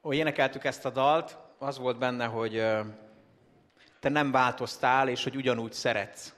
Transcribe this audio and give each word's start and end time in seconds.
Hogy 0.00 0.16
énekeltük 0.16 0.64
ezt 0.64 0.84
a 0.84 0.90
dalt, 0.90 1.38
az 1.58 1.78
volt 1.78 1.98
benne, 1.98 2.24
hogy 2.24 2.54
te 4.00 4.08
nem 4.08 4.30
változtál, 4.30 5.08
és 5.08 5.22
hogy 5.24 5.36
ugyanúgy 5.36 5.72
szeretsz. 5.72 6.34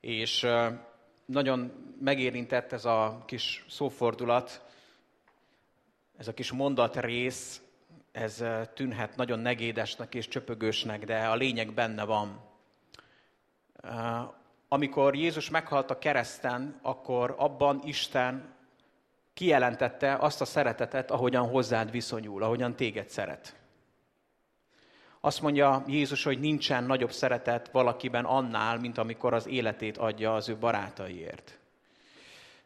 És 0.00 0.46
nagyon 1.24 1.72
megérintett 2.00 2.72
ez 2.72 2.84
a 2.84 3.22
kis 3.26 3.64
szófordulat, 3.68 4.64
ez 6.16 6.28
a 6.28 6.34
kis 6.34 6.52
mondatrész, 6.52 7.62
ez 8.12 8.44
tűnhet 8.74 9.16
nagyon 9.16 9.38
negédesnek 9.38 10.14
és 10.14 10.28
csöpögősnek, 10.28 11.04
de 11.04 11.26
a 11.26 11.34
lényeg 11.34 11.72
benne 11.74 12.04
van. 12.04 12.40
Amikor 14.68 15.14
Jézus 15.16 15.50
meghalt 15.50 15.90
a 15.90 15.98
kereszten, 15.98 16.78
akkor 16.82 17.34
abban 17.38 17.80
Isten 17.84 18.54
kijelentette 19.34 20.16
azt 20.16 20.40
a 20.40 20.44
szeretetet, 20.44 21.10
ahogyan 21.10 21.48
hozzád 21.48 21.90
viszonyul, 21.90 22.42
ahogyan 22.42 22.76
téged 22.76 23.08
szeret. 23.08 23.56
Azt 25.20 25.42
mondja 25.42 25.84
Jézus, 25.86 26.24
hogy 26.24 26.40
nincsen 26.40 26.84
nagyobb 26.84 27.12
szeretet 27.12 27.70
valakiben 27.70 28.24
annál, 28.24 28.78
mint 28.78 28.98
amikor 28.98 29.34
az 29.34 29.46
életét 29.46 29.96
adja 29.96 30.34
az 30.34 30.48
ő 30.48 30.56
barátaiért. 30.56 31.58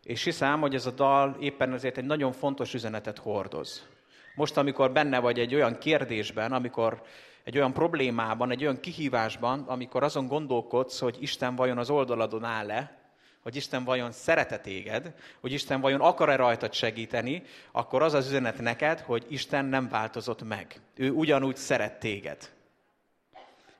És 0.03 0.25
hiszem, 0.25 0.61
hogy 0.61 0.75
ez 0.75 0.87
a 0.87 0.91
dal 0.91 1.37
éppen 1.41 1.73
ezért 1.73 1.99
egy 1.99 2.05
nagyon 2.05 2.33
fontos 2.33 2.75
üzenetet 2.75 3.19
hordoz. 3.19 3.87
Most, 4.35 4.57
amikor 4.57 4.93
benne 4.93 5.19
vagy 5.19 5.39
egy 5.39 5.55
olyan 5.55 5.79
kérdésben, 5.79 6.53
amikor 6.53 7.03
egy 7.45 7.57
olyan 7.57 7.73
problémában, 7.73 8.51
egy 8.51 8.63
olyan 8.63 8.81
kihívásban, 8.81 9.61
amikor 9.67 10.03
azon 10.03 10.27
gondolkodsz, 10.27 11.01
hogy 11.01 11.17
Isten 11.21 11.57
vajon 11.57 11.79
az 11.79 11.91
oldaladon 11.91 12.45
áll-e, 12.45 13.06
hogy 13.47 13.57
Isten 13.57 13.85
vajon 13.85 14.13
szeret 14.13 14.63
téged, 14.63 15.13
hogy 15.41 15.53
Isten 15.53 15.81
vajon 15.81 16.01
akar-e 16.01 16.37
rajtad 16.37 16.73
segíteni, 16.73 17.43
akkor 17.73 18.03
az 18.03 18.15
az 18.15 18.27
üzenet 18.27 18.59
neked, 18.59 19.01
hogy 19.01 19.27
Isten 19.29 19.65
nem 19.65 19.89
változott 19.89 20.43
meg. 20.43 20.81
Ő 20.97 21.11
ugyanúgy 21.11 21.57
szeret 21.57 21.99
téged. 21.99 22.51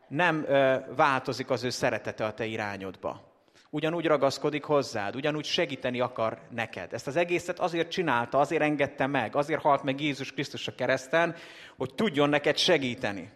Nem 0.09 0.45
ö, 0.49 0.77
változik 0.97 1.51
az 1.51 1.65
ő 1.65 1.71
szeretete 1.71 2.25
a 2.25 2.35
te 2.35 2.45
irányodba. 2.45 3.33
Ugyanúgy 3.71 4.07
ragaszkodik 4.07 4.65
hozzád, 4.65 5.17
ugyanúgy 5.17 5.45
segíteni 5.45 6.01
akar 6.01 6.39
neked. 6.51 6.93
Ezt 6.93 7.07
az 7.07 7.17
egészet 7.17 7.59
azért 7.59 7.91
csinálta, 7.91 8.39
azért 8.39 8.63
engedte 8.63 9.07
meg, 9.07 9.37
azért 9.37 9.61
halt 9.61 9.83
meg 9.83 10.01
Jézus 10.01 10.33
Krisztus 10.33 10.69
a 10.69 10.75
kereszten, 10.75 11.35
hogy 11.77 11.95
tudjon 11.95 12.29
neked 12.29 12.57
segíteni. 12.57 13.31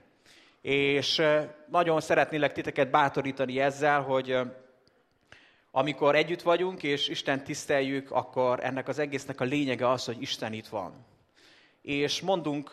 És 0.63 1.23
nagyon 1.67 2.01
szeretnélek 2.01 2.53
titeket 2.53 2.91
bátorítani 2.91 3.61
ezzel, 3.61 4.01
hogy 4.01 4.39
amikor 5.71 6.17
együtt 6.17 6.43
vagyunk, 6.43 6.83
és 6.83 7.09
Isten 7.09 7.45
tiszteljük, 7.45 8.11
akkor 8.11 8.65
ennek 8.65 8.89
az 8.89 8.99
egésznek 8.99 9.41
a 9.41 9.45
lényege 9.45 9.91
az, 9.91 10.05
hogy 10.05 10.23
Isten 10.23 10.53
itt 10.53 10.69
van. 10.69 10.93
És 11.83 12.21
mondunk 12.21 12.71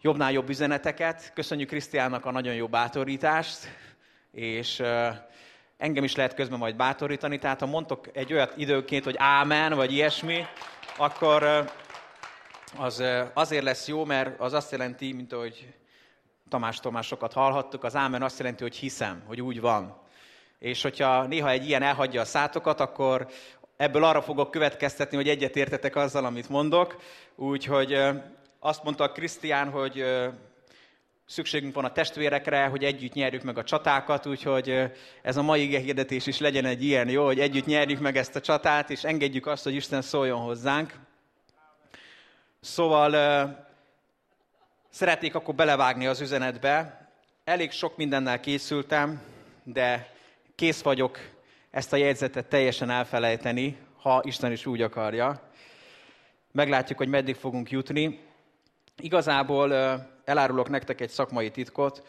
jobbnál 0.00 0.32
jobb 0.32 0.48
üzeneteket. 0.48 1.32
Köszönjük 1.34 1.68
Krisztiánnak 1.68 2.24
a 2.24 2.30
nagyon 2.30 2.54
jó 2.54 2.66
bátorítást, 2.68 3.68
és 4.32 4.82
engem 5.76 6.04
is 6.04 6.14
lehet 6.14 6.34
közben 6.34 6.58
majd 6.58 6.76
bátorítani. 6.76 7.38
Tehát 7.38 7.60
ha 7.60 7.66
mondtok 7.66 8.16
egy 8.16 8.32
olyat 8.32 8.56
időként, 8.56 9.04
hogy 9.04 9.14
ámen, 9.18 9.74
vagy 9.74 9.92
ilyesmi, 9.92 10.44
akkor 10.96 11.70
az 12.76 13.02
azért 13.34 13.64
lesz 13.64 13.88
jó, 13.88 14.04
mert 14.04 14.40
az 14.40 14.52
azt 14.52 14.70
jelenti, 14.70 15.12
mint 15.12 15.32
ahogy 15.32 15.74
Tamás 16.48 16.80
Tomásokat 16.80 17.32
hallhattuk, 17.32 17.84
az 17.84 17.96
ámen 17.96 18.22
azt 18.22 18.38
jelenti, 18.38 18.62
hogy 18.62 18.76
hiszem, 18.76 19.22
hogy 19.26 19.40
úgy 19.40 19.60
van. 19.60 19.99
És 20.60 20.82
hogyha 20.82 21.26
néha 21.26 21.50
egy 21.50 21.66
ilyen 21.66 21.82
elhagyja 21.82 22.20
a 22.20 22.24
szátokat, 22.24 22.80
akkor 22.80 23.28
ebből 23.76 24.04
arra 24.04 24.22
fogok 24.22 24.50
következtetni, 24.50 25.16
hogy 25.16 25.28
egyetértetek 25.28 25.96
azzal, 25.96 26.24
amit 26.24 26.48
mondok. 26.48 27.00
Úgyhogy 27.36 27.98
azt 28.58 28.82
mondta 28.82 29.04
a 29.04 29.12
Krisztián, 29.12 29.70
hogy 29.70 30.04
szükségünk 31.26 31.74
van 31.74 31.84
a 31.84 31.92
testvérekre, 31.92 32.66
hogy 32.66 32.84
együtt 32.84 33.12
nyerjük 33.12 33.42
meg 33.42 33.58
a 33.58 33.64
csatákat, 33.64 34.26
úgyhogy 34.26 34.92
ez 35.22 35.36
a 35.36 35.42
mai 35.42 35.76
hirdetés 35.76 36.26
is 36.26 36.38
legyen 36.38 36.64
egy 36.64 36.84
ilyen, 36.84 37.08
jó, 37.08 37.24
hogy 37.24 37.40
együtt 37.40 37.66
nyerjük 37.66 38.00
meg 38.00 38.16
ezt 38.16 38.36
a 38.36 38.40
csatát, 38.40 38.90
és 38.90 39.04
engedjük 39.04 39.46
azt, 39.46 39.64
hogy 39.64 39.74
Isten 39.74 40.02
szóljon 40.02 40.40
hozzánk. 40.40 40.92
Szóval 42.60 43.10
szeretnék 44.90 45.34
akkor 45.34 45.54
belevágni 45.54 46.06
az 46.06 46.20
üzenetbe. 46.20 47.08
Elég 47.44 47.70
sok 47.70 47.96
mindennel 47.96 48.40
készültem, 48.40 49.22
de 49.64 50.18
kész 50.60 50.82
vagyok 50.82 51.18
ezt 51.70 51.92
a 51.92 51.96
jegyzetet 51.96 52.46
teljesen 52.46 52.90
elfelejteni, 52.90 53.78
ha 54.02 54.20
Isten 54.24 54.52
is 54.52 54.66
úgy 54.66 54.82
akarja. 54.82 55.50
Meglátjuk, 56.52 56.98
hogy 56.98 57.08
meddig 57.08 57.34
fogunk 57.34 57.70
jutni. 57.70 58.20
Igazából 58.96 59.72
elárulok 60.24 60.68
nektek 60.68 61.00
egy 61.00 61.08
szakmai 61.08 61.50
titkot, 61.50 62.06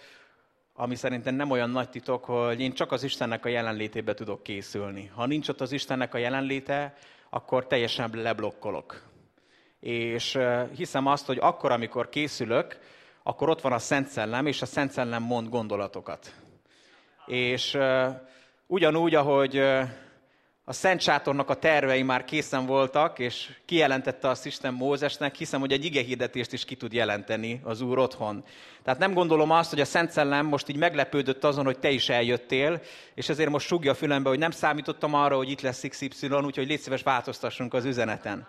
ami 0.74 0.96
szerintem 0.96 1.36
nem 1.36 1.52
olyan 1.52 1.70
nagy 1.70 1.90
titok, 1.90 2.26
hogy 2.26 2.60
én 2.60 2.74
csak 2.74 2.92
az 2.92 3.04
Istennek 3.04 3.46
a 3.46 3.50
jelenlétébe 3.50 4.14
tudok 4.14 4.44
készülni. 4.44 5.12
Ha 5.16 5.26
nincs 5.26 5.50
ott 5.50 5.62
az 5.62 5.72
Istennek 5.72 6.14
a 6.14 6.18
jelenléte, 6.18 6.94
akkor 7.30 7.68
teljesen 7.68 8.10
leblokkolok. 8.14 9.04
És 9.80 10.38
hiszem 10.76 11.06
azt, 11.06 11.26
hogy 11.26 11.38
akkor, 11.42 11.72
amikor 11.72 12.10
készülök, 12.10 12.80
akkor 13.24 13.50
ott 13.50 13.62
van 13.62 13.74
a 13.74 13.80
Szent 13.80 14.08
Szellem, 14.08 14.46
és 14.46 14.62
a 14.62 14.66
Szent 14.66 14.92
Szellem 14.92 15.24
mond 15.24 15.50
gondolatokat. 15.50 16.34
És 17.26 17.78
ugyanúgy, 18.72 19.16
ahogy 19.16 19.58
a 20.66 20.74
Szent 20.74 21.02
Sátornak 21.02 21.50
a 21.50 21.54
tervei 21.54 22.04
már 22.04 22.26
készen 22.26 22.66
voltak, 22.66 23.20
és 23.20 23.50
kijelentette 23.66 24.28
azt 24.30 24.46
Isten 24.46 24.74
Mózesnek, 24.74 25.36
hiszem, 25.36 25.60
hogy 25.60 25.72
egy 25.72 25.86
igehirdetést 25.86 26.54
is 26.54 26.66
ki 26.66 26.76
tud 26.76 26.94
jelenteni 26.94 27.62
az 27.64 27.82
Úr 27.82 27.98
otthon. 27.98 28.44
Tehát 28.84 29.00
nem 29.00 29.14
gondolom 29.14 29.52
azt, 29.52 29.70
hogy 29.70 29.80
a 29.80 29.86
Szent 29.86 30.12
Szellem 30.12 30.46
most 30.46 30.70
így 30.70 30.78
meglepődött 30.78 31.44
azon, 31.44 31.66
hogy 31.66 31.80
te 31.80 31.90
is 31.90 32.10
eljöttél, 32.10 32.82
és 33.14 33.30
ezért 33.30 33.50
most 33.50 33.68
sugja 33.68 33.92
a 33.92 33.96
fülembe, 33.96 34.30
hogy 34.30 34.40
nem 34.40 34.52
számítottam 34.52 35.14
arra, 35.14 35.36
hogy 35.36 35.50
itt 35.50 35.62
lesz 35.62 35.88
XY, 35.88 36.28
úgyhogy 36.28 36.68
légy 36.68 36.80
szíves 36.80 37.04
változtassunk 37.04 37.74
az 37.74 37.86
üzeneten. 37.86 38.48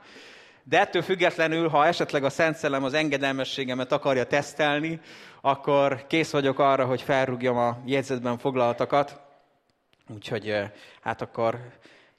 De 0.65 0.81
ettől 0.81 1.03
függetlenül, 1.03 1.69
ha 1.69 1.87
esetleg 1.87 2.25
a 2.25 2.31
Szent 2.31 2.57
Szellem 2.57 2.85
az 2.85 2.95
engedelmességemet 2.95 3.93
akarja 3.93 4.25
tesztelni, 4.25 5.01
akkor 5.41 6.07
kész 6.07 6.31
vagyok 6.31 6.59
arra, 6.59 6.85
hogy 6.85 7.03
felrúgjam 7.03 7.57
a 7.57 7.79
jegyzetben 7.87 8.39
foglaltakat. 8.39 9.22
Úgyhogy 10.09 10.71
hát 11.01 11.21
akkor 11.21 11.59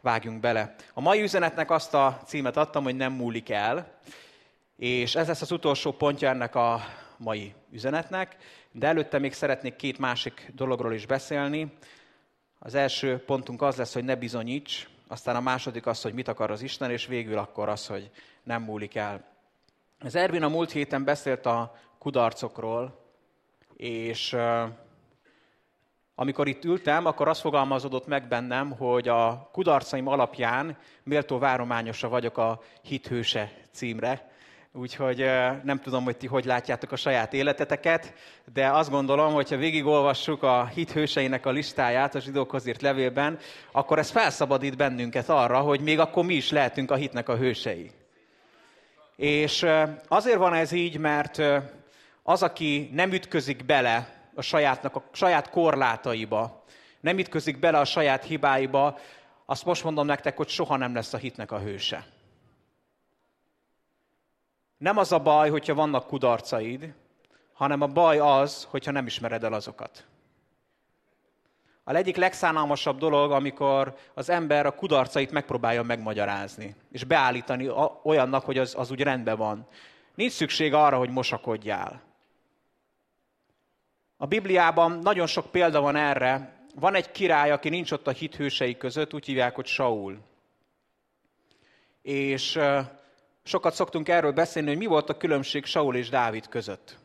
vágjunk 0.02 0.40
bele. 0.40 0.76
A 0.94 1.02
mai 1.02 1.22
üzenetnek 1.22 1.72
azt 1.72 1.94
a 1.94 2.22
címet 2.26 2.58
adtam, 2.58 2.84
hogy 2.84 2.96
nem 2.96 3.14
múlik 3.14 3.50
el, 3.50 4.00
és 4.78 5.16
ez 5.16 5.28
lesz 5.28 5.42
az 5.42 5.52
utolsó 5.52 5.92
pontja 5.92 6.30
ennek 6.30 6.56
a 6.56 6.82
mai 7.18 7.54
üzenetnek, 7.72 8.38
de 8.72 8.88
előtte 8.88 9.20
még 9.20 9.34
szeretnék 9.34 9.76
két 9.76 9.98
másik 9.98 10.52
dologról 10.56 10.94
is 10.94 11.06
beszélni. 11.06 11.74
Az 12.60 12.76
első 12.76 13.24
pontunk 13.26 13.62
az 13.62 13.76
lesz, 13.76 13.94
hogy 13.94 14.04
ne 14.04 14.16
bizonyíts, 14.16 14.88
aztán 15.08 15.36
a 15.36 15.42
második 15.42 15.86
az, 15.86 16.02
hogy 16.02 16.14
mit 16.14 16.28
akar 16.28 16.52
az 16.52 16.62
Isten, 16.62 16.92
és 16.92 17.06
végül 17.06 17.38
akkor 17.38 17.70
az, 17.70 17.88
hogy 17.88 18.12
nem 18.44 18.62
múlik 18.62 18.96
el. 18.96 19.24
Az 20.00 20.16
Ervin 20.16 20.44
a 20.44 20.50
múlt 20.50 20.72
héten 20.72 21.04
beszélt 21.04 21.46
a 21.46 21.76
kudarcokról, 21.98 23.00
és 23.78 24.36
amikor 26.16 26.48
itt 26.48 26.64
ültem, 26.64 27.06
akkor 27.06 27.28
azt 27.28 27.42
fogalmazódott 27.42 28.08
meg 28.08 28.28
bennem, 28.28 28.72
hogy 28.72 29.08
a 29.08 29.50
kudarcaim 29.52 30.08
alapján 30.08 30.78
méltó 31.04 31.38
várományosa 31.38 32.10
vagyok 32.10 32.38
a 32.38 32.62
Hithőse 32.82 33.52
címre. 33.72 34.32
Úgyhogy 34.76 35.18
nem 35.64 35.80
tudom, 35.80 36.04
hogy 36.04 36.18
ti 36.18 36.28
hogy 36.28 36.46
látjátok 36.46 36.92
a 36.92 36.96
saját 36.96 37.34
életeteket, 37.34 38.14
de 38.54 38.68
azt 38.68 38.90
gondolom, 38.90 39.34
hogy 39.34 39.50
ha 39.50 39.58
végigolvassuk 39.58 40.44
a 40.44 40.66
hithőseinek 40.66 41.46
a 41.46 41.52
listáját 41.52 42.16
a 42.16 42.20
zsidókhoz 42.20 42.68
írt 42.68 42.82
levélben, 42.82 43.38
akkor 43.72 44.00
ez 44.00 44.10
felszabadít 44.10 44.78
bennünket 44.78 45.30
arra, 45.30 45.60
hogy 45.60 45.80
még 45.80 46.00
akkor 46.00 46.26
mi 46.26 46.34
is 46.34 46.52
lehetünk 46.52 46.92
a 46.92 46.96
hitnek 46.96 47.30
a 47.30 47.38
hősei. 47.38 47.92
És 49.16 49.66
azért 50.08 50.38
van 50.38 50.54
ez 50.54 50.72
így, 50.72 50.98
mert 50.98 51.42
az, 52.24 52.44
aki 52.44 52.90
nem 52.94 53.12
ütközik 53.12 53.66
bele 53.66 54.23
a 54.36 54.42
sajátnak, 54.42 54.96
a 54.96 55.04
saját 55.12 55.50
korlátaiba, 55.50 56.64
nem 57.00 57.18
ütközik 57.18 57.60
bele 57.60 57.80
a 57.80 57.86
saját 57.86 58.24
hibáiba, 58.24 58.98
azt 59.46 59.66
most 59.66 59.84
mondom 59.84 60.06
nektek, 60.06 60.38
hogy 60.38 60.50
soha 60.50 60.78
nem 60.78 60.94
lesz 60.94 61.14
a 61.14 61.18
hitnek 61.18 61.52
a 61.52 61.60
hőse. 61.60 62.06
Nem 64.78 64.98
az 64.98 65.12
a 65.12 65.20
baj, 65.20 65.50
hogyha 65.50 65.74
vannak 65.74 66.08
kudarcaid, 66.08 66.94
hanem 67.54 67.82
a 67.82 67.88
baj 67.88 68.20
az, 68.20 68.68
hogyha 68.70 68.92
nem 68.92 69.06
ismered 69.06 69.44
el 69.44 69.54
azokat. 69.54 70.06
A 71.84 71.94
egyik 71.94 72.16
legszánalmasabb 72.16 72.98
dolog, 72.98 73.32
amikor 73.32 73.96
az 74.14 74.30
ember 74.30 74.66
a 74.66 74.76
kudarcait 74.76 75.32
megpróbálja 75.32 75.84
megmagyarázni, 75.84 76.76
és 76.92 77.04
beállítani 77.04 77.70
olyannak, 78.04 78.46
hogy 78.46 78.58
az, 78.58 78.76
az 78.78 78.92
úgy 78.92 79.02
rendben 79.02 79.38
van. 79.38 79.68
Nincs 80.16 80.32
szükség 80.32 80.74
arra, 80.74 80.98
hogy 80.98 81.10
mosakodjál. 81.10 82.02
A 84.18 84.26
Bibliában 84.26 84.92
nagyon 84.92 85.28
sok 85.28 85.52
példa 85.52 85.82
van 85.82 85.96
erre. 85.96 86.62
Van 86.76 86.96
egy 86.96 87.12
király, 87.12 87.52
aki 87.52 87.70
nincs 87.70 87.92
ott 87.92 88.08
a 88.08 88.12
hithősei 88.12 88.78
között, 88.78 89.14
úgy 89.14 89.26
hívják, 89.26 89.56
hogy 89.56 89.66
Saul. 89.66 90.20
És 92.02 92.60
Sokat 93.46 93.74
szoktunk 93.74 94.10
erről 94.10 94.32
beszélni, 94.32 94.68
hogy 94.68 94.78
mi 94.78 94.86
volt 94.86 95.10
a 95.10 95.18
különbség 95.18 95.66
Saul 95.66 95.96
és 95.96 96.10
Dávid 96.10 96.48
között. 96.48 96.98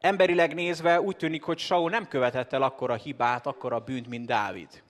Emberileg 0.00 0.54
nézve 0.54 1.00
úgy 1.00 1.16
tűnik, 1.16 1.42
hogy 1.42 1.58
Saul 1.58 1.90
nem 1.90 2.08
követett 2.08 2.52
el 2.52 2.62
akkora 2.62 2.94
hibát, 2.94 3.46
akkora 3.46 3.80
bűnt, 3.80 4.08
mint 4.08 4.26
Dávid. 4.26 4.82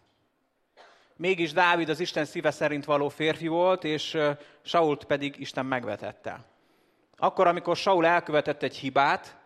Mégis 1.16 1.52
Dávid 1.52 1.88
az 1.88 2.00
Isten 2.00 2.24
szíve 2.24 2.50
szerint 2.50 2.84
való 2.84 3.08
férfi 3.08 3.46
volt, 3.46 3.84
és 3.84 4.18
Sault 4.62 5.04
pedig 5.04 5.34
Isten 5.38 5.66
megvetette. 5.66 6.44
Akkor, 7.16 7.46
amikor 7.46 7.76
Saul 7.76 8.06
elkövetett 8.06 8.62
egy 8.62 8.76
hibát, 8.76 9.37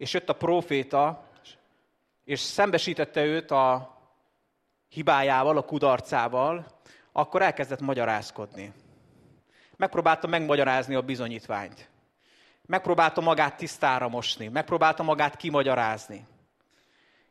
és 0.00 0.12
jött 0.12 0.28
a 0.28 0.34
proféta, 0.34 1.24
és 2.24 2.40
szembesítette 2.40 3.24
őt 3.24 3.50
a 3.50 3.96
hibájával, 4.88 5.56
a 5.56 5.62
kudarcával, 5.62 6.66
akkor 7.12 7.42
elkezdett 7.42 7.80
magyarázkodni. 7.80 8.72
Megpróbálta 9.76 10.26
megmagyarázni 10.26 10.94
a 10.94 11.00
bizonyítványt. 11.02 11.90
Megpróbálta 12.66 13.20
magát 13.20 13.56
tisztára 13.56 14.08
mosni, 14.08 14.48
megpróbálta 14.48 15.02
magát 15.02 15.36
kimagyarázni. 15.36 16.26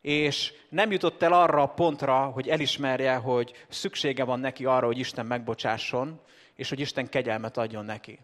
És 0.01 0.53
nem 0.69 0.91
jutott 0.91 1.21
el 1.21 1.33
arra 1.33 1.61
a 1.61 1.73
pontra, 1.73 2.25
hogy 2.25 2.49
elismerje, 2.49 3.15
hogy 3.15 3.65
szüksége 3.69 4.23
van 4.23 4.39
neki 4.39 4.65
arra, 4.65 4.85
hogy 4.85 4.99
Isten 4.99 5.25
megbocsásson, 5.25 6.21
és 6.55 6.69
hogy 6.69 6.79
Isten 6.79 7.09
kegyelmet 7.09 7.57
adjon 7.57 7.85
neki. 7.85 8.19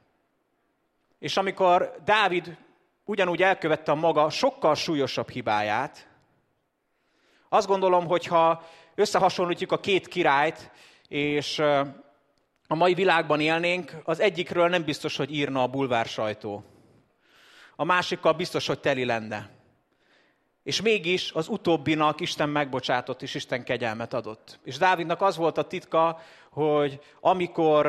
És 1.20 1.38
amikor 1.38 1.96
Dávid 2.04 2.58
ugyanúgy 3.06 3.42
elkövette 3.42 3.92
a 3.92 3.96
maga 3.96 4.30
sokkal 4.30 4.76
súlyosabb 4.76 5.30
hibáját, 5.30 6.08
azt 7.50 7.68
gondolom, 7.68 8.08
hogy 8.08 8.26
ha 8.26 8.64
összehasonlítjuk 8.96 9.72
a 9.72 9.80
két 9.80 10.08
királyt, 10.08 10.72
és 11.08 11.60
a 12.68 12.76
mai 12.76 12.94
világban 12.94 13.40
élnénk, 13.40 13.96
az 14.04 14.20
egyikről 14.20 14.68
nem 14.68 14.84
biztos, 14.84 15.18
hogy 15.18 15.34
írna 15.34 15.62
a 15.62 15.68
bulvár 15.68 16.06
sajtó. 16.06 16.64
A 17.76 17.84
másikkal 17.84 18.34
biztos, 18.34 18.68
hogy 18.68 18.80
teli 18.80 19.06
lenne. 19.06 19.50
És 20.64 20.82
mégis 20.82 21.32
az 21.32 21.48
utóbbinak 21.48 22.20
Isten 22.20 22.50
megbocsátott, 22.50 23.22
és 23.22 23.34
Isten 23.34 23.64
kegyelmet 23.64 24.14
adott. 24.14 24.60
És 24.64 24.78
Dávidnak 24.78 25.22
az 25.22 25.38
volt 25.38 25.58
a 25.58 25.68
titka, 25.68 26.20
hogy 26.50 27.00
amikor 27.20 27.86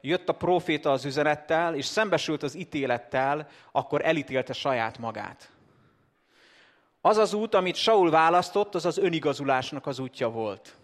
jött 0.00 0.28
a 0.28 0.32
proféta 0.32 0.92
az 0.92 1.04
üzenettel, 1.04 1.74
és 1.74 1.84
szembesült 1.84 2.42
az 2.42 2.54
ítélettel, 2.54 3.48
akkor 3.72 4.04
elítélte 4.04 4.52
saját 4.52 4.98
magát. 4.98 5.50
Az 7.00 7.16
az 7.16 7.32
út, 7.32 7.54
amit 7.54 7.76
Saul 7.76 8.10
választott, 8.10 8.74
az 8.74 8.86
az 8.86 8.98
önigazulásnak 8.98 9.86
az 9.86 9.98
útja 9.98 10.28
volt. 10.28 10.74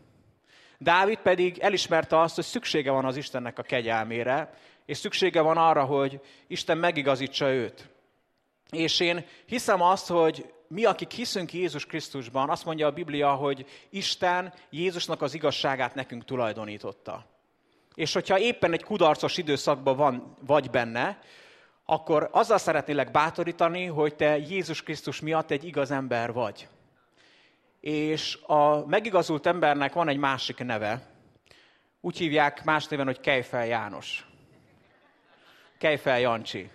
Dávid 0.78 1.18
pedig 1.18 1.58
elismerte 1.58 2.20
azt, 2.20 2.34
hogy 2.34 2.44
szüksége 2.44 2.90
van 2.90 3.04
az 3.04 3.16
Istennek 3.16 3.58
a 3.58 3.62
kegyelmére, 3.62 4.54
és 4.86 4.98
szüksége 4.98 5.40
van 5.40 5.56
arra, 5.56 5.84
hogy 5.84 6.20
Isten 6.46 6.78
megigazítsa 6.78 7.52
őt. 7.52 7.88
És 8.70 9.00
én 9.00 9.24
hiszem 9.46 9.82
azt, 9.82 10.06
hogy 10.08 10.52
mi, 10.68 10.84
akik 10.84 11.10
hiszünk 11.10 11.52
Jézus 11.52 11.86
Krisztusban, 11.86 12.50
azt 12.50 12.64
mondja 12.64 12.86
a 12.86 12.92
Biblia, 12.92 13.34
hogy 13.34 13.66
Isten 13.90 14.54
Jézusnak 14.70 15.22
az 15.22 15.34
igazságát 15.34 15.94
nekünk 15.94 16.24
tulajdonította. 16.24 17.33
És 17.94 18.12
hogyha 18.12 18.38
éppen 18.38 18.72
egy 18.72 18.82
kudarcos 18.82 19.36
időszakban 19.36 19.96
van, 19.96 20.36
vagy 20.46 20.70
benne, 20.70 21.18
akkor 21.84 22.28
azzal 22.32 22.58
szeretnélek 22.58 23.10
bátorítani, 23.10 23.86
hogy 23.86 24.14
te 24.14 24.38
Jézus 24.38 24.82
Krisztus 24.82 25.20
miatt 25.20 25.50
egy 25.50 25.64
igaz 25.64 25.90
ember 25.90 26.32
vagy. 26.32 26.68
És 27.80 28.38
a 28.46 28.86
megigazult 28.86 29.46
embernek 29.46 29.92
van 29.92 30.08
egy 30.08 30.16
másik 30.16 30.64
neve. 30.64 31.02
Úgy 32.00 32.16
hívják 32.16 32.64
más 32.64 32.86
néven, 32.86 33.06
hogy 33.06 33.20
Kejfel 33.20 33.66
János. 33.66 34.26
Kejfel 35.78 36.20
Jancsi. 36.20 36.70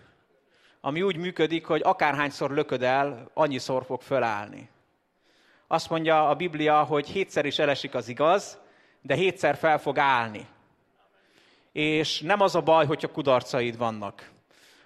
Ami 0.81 1.01
úgy 1.01 1.17
működik, 1.17 1.65
hogy 1.65 1.81
akárhányszor 1.83 2.51
lököd 2.51 2.83
el, 2.83 3.29
annyiszor 3.33 3.85
fog 3.85 4.01
fölállni. 4.01 4.69
Azt 5.67 5.89
mondja 5.89 6.29
a 6.29 6.35
Biblia, 6.35 6.83
hogy 6.83 7.09
hétszer 7.09 7.45
is 7.45 7.59
elesik 7.59 7.93
az 7.93 8.07
igaz, 8.07 8.59
de 9.01 9.15
hétszer 9.15 9.55
fel 9.57 9.79
fog 9.79 9.97
állni. 9.97 10.47
És 11.71 12.21
nem 12.21 12.41
az 12.41 12.55
a 12.55 12.61
baj, 12.61 12.85
hogyha 12.85 13.11
kudarcaid 13.11 13.77
vannak, 13.77 14.29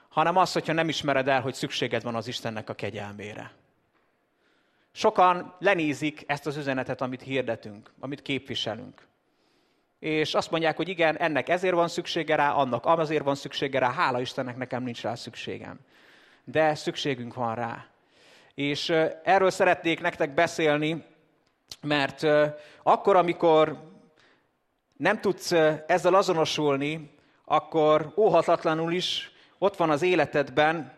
hanem 0.09 0.37
az, 0.37 0.51
hogyha 0.53 0.73
nem 0.73 0.89
ismered 0.89 1.27
el, 1.27 1.41
hogy 1.41 1.53
szükséged 1.53 2.03
van 2.03 2.15
az 2.15 2.27
Istennek 2.27 2.69
a 2.69 2.73
kegyelmére. 2.73 3.51
Sokan 4.91 5.55
lenézik 5.59 6.23
ezt 6.27 6.45
az 6.45 6.57
üzenetet, 6.57 7.01
amit 7.01 7.21
hirdetünk, 7.21 7.91
amit 7.99 8.21
képviselünk. 8.21 9.07
És 9.99 10.33
azt 10.33 10.51
mondják, 10.51 10.75
hogy 10.75 10.89
igen, 10.89 11.17
ennek 11.17 11.49
ezért 11.49 11.73
van 11.73 11.87
szüksége 11.87 12.35
rá, 12.35 12.51
annak 12.51 12.85
azért 12.85 13.23
van 13.23 13.35
szüksége 13.35 13.79
rá, 13.79 13.91
hála 13.91 14.21
Istennek 14.21 14.57
nekem 14.57 14.83
nincs 14.83 15.01
rá 15.01 15.15
szükségem. 15.15 15.79
De 16.43 16.75
szükségünk 16.75 17.33
van 17.33 17.55
rá. 17.55 17.85
És 18.53 18.89
erről 19.23 19.49
szeretnék 19.49 20.01
nektek 20.01 20.33
beszélni, 20.33 21.05
mert 21.81 22.27
akkor, 22.83 23.15
amikor 23.15 23.92
nem 24.97 25.21
tudsz 25.21 25.51
ezzel 25.87 26.13
azonosulni, 26.13 27.11
akkor 27.45 28.13
óhatatlanul 28.17 28.93
is 28.93 29.31
ott 29.57 29.75
van 29.75 29.89
az 29.89 30.01
életedben 30.01 30.93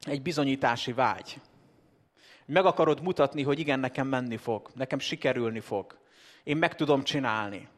egy 0.00 0.22
bizonyítási 0.22 0.92
vágy. 0.92 1.40
Meg 2.46 2.64
akarod 2.64 3.02
mutatni, 3.02 3.42
hogy 3.42 3.58
igen, 3.58 3.80
nekem 3.80 4.06
menni 4.06 4.36
fog, 4.36 4.70
nekem 4.74 4.98
sikerülni 4.98 5.60
fog. 5.60 5.98
Én 6.44 6.56
meg 6.56 6.74
tudom 6.74 7.02
csinálni. 7.02 7.68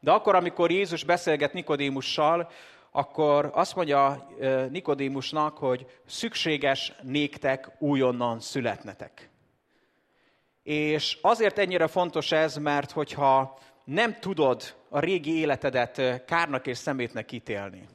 De 0.00 0.10
akkor, 0.10 0.34
amikor 0.34 0.70
Jézus 0.70 1.04
beszélget 1.04 1.52
Nikodémussal, 1.52 2.50
akkor 2.90 3.50
azt 3.54 3.74
mondja 3.74 4.28
Nikodémusnak, 4.70 5.58
hogy 5.58 5.86
szükséges 6.06 6.92
néktek 7.02 7.70
újonnan 7.78 8.40
születnetek. 8.40 9.30
És 10.62 11.18
azért 11.22 11.58
ennyire 11.58 11.86
fontos 11.86 12.32
ez, 12.32 12.56
mert 12.56 12.90
hogyha 12.90 13.58
nem 13.84 14.16
tudod 14.20 14.74
a 14.88 15.00
régi 15.00 15.38
életedet 15.38 16.24
kárnak 16.24 16.66
és 16.66 16.78
szemétnek 16.78 17.32
ítélni, 17.32 17.88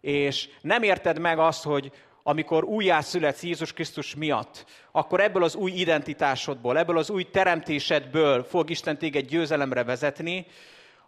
és 0.00 0.48
nem 0.60 0.82
érted 0.82 1.18
meg 1.18 1.38
azt, 1.38 1.64
hogy 1.64 1.92
amikor 2.22 2.64
újjászületsz 2.64 3.42
Jézus 3.42 3.72
Krisztus 3.72 4.14
miatt, 4.14 4.64
akkor 4.92 5.20
ebből 5.20 5.42
az 5.42 5.54
új 5.54 5.70
identitásodból, 5.70 6.78
ebből 6.78 6.98
az 6.98 7.10
új 7.10 7.24
teremtésedből 7.24 8.42
fog 8.42 8.70
Isten 8.70 8.98
téged 8.98 9.26
győzelemre 9.26 9.84
vezetni, 9.84 10.46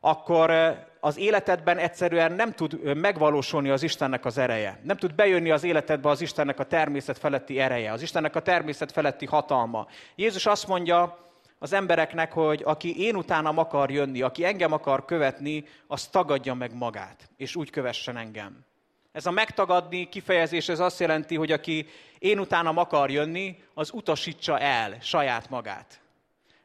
akkor 0.01 0.51
az 1.01 1.19
életedben 1.19 1.79
egyszerűen 1.79 2.33
nem 2.33 2.53
tud 2.53 2.97
megvalósulni 2.97 3.71
az 3.71 3.83
Istennek 3.83 4.25
az 4.25 4.39
ereje. 4.39 4.81
Nem 4.83 4.97
tud 4.97 5.15
bejönni 5.15 5.51
az 5.51 5.65
életedbe 5.65 6.09
az 6.09 6.21
Istennek 6.21 6.59
a 6.59 6.65
természet 6.65 7.19
feletti 7.19 7.59
ereje, 7.59 7.93
az 7.93 8.03
Istennek 8.03 8.37
a 8.37 8.43
természet 8.43 8.93
feletti 8.93 9.27
hatalma. 9.27 9.87
Jézus 10.15 10.47
azt 10.47 10.67
mondja 10.67 11.28
az 11.59 11.73
embereknek, 11.73 12.33
hogy 12.33 12.63
aki 12.65 13.01
én 13.01 13.17
utánam 13.17 13.59
akar 13.59 13.91
jönni, 13.91 14.23
aki 14.23 14.45
engem 14.45 14.73
akar 14.73 15.05
követni, 15.05 15.65
az 15.87 16.07
tagadja 16.07 16.55
meg 16.55 16.75
magát, 16.75 17.31
és 17.37 17.57
úgy 17.57 17.71
kövessen 17.71 18.17
engem. 18.17 18.67
Ez 19.13 19.27
a 19.27 19.31
megtagadni 19.31 20.09
kifejezés, 20.09 20.69
ez 20.69 20.81
azt 20.81 21.01
jelenti, 21.01 21.37
hogy 21.37 21.53
aki 21.53 21.87
én 22.19 22.39
utánam 22.39 22.77
akar 22.77 23.11
jönni, 23.11 23.63
az 23.75 23.91
utasítsa 23.93 24.59
el 24.59 24.99
saját 25.01 25.49
magát. 25.51 26.01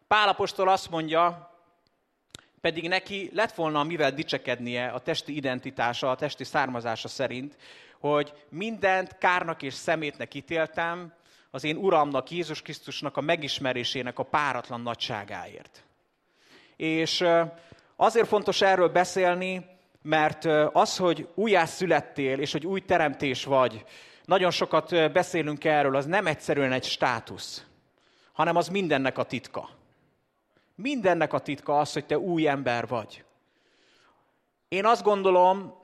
Pálapostól 0.08 0.70
azt 0.70 0.90
mondja, 0.90 1.52
pedig 2.62 2.88
neki 2.88 3.30
lett 3.34 3.54
volna 3.54 3.84
mivel 3.84 4.12
dicsekednie 4.12 4.88
a 4.88 5.00
testi 5.00 5.36
identitása, 5.36 6.12
a 6.12 6.16
testi 6.16 6.44
származása 6.44 7.08
szerint, 7.08 7.58
hogy 8.00 8.34
mindent 8.50 9.18
kárnak 9.18 9.62
és 9.62 9.74
szemétnek 9.74 10.34
ítéltem, 10.34 11.14
az 11.56 11.64
én 11.64 11.76
Uramnak, 11.76 12.32
Jézus 12.32 12.62
Krisztusnak 12.62 13.18
a 13.18 13.22
megismerésének 13.22 14.20
a 14.20 14.24
páratlan 14.24 14.82
nagyságáért. 14.82 15.84
És 16.76 17.26
azért 17.96 18.28
fontos 18.28 18.62
erről 18.62 18.90
beszélni, 18.90 19.66
mert 20.02 20.46
az, 20.72 20.98
hogy 20.98 21.28
újjászülettél, 21.34 22.40
és 22.40 22.52
hogy 22.52 22.66
új 22.66 22.82
teremtés 22.82 23.44
vagy, 23.44 23.86
nagyon 24.26 24.52
sokat 24.52 25.12
beszélünk 25.12 25.64
erről, 25.64 25.96
az 25.96 26.06
nem 26.06 26.28
egyszerűen 26.28 26.72
egy 26.72 26.84
státusz, 26.84 27.66
hanem 28.32 28.56
az 28.56 28.68
mindennek 28.68 29.18
a 29.18 29.24
titka. 29.24 29.70
Mindennek 30.76 31.34
a 31.34 31.40
titka 31.40 31.80
az, 31.80 31.94
hogy 31.94 32.06
te 32.06 32.18
új 32.18 32.48
ember 32.48 32.88
vagy. 32.88 33.24
Én 34.68 34.86
azt 34.86 35.04
gondolom, 35.04 35.76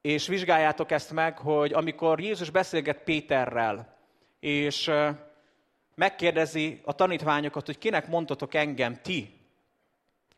és 0.00 0.26
vizsgáljátok 0.26 0.90
ezt 0.90 1.12
meg, 1.12 1.38
hogy 1.38 1.72
amikor 1.72 2.20
Jézus 2.20 2.50
beszélget 2.50 3.02
Péterrel, 3.02 3.96
és 4.40 4.90
megkérdezi 5.94 6.80
a 6.84 6.92
tanítványokat, 6.92 7.66
hogy 7.66 7.78
kinek 7.78 8.08
mondtatok 8.08 8.54
engem 8.54 9.00
ti, 9.02 9.38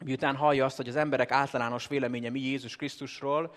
miután 0.05 0.37
hallja 0.37 0.65
azt, 0.65 0.77
hogy 0.77 0.89
az 0.89 0.97
emberek 0.97 1.31
általános 1.31 1.87
véleménye 1.87 2.31
mi 2.31 2.41
Jézus 2.41 2.77
Krisztusról, 2.77 3.55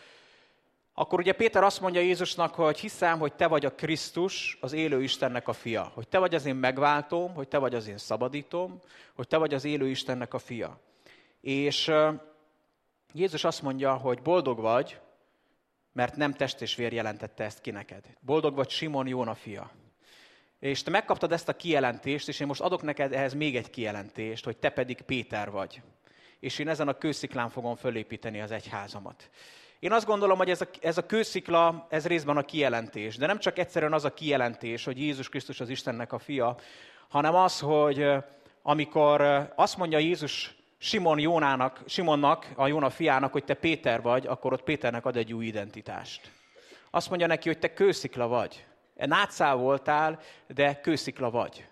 akkor 0.93 1.19
ugye 1.19 1.33
Péter 1.33 1.63
azt 1.63 1.81
mondja 1.81 2.01
Jézusnak, 2.01 2.55
hogy 2.55 2.79
hiszem, 2.79 3.19
hogy 3.19 3.33
te 3.33 3.47
vagy 3.47 3.65
a 3.65 3.75
Krisztus, 3.75 4.57
az 4.61 4.73
élő 4.73 5.03
Istennek 5.03 5.47
a 5.47 5.53
fia. 5.53 5.91
Hogy 5.93 6.07
te 6.07 6.17
vagy 6.17 6.35
az 6.35 6.45
én 6.45 6.55
megváltóm, 6.55 7.33
hogy 7.33 7.47
te 7.47 7.57
vagy 7.57 7.75
az 7.75 7.87
én 7.87 7.97
szabadítom, 7.97 8.79
hogy 9.13 9.27
te 9.27 9.37
vagy 9.37 9.53
az 9.53 9.63
élő 9.63 9.89
Istennek 9.89 10.33
a 10.33 10.39
fia. 10.39 10.79
És 11.41 11.91
Jézus 13.13 13.43
azt 13.43 13.61
mondja, 13.61 13.93
hogy 13.93 14.21
boldog 14.21 14.59
vagy, 14.59 14.99
mert 15.91 16.15
nem 16.15 16.33
test 16.33 16.61
és 16.61 16.75
vér 16.75 16.93
jelentette 16.93 17.43
ezt 17.43 17.61
ki 17.61 17.71
neked. 17.71 18.05
Boldog 18.19 18.55
vagy 18.55 18.69
Simon 18.69 19.07
Jóna 19.07 19.33
fia. 19.35 19.71
És 20.63 20.83
te 20.83 20.91
megkaptad 20.91 21.31
ezt 21.31 21.49
a 21.49 21.55
kijelentést, 21.55 22.27
és 22.27 22.39
én 22.39 22.47
most 22.47 22.61
adok 22.61 22.81
neked 22.81 23.13
ehhez 23.13 23.33
még 23.33 23.55
egy 23.55 23.69
kijelentést, 23.69 24.45
hogy 24.45 24.57
te 24.57 24.69
pedig 24.69 25.01
Péter 25.01 25.51
vagy. 25.51 25.81
És 26.39 26.59
én 26.59 26.67
ezen 26.67 26.87
a 26.87 26.97
kősziklán 26.97 27.49
fogom 27.49 27.75
fölépíteni 27.75 28.41
az 28.41 28.51
egyházamat. 28.51 29.29
Én 29.79 29.91
azt 29.91 30.05
gondolom, 30.05 30.37
hogy 30.37 30.49
ez 30.49 30.61
a, 30.61 30.67
ez 30.81 30.97
a 30.97 31.05
kőszikla, 31.05 31.87
ez 31.89 32.07
részben 32.07 32.37
a 32.37 32.43
kijelentés. 32.43 33.17
De 33.17 33.25
nem 33.25 33.39
csak 33.39 33.57
egyszerűen 33.57 33.93
az 33.93 34.05
a 34.05 34.13
kijelentés, 34.13 34.83
hogy 34.83 34.99
Jézus 34.99 35.29
Krisztus 35.29 35.59
az 35.59 35.69
Istennek 35.69 36.13
a 36.13 36.19
fia, 36.19 36.57
hanem 37.07 37.35
az, 37.35 37.59
hogy 37.59 38.11
amikor 38.61 39.21
azt 39.55 39.77
mondja 39.77 39.97
Jézus 39.97 40.55
Simon 40.77 41.19
Jónának, 41.19 41.81
Simonnak, 41.85 42.47
a 42.55 42.67
Jóna 42.67 42.89
fiának, 42.89 43.31
hogy 43.31 43.43
te 43.43 43.53
Péter 43.53 44.01
vagy, 44.01 44.27
akkor 44.27 44.53
ott 44.53 44.63
Péternek 44.63 45.05
ad 45.05 45.17
egy 45.17 45.33
új 45.33 45.45
identitást. 45.45 46.31
Azt 46.89 47.09
mondja 47.09 47.27
neki, 47.27 47.47
hogy 47.47 47.59
te 47.59 47.73
kőszikla 47.73 48.27
vagy. 48.27 48.65
E 49.03 49.05
nátszál 49.05 49.55
voltál, 49.55 50.19
de 50.47 50.79
kőszikla 50.81 51.29
vagy. 51.29 51.67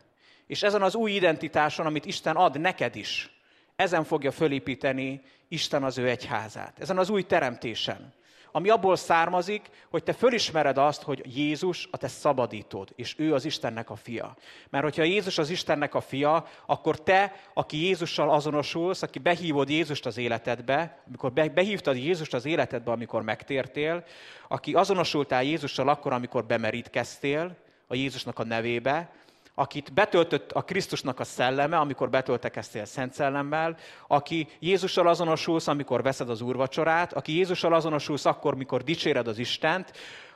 És 0.47 0.63
ezen 0.63 0.81
az 0.81 0.95
új 0.95 1.11
identitáson, 1.11 1.85
amit 1.85 2.05
Isten 2.05 2.35
ad 2.35 2.59
neked 2.59 2.95
is, 2.95 3.29
ezen 3.75 4.03
fogja 4.03 4.31
fölépíteni 4.31 5.21
Isten 5.47 5.83
az 5.83 5.97
ő 5.97 6.09
egyházát. 6.09 6.79
Ezen 6.79 6.97
az 6.97 7.09
új 7.09 7.23
teremtésen. 7.23 8.13
Ami 8.51 8.69
abból 8.69 8.95
származik, 8.95 9.69
hogy 9.89 10.03
te 10.03 10.13
fölismered 10.13 10.77
azt, 10.77 11.01
hogy 11.01 11.37
Jézus 11.37 11.87
a 11.91 11.97
te 11.97 12.07
szabadítód, 12.07 12.89
és 12.95 13.15
ő 13.17 13.33
az 13.33 13.45
Istennek 13.45 13.89
a 13.89 13.95
fia. 13.95 14.35
Mert 14.69 14.83
hogyha 14.83 15.03
Jézus 15.03 15.37
az 15.37 15.49
Istennek 15.49 15.95
a 15.95 16.01
fia, 16.01 16.45
akkor 16.65 17.03
te, 17.03 17.35
aki 17.53 17.77
Jézussal 17.77 18.29
azonosulsz, 18.29 19.01
aki 19.01 19.19
behívod 19.19 19.69
Jézust 19.69 20.05
az 20.05 20.17
életedbe, 20.17 21.03
amikor 21.07 21.33
behívtad 21.33 21.95
Jézust 21.95 22.33
az 22.33 22.45
életedbe, 22.45 22.91
amikor 22.91 23.21
megtértél, 23.21 24.03
aki 24.47 24.73
azonosultál 24.73 25.43
Jézussal 25.43 25.89
akkor, 25.89 26.13
amikor 26.13 26.45
bemerítkeztél 26.45 27.55
a 27.87 27.95
Jézusnak 27.95 28.39
a 28.39 28.43
nevébe, 28.43 29.09
akit 29.55 29.93
betöltött 29.93 30.51
a 30.51 30.61
Krisztusnak 30.61 31.19
a 31.19 31.23
szelleme, 31.23 31.77
amikor 31.77 32.09
betöltekeztél 32.09 32.85
Szent 32.85 33.13
Szellemmel, 33.13 33.77
aki 34.07 34.47
Jézussal 34.59 35.07
azonosulsz, 35.07 35.67
amikor 35.67 36.03
veszed 36.03 36.29
az 36.29 36.41
úrvacsorát, 36.41 37.13
aki 37.13 37.35
Jézussal 37.35 37.73
azonosulsz 37.73 38.25
akkor, 38.25 38.55
mikor 38.55 38.83
dicséred 38.83 39.27
az 39.27 39.37
Istent, 39.37 39.91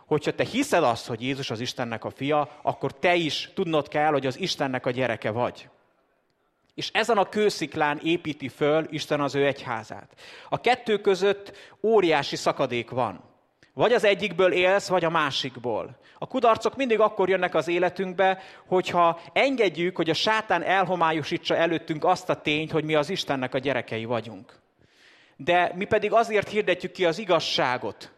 hogyha 0.05 0.31
te 0.31 0.43
hiszed 0.43 0.83
azt, 0.83 1.07
hogy 1.07 1.21
Jézus 1.21 1.49
az 1.51 1.59
Istennek 1.59 2.03
a 2.03 2.09
fia, 2.09 2.59
akkor 2.61 2.93
te 2.93 3.15
is 3.15 3.51
tudnod 3.53 3.87
kell, 3.87 4.11
hogy 4.11 4.25
az 4.25 4.39
Istennek 4.39 4.85
a 4.85 4.91
gyereke 4.91 5.31
vagy. 5.31 5.69
És 6.73 6.89
ezen 6.93 7.17
a 7.17 7.29
kősziklán 7.29 7.99
építi 8.03 8.49
föl 8.49 8.85
Isten 8.89 9.21
az 9.21 9.35
ő 9.35 9.45
egyházát. 9.45 10.19
A 10.49 10.61
kettő 10.61 10.97
között 10.97 11.57
óriási 11.81 12.35
szakadék 12.35 12.89
van. 12.89 13.34
Vagy 13.75 13.93
az 13.93 14.03
egyikből 14.03 14.51
élsz, 14.51 14.87
vagy 14.87 15.03
a 15.03 15.09
másikból. 15.09 15.97
A 16.17 16.27
kudarcok 16.27 16.75
mindig 16.75 16.99
akkor 16.99 17.29
jönnek 17.29 17.55
az 17.55 17.67
életünkbe, 17.67 18.41
hogyha 18.67 19.19
engedjük, 19.33 19.95
hogy 19.95 20.09
a 20.09 20.13
sátán 20.13 20.63
elhomályosítsa 20.63 21.55
előttünk 21.55 22.03
azt 22.03 22.29
a 22.29 22.41
tényt, 22.41 22.71
hogy 22.71 22.83
mi 22.83 22.95
az 22.95 23.09
Istennek 23.09 23.53
a 23.53 23.57
gyerekei 23.57 24.05
vagyunk. 24.05 24.53
De 25.35 25.71
mi 25.75 25.85
pedig 25.85 26.13
azért 26.13 26.49
hirdetjük 26.49 26.91
ki 26.91 27.05
az 27.05 27.17
igazságot, 27.17 28.11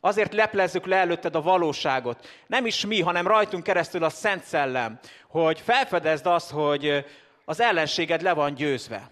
azért 0.00 0.32
leplezzük 0.32 0.86
le 0.86 0.96
előtted 0.96 1.34
a 1.34 1.42
valóságot. 1.42 2.28
Nem 2.46 2.66
is 2.66 2.86
mi, 2.86 3.00
hanem 3.00 3.26
rajtunk 3.26 3.62
keresztül 3.62 4.04
a 4.04 4.08
Szent 4.08 4.44
Szellem, 4.44 4.98
hogy 5.28 5.60
felfedezd 5.60 6.26
azt, 6.26 6.50
hogy 6.50 7.04
az 7.44 7.60
ellenséged 7.60 8.22
le 8.22 8.32
van 8.32 8.54
győzve 8.54 9.10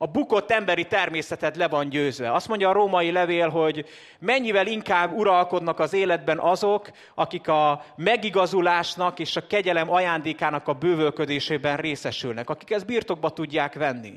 a 0.00 0.06
bukott 0.06 0.50
emberi 0.50 0.86
természeted 0.86 1.56
le 1.56 1.68
van 1.68 1.88
győzve. 1.88 2.32
Azt 2.32 2.48
mondja 2.48 2.68
a 2.68 2.72
római 2.72 3.10
levél, 3.10 3.48
hogy 3.48 3.88
mennyivel 4.18 4.66
inkább 4.66 5.12
uralkodnak 5.12 5.78
az 5.78 5.92
életben 5.92 6.38
azok, 6.38 6.90
akik 7.14 7.48
a 7.48 7.84
megigazulásnak 7.96 9.18
és 9.18 9.36
a 9.36 9.46
kegyelem 9.46 9.90
ajándékának 9.90 10.68
a 10.68 10.72
bővölködésében 10.72 11.76
részesülnek, 11.76 12.50
akik 12.50 12.70
ezt 12.70 12.86
birtokba 12.86 13.30
tudják 13.30 13.74
venni. 13.74 14.14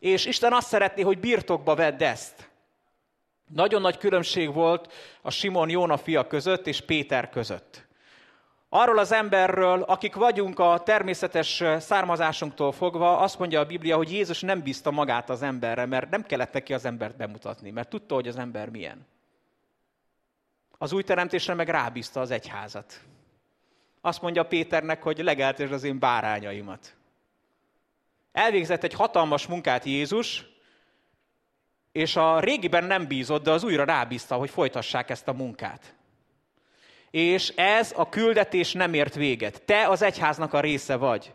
És 0.00 0.24
Isten 0.24 0.52
azt 0.52 0.68
szeretné, 0.68 1.02
hogy 1.02 1.18
birtokba 1.18 1.74
vedd 1.74 2.02
ezt. 2.02 2.50
Nagyon 3.54 3.80
nagy 3.80 3.98
különbség 3.98 4.52
volt 4.52 4.92
a 5.22 5.30
Simon 5.30 5.68
Jóna 5.68 5.96
fia 5.96 6.26
között 6.26 6.66
és 6.66 6.80
Péter 6.80 7.30
között. 7.30 7.86
Arról 8.74 8.98
az 8.98 9.12
emberről, 9.12 9.82
akik 9.82 10.14
vagyunk 10.14 10.58
a 10.58 10.82
természetes 10.84 11.62
származásunktól 11.78 12.72
fogva, 12.72 13.18
azt 13.18 13.38
mondja 13.38 13.60
a 13.60 13.64
Biblia, 13.64 13.96
hogy 13.96 14.12
Jézus 14.12 14.40
nem 14.40 14.62
bízta 14.62 14.90
magát 14.90 15.30
az 15.30 15.42
emberre, 15.42 15.86
mert 15.86 16.10
nem 16.10 16.22
kellett 16.22 16.52
neki 16.52 16.74
az 16.74 16.84
embert 16.84 17.16
bemutatni, 17.16 17.70
mert 17.70 17.88
tudta, 17.88 18.14
hogy 18.14 18.28
az 18.28 18.36
ember 18.36 18.68
milyen. 18.68 19.06
Az 20.78 20.92
új 20.92 21.02
teremtésre 21.02 21.54
meg 21.54 21.68
rábízta 21.68 22.20
az 22.20 22.30
egyházat. 22.30 23.00
Azt 24.00 24.22
mondja 24.22 24.44
Péternek, 24.44 25.02
hogy 25.02 25.18
legeltesd 25.18 25.72
az 25.72 25.84
én 25.84 25.98
bárányaimat. 25.98 26.94
Elvégzett 28.32 28.84
egy 28.84 28.94
hatalmas 28.94 29.46
munkát 29.46 29.84
Jézus, 29.84 30.44
és 31.92 32.16
a 32.16 32.40
régiben 32.40 32.84
nem 32.84 33.06
bízott, 33.06 33.42
de 33.42 33.50
az 33.50 33.64
újra 33.64 33.84
rábízta, 33.84 34.34
hogy 34.34 34.50
folytassák 34.50 35.10
ezt 35.10 35.28
a 35.28 35.32
munkát 35.32 35.94
és 37.12 37.48
ez 37.48 37.92
a 37.96 38.08
küldetés 38.08 38.72
nem 38.72 38.94
ért 38.94 39.14
véget. 39.14 39.62
Te 39.62 39.88
az 39.88 40.02
egyháznak 40.02 40.52
a 40.52 40.60
része 40.60 40.96
vagy. 40.96 41.32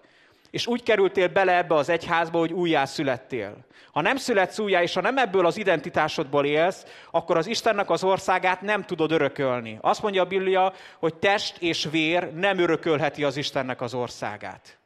És 0.49 0.67
úgy 0.67 0.83
kerültél 0.83 1.27
bele 1.27 1.57
ebbe 1.57 1.75
az 1.75 1.89
egyházba, 1.89 2.39
hogy 2.39 2.53
újjá 2.53 2.85
születtél. 2.85 3.65
Ha 3.91 4.01
nem 4.01 4.15
születsz 4.15 4.59
újjá, 4.59 4.81
és 4.81 4.93
ha 4.93 5.01
nem 5.01 5.17
ebből 5.17 5.45
az 5.45 5.57
identitásodból 5.57 6.45
élsz, 6.45 6.85
akkor 7.11 7.37
az 7.37 7.47
Istennek 7.47 7.89
az 7.89 8.03
országát 8.03 8.61
nem 8.61 8.83
tudod 8.83 9.11
örökölni. 9.11 9.77
Azt 9.81 10.01
mondja 10.01 10.21
a 10.21 10.27
Biblia, 10.27 10.73
hogy 10.99 11.15
test 11.15 11.57
és 11.61 11.87
vér 11.91 12.33
nem 12.33 12.57
örökölheti 12.57 13.23
az 13.23 13.37
Istennek 13.37 13.81
az 13.81 13.93
országát. 13.93 14.77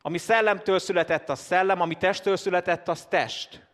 Ami 0.00 0.18
szellemtől 0.18 0.78
született, 0.78 1.28
az 1.28 1.40
szellem, 1.40 1.80
ami 1.80 1.94
testtől 1.94 2.36
született, 2.36 2.88
az 2.88 3.06
test. 3.06 3.65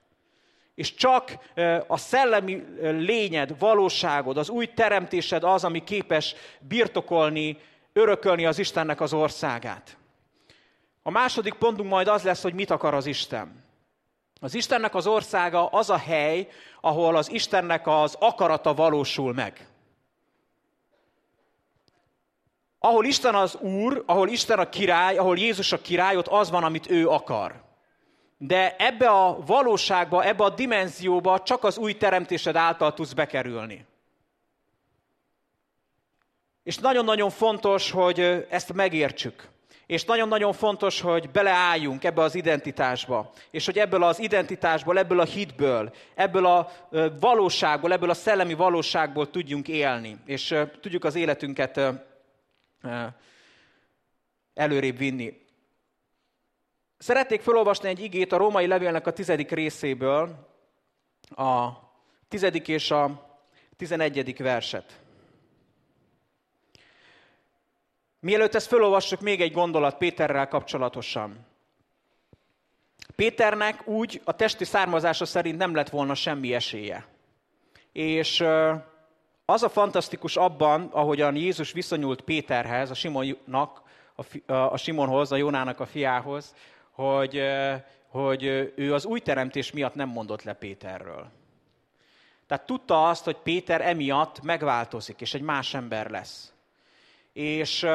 És 0.74 0.94
csak 0.94 1.38
a 1.86 1.96
szellemi 1.96 2.64
lényed, 2.80 3.58
valóságod, 3.58 4.36
az 4.36 4.48
új 4.48 4.66
teremtésed 4.66 5.44
az, 5.44 5.64
ami 5.64 5.84
képes 5.84 6.34
birtokolni, 6.58 7.58
örökölni 7.92 8.46
az 8.46 8.58
Istennek 8.58 9.00
az 9.00 9.12
országát. 9.12 9.96
A 11.02 11.10
második 11.10 11.54
pontunk 11.54 11.90
majd 11.90 12.08
az 12.08 12.22
lesz, 12.22 12.42
hogy 12.42 12.54
mit 12.54 12.70
akar 12.70 12.94
az 12.94 13.06
Isten. 13.06 13.64
Az 14.40 14.54
Istennek 14.54 14.94
az 14.94 15.06
országa 15.06 15.66
az 15.66 15.90
a 15.90 15.96
hely, 15.96 16.48
ahol 16.80 17.16
az 17.16 17.30
Istennek 17.30 17.86
az 17.86 18.16
akarata 18.20 18.74
valósul 18.74 19.32
meg. 19.32 19.66
Ahol 22.78 23.04
Isten 23.04 23.34
az 23.34 23.54
Úr, 23.54 24.02
ahol 24.06 24.28
Isten 24.28 24.58
a 24.58 24.68
király, 24.68 25.16
ahol 25.16 25.38
Jézus 25.38 25.72
a 25.72 25.80
király, 25.80 26.16
ott 26.16 26.28
az 26.28 26.50
van, 26.50 26.64
amit 26.64 26.90
ő 26.90 27.08
akar. 27.08 27.62
De 28.44 28.76
ebbe 28.76 29.08
a 29.08 29.38
valóságba, 29.46 30.25
ebbe 30.25 30.44
a 30.44 30.50
dimenzióba 30.50 31.42
csak 31.42 31.64
az 31.64 31.78
új 31.78 31.96
teremtésed 31.96 32.56
által 32.56 32.94
tudsz 32.94 33.12
bekerülni. 33.12 33.84
És 36.62 36.78
nagyon-nagyon 36.78 37.30
fontos, 37.30 37.90
hogy 37.90 38.20
ezt 38.50 38.72
megértsük. 38.72 39.49
És 39.87 40.04
nagyon-nagyon 40.04 40.52
fontos, 40.52 41.00
hogy 41.00 41.30
beleálljunk 41.30 42.04
ebbe 42.04 42.22
az 42.22 42.34
identitásba. 42.34 43.32
És 43.50 43.64
hogy 43.64 43.78
ebből 43.78 44.02
az 44.02 44.18
identitásból, 44.18 44.99
ebből 44.99 45.20
a 45.20 45.25
hitből, 45.25 45.94
ebből 46.14 46.46
a 46.46 46.70
valóságból, 47.20 47.92
ebből 47.92 48.11
a 48.11 48.14
szellemi 48.14 48.54
valóságból 48.54 49.30
tudjunk 49.30 49.68
élni. 49.68 50.16
És 50.26 50.54
tudjuk 50.80 51.04
az 51.04 51.14
életünket 51.14 51.80
előrébb 54.54 54.96
vinni. 54.96 55.41
Szeretnék 57.02 57.40
felolvasni 57.40 57.88
egy 57.88 58.00
igét 58.00 58.32
a 58.32 58.37
római 58.37 58.66
levélnek 58.66 59.06
a 59.06 59.12
tizedik 59.12 59.50
részéből, 59.50 60.49
a 61.37 61.68
tizedik 62.28 62.68
és 62.68 62.90
a 62.90 63.28
tizenegyedik 63.76 64.38
verset. 64.38 65.00
Mielőtt 68.21 68.54
ezt 68.54 68.66
felolvassuk, 68.66 69.21
még 69.21 69.40
egy 69.40 69.52
gondolat 69.52 69.99
Péterrel 69.99 70.49
kapcsolatosan. 70.49 71.47
Péternek 73.16 73.88
úgy 73.88 74.21
a 74.25 74.37
testi 74.37 74.64
származása 74.64 75.25
szerint 75.25 75.59
nem 75.59 75.75
lett 75.75 75.88
volna 75.88 76.14
semmi 76.14 76.54
esélye. 76.54 77.06
És 77.92 78.40
az 79.44 79.62
a 79.62 79.68
fantasztikus 79.68 80.37
abban, 80.37 80.88
ahogyan 80.92 81.37
Jézus 81.37 81.73
viszonyult 81.73 82.21
Péterhez, 82.21 82.90
a 82.90 82.94
Simonnak, 82.94 83.82
a 84.47 84.76
Simonhoz, 84.76 85.32
a 85.32 85.37
Jónának 85.37 85.80
a 85.80 85.87
fiához, 85.87 86.54
hogy, 86.92 87.42
hogy 88.08 88.72
ő 88.76 88.94
az 88.94 89.04
új 89.04 89.20
teremtés 89.20 89.72
miatt 89.72 89.94
nem 89.94 90.08
mondott 90.08 90.42
le 90.42 90.52
Péterről. 90.52 91.30
Tehát 92.46 92.66
tudta 92.66 93.08
azt, 93.08 93.25
hogy 93.25 93.37
Péter 93.37 93.80
emiatt 93.80 94.42
megváltozik, 94.42 95.20
és 95.20 95.34
egy 95.34 95.42
más 95.42 95.75
ember 95.75 96.11
lesz. 96.11 96.52
És 97.32 97.87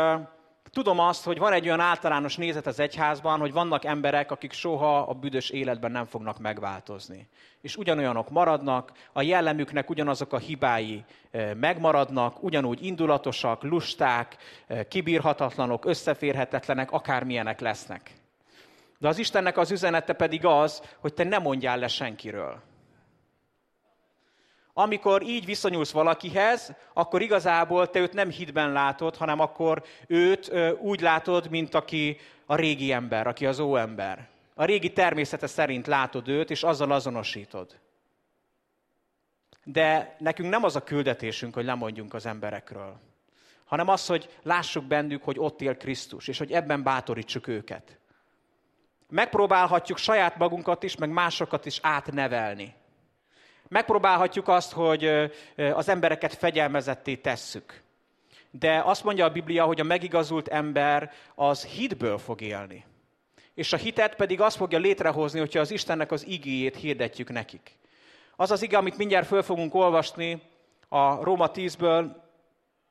tudom 0.72 1.00
azt, 1.00 1.24
hogy 1.24 1.38
van 1.38 1.54
egy 1.54 1.66
olyan 1.66 1.80
általános 1.80 2.36
nézet 2.36 2.68
az 2.68 2.80
egyházban, 2.80 3.40
hogy 3.40 3.52
vannak 3.52 3.86
emberek, 3.86 4.32
akik 4.32 4.52
soha 4.52 4.98
a 4.98 5.14
büdös 5.14 5.50
életben 5.50 5.92
nem 5.92 6.06
fognak 6.06 6.40
megváltozni. 6.40 7.28
És 7.62 7.76
ugyanolyanok 7.76 8.30
maradnak, 8.30 8.92
a 9.14 9.22
jellemüknek 9.22 9.90
ugyanazok 9.90 10.34
a 10.34 10.38
hibái 10.38 11.04
megmaradnak, 11.54 12.44
ugyanúgy 12.44 12.86
indulatosak, 12.86 13.64
lusták, 13.64 14.38
kibírhatatlanok, 14.88 15.86
összeférhetetlenek, 15.86 16.92
akármilyenek 16.92 17.60
lesznek. 17.60 18.12
De 18.98 19.08
az 19.08 19.18
Istennek 19.18 19.58
az 19.58 19.72
üzenete 19.72 20.14
pedig 20.14 20.46
az, 20.46 20.82
hogy 21.00 21.14
te 21.14 21.24
ne 21.24 21.38
mondjál 21.38 21.78
le 21.78 21.88
senkiről 21.88 22.62
amikor 24.80 25.22
így 25.22 25.46
viszonyulsz 25.46 25.92
valakihez, 25.92 26.74
akkor 26.94 27.22
igazából 27.22 27.90
te 27.90 28.00
őt 28.00 28.14
nem 28.14 28.30
hitben 28.30 28.72
látod, 28.72 29.16
hanem 29.16 29.40
akkor 29.40 29.84
őt 30.08 30.52
úgy 30.80 31.02
látod, 31.02 31.50
mint 31.50 31.74
aki 31.74 32.18
a 32.46 32.56
régi 32.56 32.92
ember, 32.92 33.28
aki 33.28 33.46
az 33.46 33.60
óember. 33.60 34.28
A 34.54 34.66
régi 34.66 34.94
természete 34.94 35.48
szerint 35.48 35.88
látod 35.88 36.28
őt, 36.28 36.50
és 36.50 36.64
azzal 36.64 36.92
azonosítod. 36.92 37.80
De 39.64 40.16
nekünk 40.20 40.50
nem 40.50 40.64
az 40.64 40.76
a 40.76 40.84
küldetésünk, 40.84 41.54
hogy 41.54 41.66
lemondjunk 41.66 42.14
az 42.14 42.26
emberekről, 42.26 43.00
hanem 43.66 43.88
az, 43.88 44.06
hogy 44.06 44.30
lássuk 44.44 44.84
bennük, 44.84 45.24
hogy 45.24 45.40
ott 45.40 45.62
él 45.62 45.78
Krisztus, 45.78 46.28
és 46.28 46.38
hogy 46.38 46.52
ebben 46.52 46.84
bátorítsuk 46.84 47.48
őket. 47.48 48.00
Megpróbálhatjuk 49.10 49.98
saját 49.98 50.38
magunkat 50.38 50.84
is, 50.84 50.96
meg 50.96 51.10
másokat 51.10 51.66
is 51.66 51.80
átnevelni. 51.82 52.74
Megpróbálhatjuk 53.68 54.48
azt, 54.48 54.72
hogy 54.72 55.06
az 55.56 55.90
embereket 55.90 56.34
fegyelmezetté 56.34 57.16
tesszük. 57.16 57.82
De 58.52 58.82
azt 58.86 59.04
mondja 59.04 59.26
a 59.26 59.32
Biblia, 59.32 59.66
hogy 59.66 59.80
a 59.80 59.84
megigazult 59.84 60.48
ember 60.48 61.12
az 61.36 61.66
hitből 61.66 62.18
fog 62.18 62.42
élni. 62.42 62.86
És 63.54 63.74
a 63.74 63.78
hitet 63.78 64.16
pedig 64.16 64.42
azt 64.42 64.58
fogja 64.58 64.80
létrehozni, 64.80 65.40
hogyha 65.40 65.60
az 65.60 65.72
Istennek 65.72 66.12
az 66.12 66.28
igéjét 66.28 66.76
hirdetjük 66.76 67.30
nekik. 67.30 67.72
Az 68.36 68.52
az 68.52 68.62
ige, 68.62 68.78
amit 68.78 68.98
mindjárt 68.98 69.28
föl 69.28 69.42
fogunk 69.42 69.76
olvasni 69.76 70.42
a 70.88 71.24
Róma 71.24 71.52
10-ből, 71.54 72.06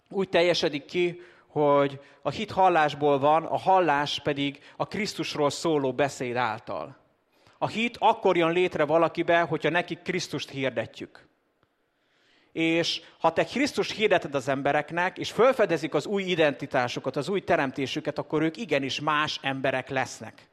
úgy 0.08 0.28
teljesedik 0.28 0.84
ki, 0.84 1.20
hogy 1.62 2.00
a 2.22 2.30
hit 2.30 2.50
hallásból 2.50 3.18
van, 3.18 3.44
a 3.44 3.56
hallás 3.56 4.20
pedig 4.20 4.58
a 4.76 4.86
Krisztusról 4.86 5.50
szóló 5.50 5.92
beszéd 5.92 6.36
által. 6.36 6.96
A 7.58 7.66
hit 7.66 7.96
akkor 8.00 8.36
jön 8.36 8.52
létre 8.52 8.84
valakibe, 8.84 9.40
hogyha 9.40 9.70
nekik 9.70 10.02
Krisztust 10.02 10.50
hirdetjük. 10.50 11.28
És 12.52 13.00
ha 13.18 13.32
te 13.32 13.44
Krisztus 13.44 13.90
hirdeted 13.90 14.34
az 14.34 14.48
embereknek, 14.48 15.18
és 15.18 15.30
felfedezik 15.30 15.94
az 15.94 16.06
új 16.06 16.22
identitásukat, 16.22 17.16
az 17.16 17.28
új 17.28 17.40
teremtésüket, 17.40 18.18
akkor 18.18 18.42
ők 18.42 18.56
igenis 18.56 19.00
más 19.00 19.38
emberek 19.42 19.88
lesznek. 19.88 20.48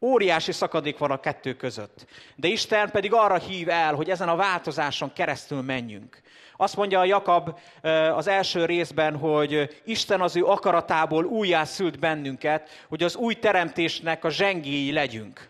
Óriási 0.00 0.52
szakadék 0.52 0.98
van 0.98 1.10
a 1.10 1.20
kettő 1.20 1.54
között. 1.54 2.06
De 2.36 2.48
Isten 2.48 2.90
pedig 2.90 3.12
arra 3.12 3.38
hív 3.38 3.68
el, 3.68 3.94
hogy 3.94 4.10
ezen 4.10 4.28
a 4.28 4.36
változáson 4.36 5.12
keresztül 5.12 5.62
menjünk. 5.62 6.20
Azt 6.60 6.76
mondja 6.76 6.98
a 6.98 7.04
Jakab 7.04 7.58
az 8.14 8.26
első 8.26 8.64
részben, 8.64 9.16
hogy 9.16 9.80
Isten 9.84 10.20
az 10.20 10.36
ő 10.36 10.44
akaratából 10.44 11.24
újjászült 11.24 11.98
bennünket, 11.98 12.68
hogy 12.88 13.02
az 13.02 13.16
új 13.16 13.34
teremtésnek 13.34 14.24
a 14.24 14.30
zsengéi 14.30 14.92
legyünk 14.92 15.48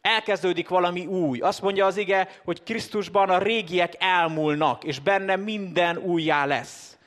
elkezdődik 0.00 0.68
valami 0.68 1.06
új. 1.06 1.40
Azt 1.40 1.62
mondja 1.62 1.86
az 1.86 1.96
ige, 1.96 2.28
hogy 2.44 2.62
Krisztusban 2.62 3.30
a 3.30 3.38
régiek 3.38 3.92
elmúlnak, 3.98 4.84
és 4.84 4.98
benne 4.98 5.36
minden 5.36 5.96
újjá 5.96 6.46
lesz. 6.46 6.98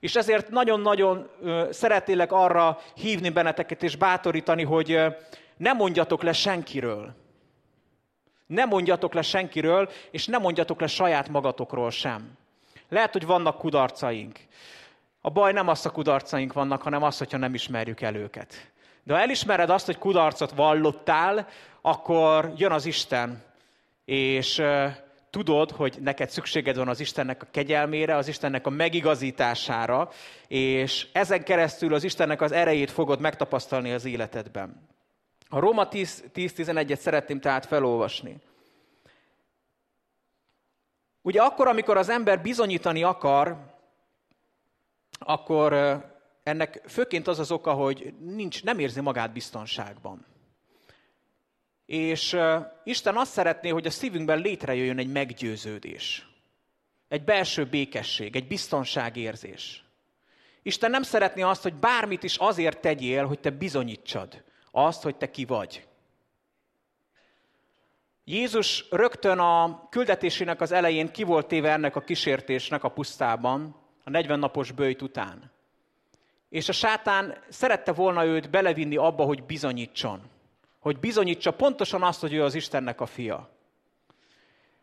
És 0.00 0.16
ezért 0.16 0.48
nagyon-nagyon 0.48 1.30
szeretélek 1.70 2.32
arra 2.32 2.78
hívni 2.94 3.28
benneteket 3.28 3.82
és 3.82 3.96
bátorítani, 3.96 4.64
hogy 4.64 5.00
ne 5.56 5.72
mondjatok 5.72 6.22
le 6.22 6.32
senkiről. 6.32 7.14
Ne 8.46 8.64
mondjatok 8.64 9.14
le 9.14 9.22
senkiről, 9.22 9.90
és 10.10 10.26
ne 10.26 10.38
mondjatok 10.38 10.80
le 10.80 10.86
saját 10.86 11.28
magatokról 11.28 11.90
sem. 11.90 12.38
Lehet, 12.90 13.12
hogy 13.12 13.26
vannak 13.26 13.58
kudarcaink. 13.58 14.38
A 15.20 15.30
baj 15.30 15.52
nem 15.52 15.68
az 15.68 15.86
a 15.86 15.90
kudarcaink 15.90 16.52
vannak, 16.52 16.82
hanem 16.82 17.02
az, 17.02 17.18
hogyha 17.18 17.38
nem 17.38 17.54
ismerjük 17.54 18.00
el 18.00 18.14
őket. 18.14 18.70
De 19.02 19.14
ha 19.14 19.20
elismered 19.20 19.70
azt, 19.70 19.86
hogy 19.86 19.98
kudarcot 19.98 20.50
vallottál, 20.50 21.46
akkor 21.80 22.52
jön 22.56 22.72
az 22.72 22.86
Isten, 22.86 23.42
és 24.04 24.62
tudod, 25.30 25.70
hogy 25.70 25.96
neked 26.00 26.30
szükséged 26.30 26.76
van 26.76 26.88
az 26.88 27.00
Istennek 27.00 27.42
a 27.42 27.46
kegyelmére, 27.50 28.16
az 28.16 28.28
Istennek 28.28 28.66
a 28.66 28.70
megigazítására, 28.70 30.10
és 30.48 31.06
ezen 31.12 31.44
keresztül 31.44 31.94
az 31.94 32.04
Istennek 32.04 32.40
az 32.40 32.52
erejét 32.52 32.90
fogod 32.90 33.20
megtapasztalni 33.20 33.92
az 33.92 34.04
életedben. 34.04 34.88
A 35.48 35.58
Róma 35.58 35.88
10-11-et 35.90 36.98
szeretném 36.98 37.40
tehát 37.40 37.66
felolvasni. 37.66 38.36
Ugye 41.22 41.42
akkor, 41.42 41.68
amikor 41.68 41.96
az 41.96 42.08
ember 42.08 42.40
bizonyítani 42.40 43.02
akar, 43.02 43.56
akkor 45.18 45.72
ennek 46.42 46.82
főként 46.86 47.26
az 47.26 47.38
az 47.38 47.50
oka, 47.50 47.72
hogy 47.72 48.14
nincs, 48.18 48.64
nem 48.64 48.78
érzi 48.78 49.00
magát 49.00 49.32
biztonságban. 49.32 50.26
És 51.86 52.36
Isten 52.84 53.16
azt 53.16 53.32
szeretné, 53.32 53.68
hogy 53.68 53.86
a 53.86 53.90
szívünkben 53.90 54.38
létrejöjjön 54.38 54.98
egy 54.98 55.12
meggyőződés. 55.12 56.28
Egy 57.08 57.24
belső 57.24 57.66
békesség, 57.66 58.36
egy 58.36 58.46
biztonságérzés. 58.46 59.84
Isten 60.62 60.90
nem 60.90 61.02
szeretné 61.02 61.42
azt, 61.42 61.62
hogy 61.62 61.74
bármit 61.74 62.22
is 62.22 62.36
azért 62.36 62.80
tegyél, 62.80 63.26
hogy 63.26 63.40
te 63.40 63.50
bizonyítsad 63.50 64.44
azt, 64.70 65.02
hogy 65.02 65.16
te 65.16 65.30
ki 65.30 65.44
vagy. 65.44 65.86
Jézus 68.24 68.84
rögtön 68.90 69.38
a 69.38 69.88
küldetésének 69.88 70.60
az 70.60 70.72
elején 70.72 71.12
ki 71.12 71.22
volt 71.22 71.46
téve 71.46 71.72
ennek 71.72 71.96
a 71.96 72.00
kísértésnek 72.00 72.84
a 72.84 72.88
pusztában, 72.88 73.76
a 74.04 74.10
40 74.10 74.38
napos 74.38 74.72
bőjt 74.72 75.02
után. 75.02 75.52
És 76.48 76.68
a 76.68 76.72
sátán 76.72 77.36
szerette 77.48 77.92
volna 77.92 78.24
őt 78.24 78.50
belevinni 78.50 78.96
abba, 78.96 79.24
hogy 79.24 79.42
bizonyítson. 79.42 80.20
Hogy 80.78 80.98
bizonyítsa 80.98 81.50
pontosan 81.50 82.02
azt, 82.02 82.20
hogy 82.20 82.32
ő 82.32 82.42
az 82.42 82.54
Istennek 82.54 83.00
a 83.00 83.06
fia. 83.06 83.50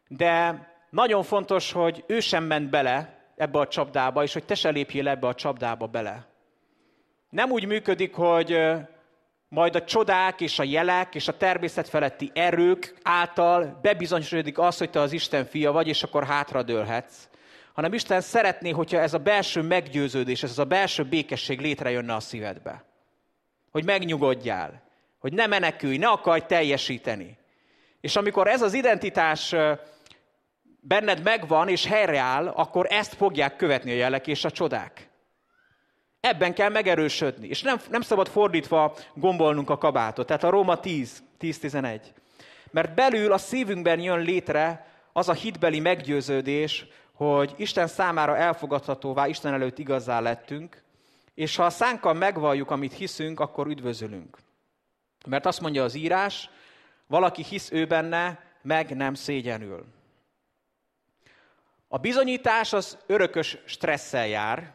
De 0.07 0.65
nagyon 0.89 1.23
fontos, 1.23 1.71
hogy 1.71 2.03
ő 2.07 2.19
sem 2.19 2.43
ment 2.43 2.69
bele 2.69 3.25
ebbe 3.35 3.59
a 3.59 3.67
csapdába, 3.67 4.23
és 4.23 4.33
hogy 4.33 4.43
te 4.43 4.55
se 4.55 4.69
lépjél 4.69 5.07
ebbe 5.07 5.27
a 5.27 5.35
csapdába 5.35 5.87
bele. 5.87 6.27
Nem 7.29 7.51
úgy 7.51 7.65
működik, 7.65 8.13
hogy 8.13 8.57
majd 9.49 9.75
a 9.75 9.83
csodák 9.83 10.41
és 10.41 10.59
a 10.59 10.63
jelek 10.63 11.15
és 11.15 11.27
a 11.27 11.37
természet 11.37 11.89
feletti 11.89 12.31
erők 12.33 12.95
által 13.03 13.79
bebizonyosodik 13.81 14.57
az, 14.57 14.77
hogy 14.77 14.89
te 14.89 14.99
az 14.99 15.11
Isten 15.11 15.45
fia 15.45 15.71
vagy, 15.71 15.87
és 15.87 16.03
akkor 16.03 16.23
hátradőlhetsz, 16.23 17.27
hanem 17.73 17.93
Isten 17.93 18.21
szeretné, 18.21 18.69
hogyha 18.69 18.99
ez 18.99 19.13
a 19.13 19.17
belső 19.17 19.61
meggyőződés, 19.61 20.43
ez 20.43 20.57
a 20.57 20.65
belső 20.65 21.03
békesség 21.03 21.59
létrejönne 21.59 22.15
a 22.15 22.19
szívedbe. 22.19 22.83
Hogy 23.71 23.85
megnyugodjál, 23.85 24.81
hogy 25.19 25.33
ne 25.33 25.47
menekülj, 25.47 25.97
ne 25.97 26.07
akarj 26.07 26.41
teljesíteni. 26.47 27.37
És 28.01 28.15
amikor 28.15 28.47
ez 28.47 28.61
az 28.61 28.73
identitás 28.73 29.55
benned 30.79 31.23
megvan 31.23 31.69
és 31.69 31.85
helyreáll, 31.85 32.47
akkor 32.47 32.85
ezt 32.89 33.13
fogják 33.13 33.55
követni 33.55 33.91
a 33.91 33.95
jelek 33.95 34.27
és 34.27 34.45
a 34.45 34.51
csodák. 34.51 35.09
Ebben 36.19 36.53
kell 36.53 36.69
megerősödni. 36.69 37.47
És 37.47 37.61
nem, 37.61 37.79
nem 37.89 38.01
szabad 38.01 38.27
fordítva 38.27 38.95
gombolnunk 39.13 39.69
a 39.69 39.77
kabátot. 39.77 40.27
Tehát 40.27 40.43
a 40.43 40.49
Róma 40.49 40.79
10, 40.79 41.23
10-11. 41.39 42.01
Mert 42.71 42.93
belül 42.93 43.31
a 43.31 43.37
szívünkben 43.37 43.99
jön 43.99 44.19
létre 44.19 44.87
az 45.13 45.29
a 45.29 45.33
hitbeli 45.33 45.79
meggyőződés, 45.79 46.85
hogy 47.13 47.53
Isten 47.57 47.87
számára 47.87 48.37
elfogadhatóvá, 48.37 49.27
Isten 49.27 49.53
előtt 49.53 49.77
igazá 49.77 50.19
lettünk, 50.19 50.83
és 51.33 51.55
ha 51.55 51.65
a 51.65 51.69
szánkkal 51.69 52.13
megvalljuk, 52.13 52.71
amit 52.71 52.93
hiszünk, 52.93 53.39
akkor 53.39 53.67
üdvözölünk. 53.67 54.37
Mert 55.25 55.45
azt 55.45 55.61
mondja 55.61 55.83
az 55.83 55.95
írás, 55.95 56.49
valaki 57.07 57.43
hisz 57.43 57.71
ő 57.71 57.85
benne, 57.85 58.39
meg 58.61 58.95
nem 58.95 59.13
szégyenül. 59.13 59.85
A 61.87 61.97
bizonyítás 61.97 62.73
az 62.73 62.97
örökös 63.05 63.57
stresszel 63.65 64.27
jár, 64.27 64.73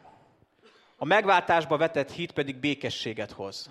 a 1.03 1.05
megváltásba 1.05 1.77
vetett 1.77 2.11
hit 2.13 2.33
pedig 2.33 2.57
békességet 2.57 3.31
hoz. 3.31 3.71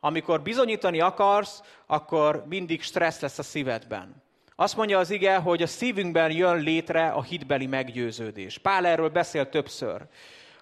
Amikor 0.00 0.42
bizonyítani 0.42 1.00
akarsz, 1.00 1.62
akkor 1.86 2.44
mindig 2.48 2.82
stressz 2.82 3.20
lesz 3.20 3.38
a 3.38 3.42
szívedben. 3.42 4.22
Azt 4.56 4.76
mondja 4.76 4.98
az 4.98 5.10
ige, 5.10 5.36
hogy 5.36 5.62
a 5.62 5.66
szívünkben 5.66 6.30
jön 6.30 6.58
létre 6.58 7.08
a 7.08 7.22
hitbeli 7.22 7.66
meggyőződés. 7.66 8.58
Pál 8.58 8.86
erről 8.86 9.08
beszél 9.08 9.48
többször. 9.48 10.06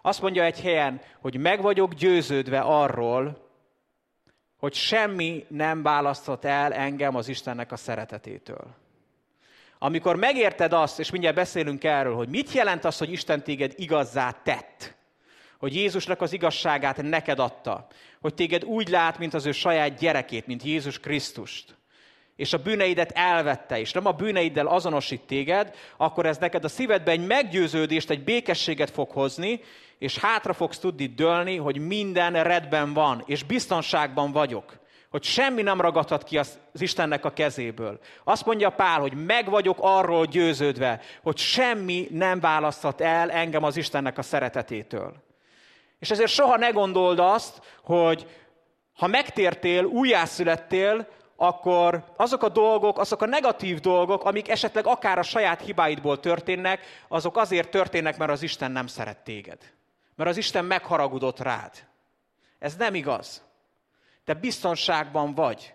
Azt 0.03 0.23
mondja 0.23 0.45
egy 0.45 0.61
helyen, 0.61 1.01
hogy 1.21 1.37
meg 1.37 1.63
vagyok 1.63 1.95
győződve 1.95 2.61
arról, 2.61 3.51
hogy 4.59 4.75
semmi 4.75 5.45
nem 5.49 5.83
választhat 5.83 6.45
el 6.45 6.73
engem 6.73 7.17
az 7.17 7.29
Istennek 7.29 7.73
a 7.73 7.77
szeretetétől. 7.77 8.75
Amikor 9.79 10.17
megérted 10.17 10.73
azt, 10.73 10.99
és 10.99 11.11
mindjárt 11.11 11.37
beszélünk 11.37 11.85
erről, 11.85 12.15
hogy 12.15 12.29
mit 12.29 12.53
jelent 12.53 12.85
az, 12.85 12.99
hogy 12.99 13.13
Isten 13.13 13.43
téged 13.43 13.73
igazzá 13.77 14.31
tett, 14.31 14.99
hogy 15.61 15.75
Jézusnak 15.75 16.21
az 16.21 16.33
igazságát 16.33 17.03
neked 17.03 17.39
adta, 17.39 17.87
hogy 18.21 18.35
téged 18.35 18.65
úgy 18.65 18.89
lát, 18.89 19.19
mint 19.19 19.35
az 19.35 19.47
ő 19.47 19.53
saját 19.53 19.99
gyerekét, 19.99 20.47
mint 20.47 20.63
Jézus 20.63 20.99
Krisztust, 20.99 21.75
és 22.37 22.53
a 22.53 22.59
bűneidet 22.59 23.11
elvette, 23.15 23.79
és 23.79 23.93
nem 23.93 24.07
a 24.07 24.13
bűneiddel 24.13 24.67
azonosít 24.67 25.21
téged, 25.21 25.75
akkor 25.97 26.27
ez 26.27 26.39
neked 26.39 26.65
a 26.65 26.69
szívedbe 26.69 27.11
egy 27.11 27.27
meggyőződést, 27.27 28.11
egy 28.11 28.25
békességet 28.25 28.91
fog 28.91 29.11
hozni, 29.11 29.61
és 29.99 30.19
hátra 30.19 30.53
fogsz 30.53 30.79
tudni 30.79 31.07
dőlni, 31.07 31.57
hogy 31.57 31.79
minden 31.79 32.43
redben 32.43 32.93
van, 32.93 33.23
és 33.27 33.43
biztonságban 33.43 34.33
vagyok. 34.33 34.79
Hogy 35.11 35.23
semmi 35.23 35.63
nem 35.63 35.81
ragadhat 35.81 36.25
ki 36.25 36.39
az 36.39 36.59
Istennek 36.75 37.25
a 37.25 37.33
kezéből. 37.33 38.01
Azt 38.25 38.47
mondja 38.47 38.71
Pál, 38.71 39.01
hogy 39.01 39.25
meg 39.27 39.51
vagyok 39.51 39.79
arról 39.81 40.27
győződve, 40.27 41.01
hogy 41.23 41.37
semmi 41.37 42.09
nem 42.11 42.41
választhat 42.41 43.01
el 43.01 43.31
engem 43.31 43.65
az 43.65 43.77
Istennek 43.77 44.19
a 44.19 44.23
szeretetétől. 44.23 45.29
És 46.01 46.11
ezért 46.11 46.31
soha 46.31 46.57
ne 46.57 46.71
gondold 46.71 47.19
azt, 47.19 47.63
hogy 47.85 48.27
ha 48.97 49.07
megtértél, 49.07 49.85
újjászülettél, 49.85 51.09
akkor 51.37 52.05
azok 52.17 52.43
a 52.43 52.49
dolgok, 52.49 52.99
azok 52.99 53.23
a 53.23 53.27
negatív 53.27 53.81
dolgok, 53.81 54.25
amik 54.25 54.49
esetleg 54.49 54.87
akár 54.87 55.19
a 55.19 55.23
saját 55.23 55.61
hibáidból 55.61 56.21
történnek, 56.21 57.05
azok 57.09 57.37
azért 57.37 57.71
történnek, 57.71 58.17
mert 58.17 58.31
az 58.31 58.43
Isten 58.43 58.73
nem 58.73 58.87
szeret 58.87 59.19
téged. 59.19 59.59
Mert 60.17 60.31
az 60.31 60.37
Isten 60.37 60.65
megharagudott 60.65 61.39
rád. 61.39 61.73
Ez 62.59 62.77
nem 62.77 62.95
igaz. 62.95 63.43
Te 64.25 64.35
biztonságban 64.35 65.35
vagy. 65.35 65.75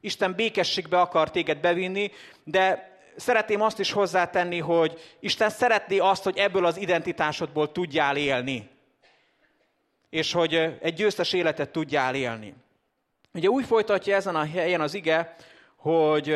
Isten 0.00 0.34
békességbe 0.34 1.00
akar 1.00 1.30
téged 1.30 1.58
bevinni, 1.58 2.10
de 2.44 2.90
szeretném 3.16 3.60
azt 3.60 3.78
is 3.78 3.92
hozzátenni, 3.92 4.58
hogy 4.58 5.16
Isten 5.20 5.50
szeretné 5.50 5.98
azt, 5.98 6.22
hogy 6.22 6.38
ebből 6.38 6.66
az 6.66 6.76
identitásodból 6.76 7.72
tudjál 7.72 8.16
élni. 8.16 8.70
És 10.12 10.32
hogy 10.32 10.54
egy 10.54 10.94
győztes 10.94 11.32
életet 11.32 11.70
tudjál 11.70 12.14
élni. 12.14 12.54
Ugye 13.34 13.48
úgy 13.48 13.64
folytatja 13.64 14.16
ezen 14.16 14.36
a 14.36 14.44
helyen 14.44 14.80
az 14.80 14.94
ige, 14.94 15.36
hogy 15.76 16.28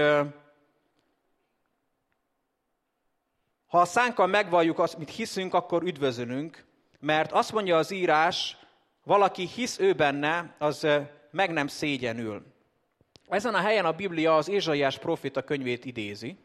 ha 3.66 3.80
a 3.80 3.84
szánkkal 3.84 4.26
megvalljuk 4.26 4.78
azt, 4.78 4.98
mit 4.98 5.10
hiszünk, 5.10 5.54
akkor 5.54 5.82
üdvözölünk, 5.82 6.64
mert 7.00 7.32
azt 7.32 7.52
mondja 7.52 7.76
az 7.76 7.90
írás, 7.90 8.56
valaki 9.04 9.46
hisz 9.46 9.78
ő 9.78 9.92
benne, 9.92 10.54
az 10.58 10.86
meg 11.30 11.50
nem 11.50 11.66
szégyenül. 11.66 12.42
Ezen 13.28 13.54
a 13.54 13.60
helyen 13.60 13.84
a 13.84 13.92
Biblia 13.92 14.36
az 14.36 14.48
Ézsaiás 14.48 14.98
profita 14.98 15.42
könyvét 15.42 15.84
idézi, 15.84 16.36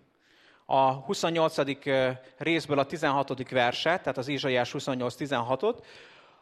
a 0.65 0.91
28. 0.91 1.55
részből 2.37 2.79
a 2.79 2.85
16. 2.85 3.49
verset, 3.49 4.01
tehát 4.01 4.17
az 4.17 4.27
Ézsaiás 4.27 4.75
28-16-ot, 4.77 5.83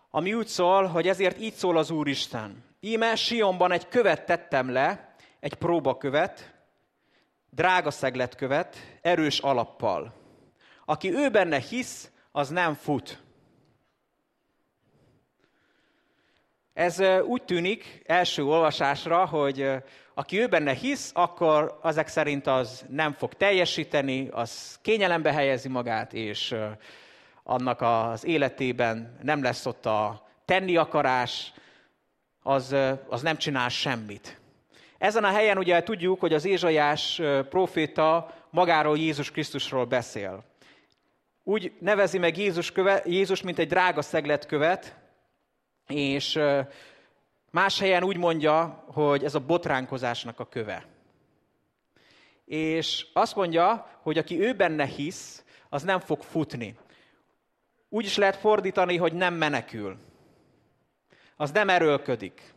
ami 0.10 0.34
úgy 0.34 0.48
szól, 0.48 0.86
hogy 0.86 1.08
ezért 1.08 1.40
így 1.40 1.54
szól 1.54 1.78
az 1.78 1.90
Úristen. 1.92 2.64
Íme 2.80 3.16
Sionban 3.16 3.72
egy 3.72 3.88
követ 3.88 4.26
tettem 4.26 4.72
le, 4.72 5.16
egy 5.40 5.54
próbakövet, 5.54 6.54
drága 7.50 7.92
szegletkövet, 7.92 8.78
erős 9.02 9.40
alappal. 9.40 10.14
Aki 10.86 11.14
ő 11.14 11.30
benne 11.30 11.60
hisz, 11.60 12.12
az 12.32 12.50
nem 12.50 12.74
fut. 12.74 13.24
Ez 16.74 17.00
úgy 17.22 17.44
tűnik 17.44 18.02
első 18.06 18.44
olvasásra, 18.44 19.26
hogy 19.26 19.72
aki 20.14 20.40
ő 20.40 20.48
benne 20.48 20.74
hisz, 20.74 21.12
akkor 21.14 21.80
azek 21.82 22.08
szerint 22.08 22.48
az 22.48 22.86
nem 22.90 23.14
fog 23.14 23.34
teljesíteni, 23.34 24.28
az 24.32 24.80
kényelembe 24.82 25.34
helyezi 25.34 25.68
magát, 25.68 26.14
és 26.14 26.56
annak 27.50 27.82
az 27.82 28.26
életében 28.26 29.18
nem 29.22 29.44
lesz 29.44 29.66
ott 29.66 29.86
a 29.86 30.28
tenni 30.46 30.78
akarás, 30.78 31.54
az, 32.44 32.76
az 33.08 33.22
nem 33.22 33.38
csinál 33.38 33.70
semmit. 33.70 34.40
Ezen 34.98 35.24
a 35.24 35.32
helyen 35.32 35.58
ugye 35.58 35.84
tudjuk, 35.84 36.20
hogy 36.20 36.34
az 36.34 36.46
Ézsaiás 36.46 37.22
proféta 37.50 38.34
magáról 38.50 38.98
Jézus 38.98 39.32
Krisztusról 39.32 39.86
beszél. 39.86 40.44
Úgy 41.44 41.72
nevezi 41.80 42.18
meg 42.18 42.38
Jézus, 42.38 42.72
köve, 42.72 43.02
Jézus 43.06 43.42
mint 43.42 43.60
egy 43.60 43.68
drága 43.68 44.02
szegletkövet, 44.02 44.96
és 45.88 46.40
más 47.52 47.80
helyen 47.80 48.04
úgy 48.04 48.18
mondja, 48.18 48.84
hogy 48.88 49.24
ez 49.24 49.36
a 49.36 49.40
botránkozásnak 49.40 50.40
a 50.40 50.48
köve. 50.48 50.86
És 52.46 53.06
azt 53.14 53.36
mondja, 53.36 53.90
hogy 54.02 54.18
aki 54.18 54.42
ő 54.42 54.54
benne 54.54 54.86
hisz, 54.86 55.44
az 55.70 55.84
nem 55.84 56.00
fog 56.00 56.22
futni. 56.22 56.76
Úgy 57.90 58.06
is 58.06 58.18
lehet 58.18 58.36
fordítani, 58.36 58.98
hogy 58.98 59.14
nem 59.14 59.34
menekül. 59.34 59.98
Az 61.36 61.52
nem 61.52 61.70
erőlködik. 61.70 62.54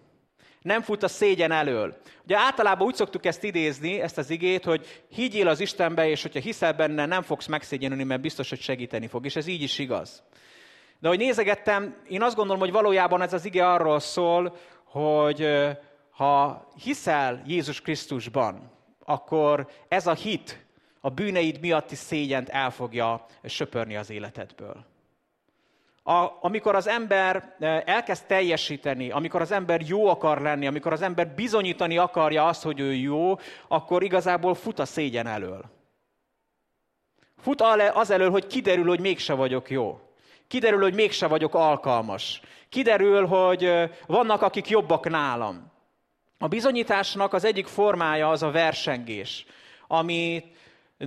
Nem 0.61 0.83
fut 0.83 1.03
a 1.03 1.09
szégyen 1.09 1.51
elől. 1.51 1.97
Ugye 2.25 2.37
általában 2.37 2.87
úgy 2.87 2.95
szoktuk 2.95 3.25
ezt 3.27 3.45
idézni, 3.45 4.01
ezt 4.01 4.19
az 4.19 4.31
igét, 4.31 4.65
hogy 4.65 5.05
higgyél 5.09 5.49
az 5.49 5.61
Istenbe, 5.61 6.09
és 6.09 6.23
hogyha 6.23 6.41
hiszel 6.41 6.73
benne, 6.73 7.07
nem 7.07 7.23
fogsz 7.23 7.47
megszégyenülni, 7.47 8.05
mert 8.05 8.21
biztos, 8.21 8.49
hogy 8.49 8.61
segíteni 8.61 9.07
fog. 9.07 9.25
És 9.25 9.37
ez 9.37 9.47
így 9.47 9.63
is 9.63 9.79
igaz. 9.79 10.23
De 10.99 11.09
hogy 11.09 11.19
nézegettem, 11.19 11.97
én 12.09 12.23
azt 12.23 12.37
gondolom, 12.37 12.61
hogy 12.61 12.73
valójában 12.73 13.23
ez 13.23 13.33
az 13.33 13.45
ige 13.45 13.67
arról 13.69 14.01
szól, 14.01 14.57
hogy 14.85 15.49
ha 16.11 16.69
hiszel 16.83 17.43
Jézus 17.47 17.81
Krisztusban, 17.81 18.71
akkor 19.05 19.69
ez 19.89 20.07
a 20.07 20.15
hit 20.15 20.67
a 21.01 21.11
bűneid 21.11 21.61
miatti 21.61 21.95
szégyent 21.95 22.49
el 22.49 22.71
fogja 22.71 23.27
söpörni 23.45 23.97
az 23.97 24.11
életedből. 24.11 24.92
A, 26.03 26.29
amikor 26.41 26.75
az 26.75 26.87
ember 26.87 27.57
elkezd 27.85 28.27
teljesíteni, 28.27 29.11
amikor 29.11 29.41
az 29.41 29.53
ember 29.53 29.81
jó 29.81 30.07
akar 30.07 30.41
lenni, 30.41 30.67
amikor 30.67 30.93
az 30.93 31.03
ember 31.03 31.29
bizonyítani 31.29 31.99
akarja 31.99 32.47
azt, 32.47 32.63
hogy 32.63 32.81
ő 32.81 32.95
jó, 32.95 33.39
akkor 33.69 34.03
igazából 34.03 34.55
fut 34.55 34.79
a 34.79 34.85
szégyen 34.85 35.27
elől. 35.27 35.65
Fut 37.39 37.61
az 37.95 38.11
elől, 38.11 38.31
hogy 38.31 38.47
kiderül, 38.47 38.87
hogy 38.87 39.01
mégse 39.01 39.35
vagyok 39.35 39.71
jó. 39.71 40.01
Kiderül, 40.49 40.81
hogy 40.81 40.95
mégse 40.95 41.27
vagyok 41.27 41.55
alkalmas. 41.55 42.41
Kiderül, 42.69 43.27
hogy 43.27 43.91
vannak, 44.07 44.43
akik 44.43 44.69
jobbak 44.69 45.09
nálam. 45.09 45.73
A 46.39 46.49
bizonyításnak 46.49 47.33
az 47.33 47.45
egyik 47.45 47.67
formája 47.67 48.31
az 48.31 48.43
a 48.43 48.51
versengés, 48.51 49.47
ami 49.87 50.45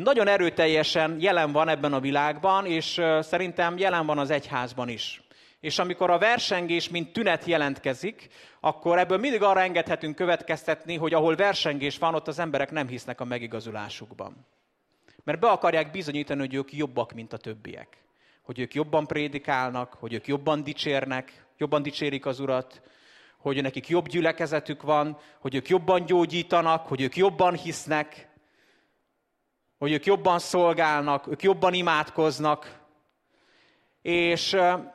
nagyon 0.02 0.28
erőteljesen 0.28 1.18
jelen 1.20 1.52
van 1.52 1.70
ebben 1.70 1.94
a 1.94 2.00
világban, 2.00 2.66
és 2.66 3.02
szerintem 3.20 3.78
jelen 3.78 4.06
van 4.06 4.18
az 4.18 4.30
egyházban 4.30 4.90
is. 4.90 5.24
És 5.60 5.80
amikor 5.80 6.10
a 6.10 6.18
versengés, 6.18 6.90
mint 6.90 7.14
tünet 7.14 7.46
jelentkezik, 7.46 8.28
akkor 8.60 9.00
ebből 9.00 9.18
mindig 9.18 9.42
arra 9.42 9.62
engedhetünk 9.62 10.16
következtetni, 10.16 10.96
hogy 10.96 11.14
ahol 11.14 11.36
versengés 11.36 11.98
van, 11.98 12.16
ott 12.16 12.28
az 12.28 12.40
emberek 12.40 12.72
nem 12.72 12.88
hisznek 12.88 13.22
a 13.22 13.26
megigazulásukban. 13.26 14.48
Mert 15.24 15.40
be 15.40 15.48
akarják 15.48 15.92
bizonyítani, 15.92 16.40
hogy 16.40 16.54
ők 16.54 16.74
jobbak, 16.74 17.14
mint 17.14 17.34
a 17.34 17.38
többiek 17.38 18.04
hogy 18.46 18.60
ők 18.60 18.74
jobban 18.74 19.08
prédikálnak, 19.08 19.94
hogy 19.94 20.14
ők 20.14 20.28
jobban 20.28 20.64
dicsérnek, 20.64 21.46
jobban 21.58 21.82
dicsérik 21.82 22.26
az 22.26 22.40
Urat, 22.40 22.82
hogy 23.38 23.62
nekik 23.62 23.88
jobb 23.88 24.08
gyülekezetük 24.08 24.82
van, 24.82 25.18
hogy 25.40 25.56
ők 25.56 25.70
jobban 25.70 26.06
gyógyítanak, 26.06 26.88
hogy 26.88 27.02
ők 27.02 27.16
jobban 27.16 27.54
hisznek, 27.54 28.30
hogy 29.86 29.94
ők 29.94 30.06
jobban 30.06 30.40
szolgálnak, 30.40 31.28
ők 31.28 31.44
jobban 31.44 31.74
imádkoznak. 31.74 32.80
És 34.02 34.52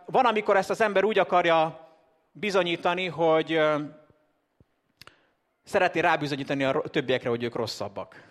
van, 0.06 0.24
amikor 0.24 0.56
ezt 0.56 0.70
az 0.70 0.80
ember 0.80 1.04
úgy 1.04 1.18
akarja 1.18 1.88
bizonyítani, 2.32 3.06
hogy 3.06 3.60
szereti 5.62 6.00
rábizonyítani 6.00 6.64
a 6.64 6.80
többiekre, 6.80 7.28
hogy 7.28 7.42
ők 7.42 7.54
rosszabbak. 7.54 8.22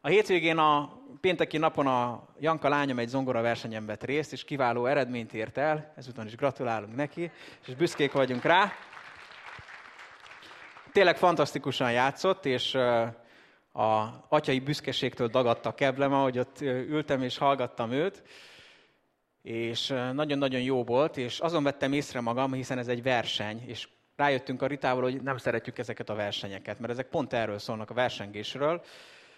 A 0.00 0.08
hétvégén 0.08 0.58
a 0.58 1.02
pénteki 1.20 1.58
napon 1.58 1.86
a 1.86 2.28
Janka 2.38 2.68
lányom 2.68 2.98
egy 2.98 3.08
zongora 3.08 3.42
versenyen 3.42 3.86
vett 3.86 4.04
részt, 4.04 4.32
és 4.32 4.44
kiváló 4.44 4.86
eredményt 4.86 5.34
ért 5.34 5.58
el, 5.58 5.92
ezután 5.96 6.26
is 6.26 6.36
gratulálunk 6.36 6.96
neki, 6.96 7.30
és 7.66 7.74
büszkék 7.74 8.12
vagyunk 8.12 8.42
rá. 8.42 8.72
Tényleg 10.92 11.16
fantasztikusan 11.16 11.92
játszott, 11.92 12.46
és 12.46 12.76
a 13.76 14.24
atyai 14.28 14.60
büszkeségtől 14.60 15.28
dagadta 15.28 15.68
a 15.68 15.74
keblem, 15.74 16.12
ahogy 16.12 16.38
ott 16.38 16.60
ültem 16.60 17.22
és 17.22 17.38
hallgattam 17.38 17.90
őt, 17.90 18.22
és 19.42 19.88
nagyon-nagyon 20.12 20.60
jó 20.60 20.84
volt, 20.84 21.16
és 21.16 21.38
azon 21.38 21.62
vettem 21.62 21.92
észre 21.92 22.20
magam, 22.20 22.52
hiszen 22.52 22.78
ez 22.78 22.88
egy 22.88 23.02
verseny, 23.02 23.62
és 23.66 23.88
rájöttünk 24.16 24.62
a 24.62 24.66
Ritával, 24.66 25.02
hogy 25.02 25.22
nem 25.22 25.36
szeretjük 25.36 25.78
ezeket 25.78 26.08
a 26.08 26.14
versenyeket, 26.14 26.78
mert 26.78 26.92
ezek 26.92 27.08
pont 27.08 27.32
erről 27.32 27.58
szólnak 27.58 27.90
a 27.90 27.94
versengésről, 27.94 28.82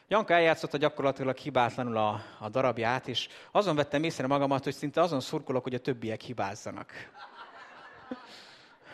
Janka 0.09 0.35
eljátszotta 0.35 0.77
gyakorlatilag 0.77 1.37
hibátlanul 1.37 1.97
a, 1.97 2.23
a 2.39 2.49
darabját, 2.49 3.09
és 3.09 3.29
azon 3.51 3.77
vettem 3.77 4.03
észre 4.03 4.27
magamat, 4.27 4.65
hogy 4.65 4.75
szinte 4.75 5.01
azon 5.01 5.21
szurkolok, 5.21 5.63
hogy 5.63 5.75
a 5.75 5.79
többiek 5.79 6.21
hibázzanak. 6.21 6.93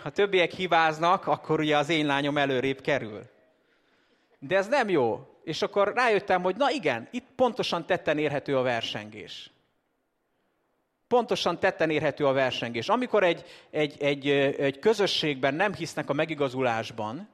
Ha 0.03 0.11
többiek 0.11 0.51
hibáznak, 0.51 1.27
akkor 1.27 1.61
ugye 1.61 1.77
az 1.77 1.89
én 1.89 2.07
lányom 2.07 2.39
előrébb 2.39 2.81
kerül. 2.81 3.23
De 4.39 4.57
ez 4.57 4.69
nem 4.69 4.89
jó. 4.89 5.32
És 5.45 5.63
akkor 5.63 5.93
rájöttem, 5.95 6.43
hogy 6.43 6.57
na 6.57 6.71
igen, 6.71 7.09
itt 7.11 7.27
pontosan 7.37 7.87
tetten 7.87 8.19
érhető 8.19 8.57
a 8.57 8.63
versengés. 8.63 9.51
pontosan 11.09 11.59
tetten 11.59 11.91
érhető 11.91 12.27
a 12.27 12.33
versengés. 12.33 12.89
Amikor 12.89 13.25
egy, 13.25 13.45
egy, 13.71 14.03
egy, 14.03 14.29
egy 14.59 14.79
közösségben 14.79 15.55
nem 15.55 15.75
hisznek 15.75 16.11
a 16.11 16.13
megigazulásban, 16.13 17.29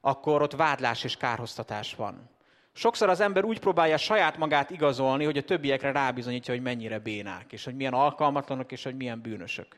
akkor 0.00 0.42
ott 0.42 0.52
vádlás 0.52 1.04
és 1.04 1.16
kárhoztatás 1.16 1.94
van. 1.94 2.30
Sokszor 2.72 3.08
az 3.08 3.20
ember 3.20 3.44
úgy 3.44 3.58
próbálja 3.58 3.96
saját 3.96 4.36
magát 4.36 4.70
igazolni, 4.70 5.24
hogy 5.24 5.36
a 5.36 5.42
többiekre 5.42 5.92
rábizonyítja, 5.92 6.54
hogy 6.54 6.62
mennyire 6.62 6.98
bénák, 6.98 7.52
és 7.52 7.64
hogy 7.64 7.76
milyen 7.76 7.92
alkalmatlanok, 7.92 8.72
és 8.72 8.84
hogy 8.84 8.96
milyen 8.96 9.20
bűnösök. 9.20 9.76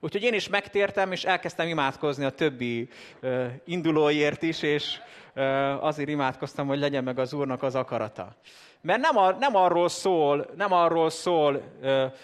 Úgyhogy 0.00 0.22
én 0.22 0.34
is 0.34 0.48
megtértem, 0.48 1.12
és 1.12 1.24
elkezdtem 1.24 1.68
imádkozni 1.68 2.24
a 2.24 2.30
többi 2.30 2.88
uh, 3.22 3.46
indulóért 3.64 4.42
is, 4.42 4.62
és 4.62 4.98
azért 5.80 6.08
imádkoztam, 6.08 6.66
hogy 6.66 6.78
legyen 6.78 7.04
meg 7.04 7.18
az 7.18 7.32
Úrnak 7.32 7.62
az 7.62 7.74
akarata. 7.74 8.36
Mert 8.80 9.00
nem, 9.00 9.16
a, 9.16 9.30
nem 9.30 9.56
arról 9.56 9.88
szól, 9.88 10.46
nem 10.56 10.72
arról 10.72 11.10
szól, 11.10 11.62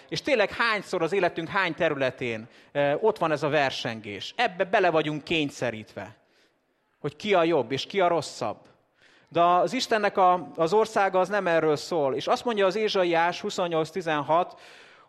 és 0.09 0.21
tényleg 0.21 0.51
hányszor 0.51 1.01
az 1.01 1.13
életünk 1.13 1.47
hány 1.47 1.73
területén 1.73 2.47
ott 2.99 3.17
van 3.17 3.31
ez 3.31 3.43
a 3.43 3.49
versengés. 3.49 4.33
Ebbe 4.37 4.63
bele 4.63 4.89
vagyunk 4.89 5.23
kényszerítve, 5.23 6.15
hogy 6.99 7.15
ki 7.15 7.33
a 7.33 7.43
jobb, 7.43 7.71
és 7.71 7.85
ki 7.85 7.99
a 7.99 8.07
rosszabb. 8.07 8.57
De 9.29 9.41
az 9.41 9.73
Istennek 9.73 10.17
a, 10.17 10.47
az 10.55 10.73
országa 10.73 11.19
az 11.19 11.29
nem 11.29 11.47
erről 11.47 11.75
szól. 11.75 12.15
És 12.15 12.27
azt 12.27 12.45
mondja 12.45 12.65
az 12.65 12.75
Ézsaiás 12.75 13.41
28.16, 13.41 14.51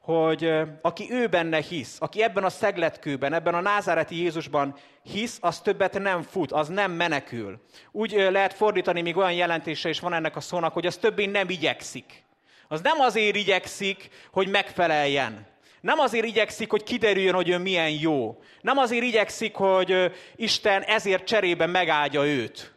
hogy 0.07 0.53
aki 0.83 1.07
ő 1.11 1.27
benne 1.27 1.61
hisz, 1.61 1.97
aki 2.01 2.23
ebben 2.23 2.45
a 2.45 2.51
szegletkőben, 2.51 3.33
ebben 3.33 3.55
a 3.55 3.61
názáreti 3.61 4.16
Jézusban 4.16 4.77
hisz, 5.03 5.38
az 5.40 5.61
többet 5.61 5.99
nem 5.99 6.23
fut, 6.23 6.53
az 6.53 6.69
nem 6.69 6.92
menekül. 6.92 7.61
Úgy 7.92 8.12
lehet 8.31 8.55
fordítani, 8.55 9.01
még 9.01 9.16
olyan 9.16 9.33
jelentése 9.33 9.88
is 9.88 10.01
van 10.01 10.12
ennek 10.12 10.37
a 10.37 10.40
szónak, 10.40 10.73
hogy 10.73 10.87
az 10.87 10.97
többé 10.97 11.25
nem 11.25 11.49
igyekszik. 11.49 12.25
Az 12.69 12.81
nem 12.81 13.01
azért 13.01 13.37
igyekszik, 13.37 14.09
hogy 14.33 14.49
megfeleljen. 14.49 15.47
Nem 15.81 15.99
azért 15.99 16.27
igyekszik, 16.27 16.71
hogy 16.71 16.83
kiderüljön, 16.83 17.35
hogy 17.35 17.49
ő 17.49 17.59
milyen 17.59 17.90
jó. 17.90 18.42
Nem 18.61 18.79
azért 18.79 19.05
igyekszik, 19.05 19.55
hogy 19.55 20.12
Isten 20.37 20.83
ezért 20.83 21.25
cserébe 21.25 21.66
megáldja 21.66 22.27
őt. 22.27 22.75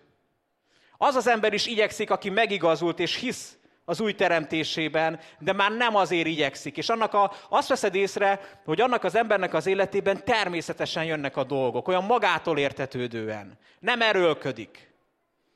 Az 0.97 1.15
az 1.15 1.27
ember 1.27 1.53
is 1.53 1.65
igyekszik, 1.65 2.09
aki 2.09 2.29
megigazult 2.29 2.99
és 2.99 3.15
hisz 3.15 3.58
az 3.89 4.01
új 4.01 4.13
teremtésében, 4.13 5.19
de 5.39 5.53
már 5.53 5.71
nem 5.71 5.95
azért 5.95 6.27
igyekszik. 6.27 6.77
És 6.77 6.89
annak 6.89 7.13
a, 7.13 7.31
azt 7.49 7.69
veszed 7.69 7.95
észre, 7.95 8.39
hogy 8.65 8.81
annak 8.81 9.03
az 9.03 9.15
embernek 9.15 9.53
az 9.53 9.67
életében 9.67 10.23
természetesen 10.25 11.03
jönnek 11.03 11.37
a 11.37 11.43
dolgok, 11.43 11.87
olyan 11.87 12.03
magától 12.03 12.57
értetődően. 12.57 13.57
Nem 13.79 14.01
erőlködik. 14.01 14.93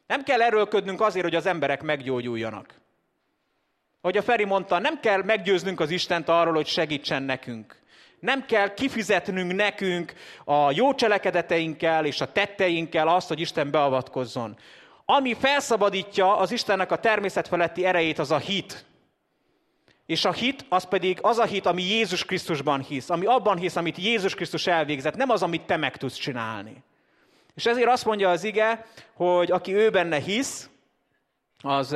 Nem 0.07 0.23
kell 0.23 0.41
erőlködnünk 0.41 1.01
azért, 1.01 1.25
hogy 1.25 1.35
az 1.35 1.45
emberek 1.45 1.81
meggyógyuljanak. 1.81 2.73
Ahogy 4.01 4.17
a 4.17 4.21
Feri 4.21 4.45
mondta, 4.45 4.79
nem 4.79 4.99
kell 4.99 5.23
meggyőznünk 5.23 5.79
az 5.79 5.89
Istent 5.89 6.29
arról, 6.29 6.53
hogy 6.53 6.67
segítsen 6.67 7.23
nekünk. 7.23 7.81
Nem 8.19 8.45
kell 8.45 8.73
kifizetnünk 8.73 9.53
nekünk 9.53 10.13
a 10.45 10.71
jó 10.71 10.93
cselekedeteinkkel 10.93 12.05
és 12.05 12.21
a 12.21 12.31
tetteinkkel 12.31 13.07
azt, 13.07 13.27
hogy 13.27 13.39
Isten 13.39 13.71
beavatkozzon. 13.71 14.57
Ami 15.05 15.33
felszabadítja 15.33 16.37
az 16.37 16.51
Istennek 16.51 16.91
a 16.91 16.97
természet 16.99 17.47
feletti 17.47 17.85
erejét, 17.85 18.19
az 18.19 18.31
a 18.31 18.37
hit. 18.37 18.85
És 20.05 20.25
a 20.25 20.31
hit, 20.31 20.65
az 20.69 20.83
pedig 20.83 21.19
az 21.21 21.37
a 21.37 21.45
hit, 21.45 21.65
ami 21.65 21.83
Jézus 21.83 22.25
Krisztusban 22.25 22.81
hisz, 22.81 23.09
ami 23.09 23.25
abban 23.25 23.57
hisz, 23.57 23.75
amit 23.75 23.97
Jézus 23.97 24.35
Krisztus 24.35 24.67
elvégzett, 24.67 25.15
nem 25.15 25.29
az, 25.29 25.43
amit 25.43 25.65
te 25.65 25.77
meg 25.77 25.97
tudsz 25.97 26.17
csinálni. 26.17 26.83
És 27.55 27.65
ezért 27.65 27.89
azt 27.89 28.05
mondja 28.05 28.29
az 28.29 28.43
ige, 28.43 28.85
hogy 29.13 29.51
aki 29.51 29.73
ő 29.73 29.89
benne 29.89 30.19
hisz, 30.19 30.69
az 31.61 31.95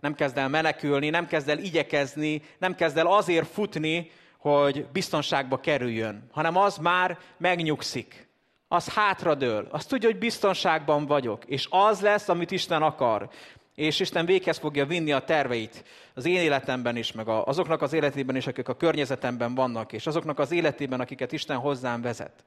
nem 0.00 0.14
kezd 0.14 0.38
el 0.38 0.48
menekülni, 0.48 1.10
nem 1.10 1.26
kezd 1.26 1.48
el 1.48 1.58
igyekezni, 1.58 2.42
nem 2.58 2.74
kezd 2.74 2.96
el 2.96 3.06
azért 3.06 3.48
futni, 3.48 4.10
hogy 4.38 4.86
biztonságba 4.86 5.60
kerüljön, 5.60 6.28
hanem 6.32 6.56
az 6.56 6.76
már 6.76 7.18
megnyugszik 7.36 8.27
az 8.68 8.88
hátradől, 8.94 9.68
az 9.70 9.86
tudja, 9.86 10.08
hogy 10.08 10.18
biztonságban 10.18 11.06
vagyok, 11.06 11.44
és 11.44 11.66
az 11.70 12.00
lesz, 12.00 12.28
amit 12.28 12.50
Isten 12.50 12.82
akar. 12.82 13.28
És 13.74 14.00
Isten 14.00 14.26
véghez 14.26 14.58
fogja 14.58 14.86
vinni 14.86 15.12
a 15.12 15.24
terveit 15.24 15.84
az 16.14 16.26
én 16.26 16.40
életemben 16.40 16.96
is, 16.96 17.12
meg 17.12 17.28
azoknak 17.28 17.82
az 17.82 17.92
életében 17.92 18.36
is, 18.36 18.46
akik 18.46 18.68
a 18.68 18.76
környezetemben 18.76 19.54
vannak, 19.54 19.92
és 19.92 20.06
azoknak 20.06 20.38
az 20.38 20.52
életében, 20.52 21.00
akiket 21.00 21.32
Isten 21.32 21.56
hozzám 21.56 22.02
vezet. 22.02 22.44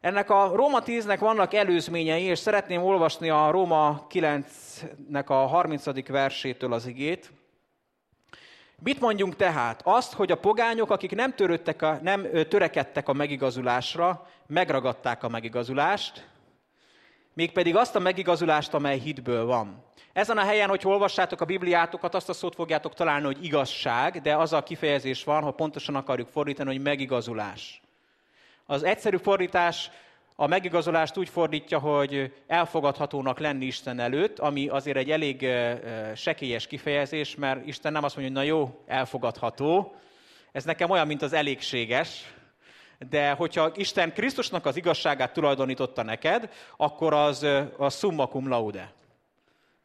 Ennek 0.00 0.30
a 0.30 0.50
Róma 0.54 0.82
10-nek 0.84 1.16
vannak 1.20 1.54
előzményei, 1.54 2.22
és 2.22 2.38
szeretném 2.38 2.82
olvasni 2.82 3.28
a 3.28 3.50
Róma 3.50 4.06
9-nek 4.10 5.26
a 5.26 5.34
30. 5.34 6.08
versétől 6.08 6.72
az 6.72 6.86
igét. 6.86 7.32
Mit 8.82 9.00
mondjunk 9.00 9.36
tehát? 9.36 9.80
Azt, 9.84 10.12
hogy 10.12 10.32
a 10.32 10.36
pogányok, 10.36 10.90
akik 10.90 11.14
nem, 11.14 11.34
törődtek 11.34 11.82
a, 11.82 11.98
nem 12.02 12.26
törekedtek 12.48 13.08
a 13.08 13.12
megigazulásra, 13.12 14.28
megragadták 14.46 15.22
a 15.22 15.28
megigazulást, 15.28 16.26
mégpedig 17.34 17.76
azt 17.76 17.96
a 17.96 17.98
megigazulást, 17.98 18.74
amely 18.74 18.98
hitből 18.98 19.44
van. 19.44 19.84
Ezen 20.12 20.38
a 20.38 20.44
helyen, 20.44 20.68
hogy 20.68 20.80
olvassátok 20.84 21.40
a 21.40 21.44
Bibliátokat, 21.44 22.14
azt 22.14 22.28
a 22.28 22.32
szót 22.32 22.54
fogjátok 22.54 22.94
találni, 22.94 23.24
hogy 23.24 23.44
igazság, 23.44 24.20
de 24.20 24.36
az 24.36 24.52
a 24.52 24.62
kifejezés 24.62 25.24
van, 25.24 25.42
ha 25.42 25.50
pontosan 25.50 25.94
akarjuk 25.94 26.28
fordítani, 26.28 26.68
hogy 26.68 26.82
megigazulás. 26.82 27.80
Az 28.66 28.82
egyszerű 28.82 29.16
fordítás 29.16 29.90
a 30.38 30.46
megigazolást 30.46 31.16
úgy 31.16 31.28
fordítja, 31.28 31.78
hogy 31.78 32.32
elfogadhatónak 32.46 33.38
lenni 33.38 33.64
Isten 33.64 33.98
előtt, 33.98 34.38
ami 34.38 34.68
azért 34.68 34.96
egy 34.96 35.10
elég 35.10 35.46
sekélyes 36.14 36.66
kifejezés, 36.66 37.34
mert 37.34 37.66
Isten 37.66 37.92
nem 37.92 38.04
azt 38.04 38.16
mondja, 38.16 38.34
hogy 38.34 38.44
na 38.44 38.54
jó, 38.54 38.82
elfogadható. 38.86 39.94
Ez 40.52 40.64
nekem 40.64 40.90
olyan, 40.90 41.06
mint 41.06 41.22
az 41.22 41.32
elégséges. 41.32 42.34
De 43.08 43.30
hogyha 43.30 43.70
Isten 43.74 44.12
Krisztusnak 44.12 44.66
az 44.66 44.76
igazságát 44.76 45.32
tulajdonította 45.32 46.02
neked, 46.02 46.50
akkor 46.76 47.14
az 47.14 47.42
a 47.76 47.90
summa 47.90 48.26
cum 48.26 48.48
laude. 48.48 48.92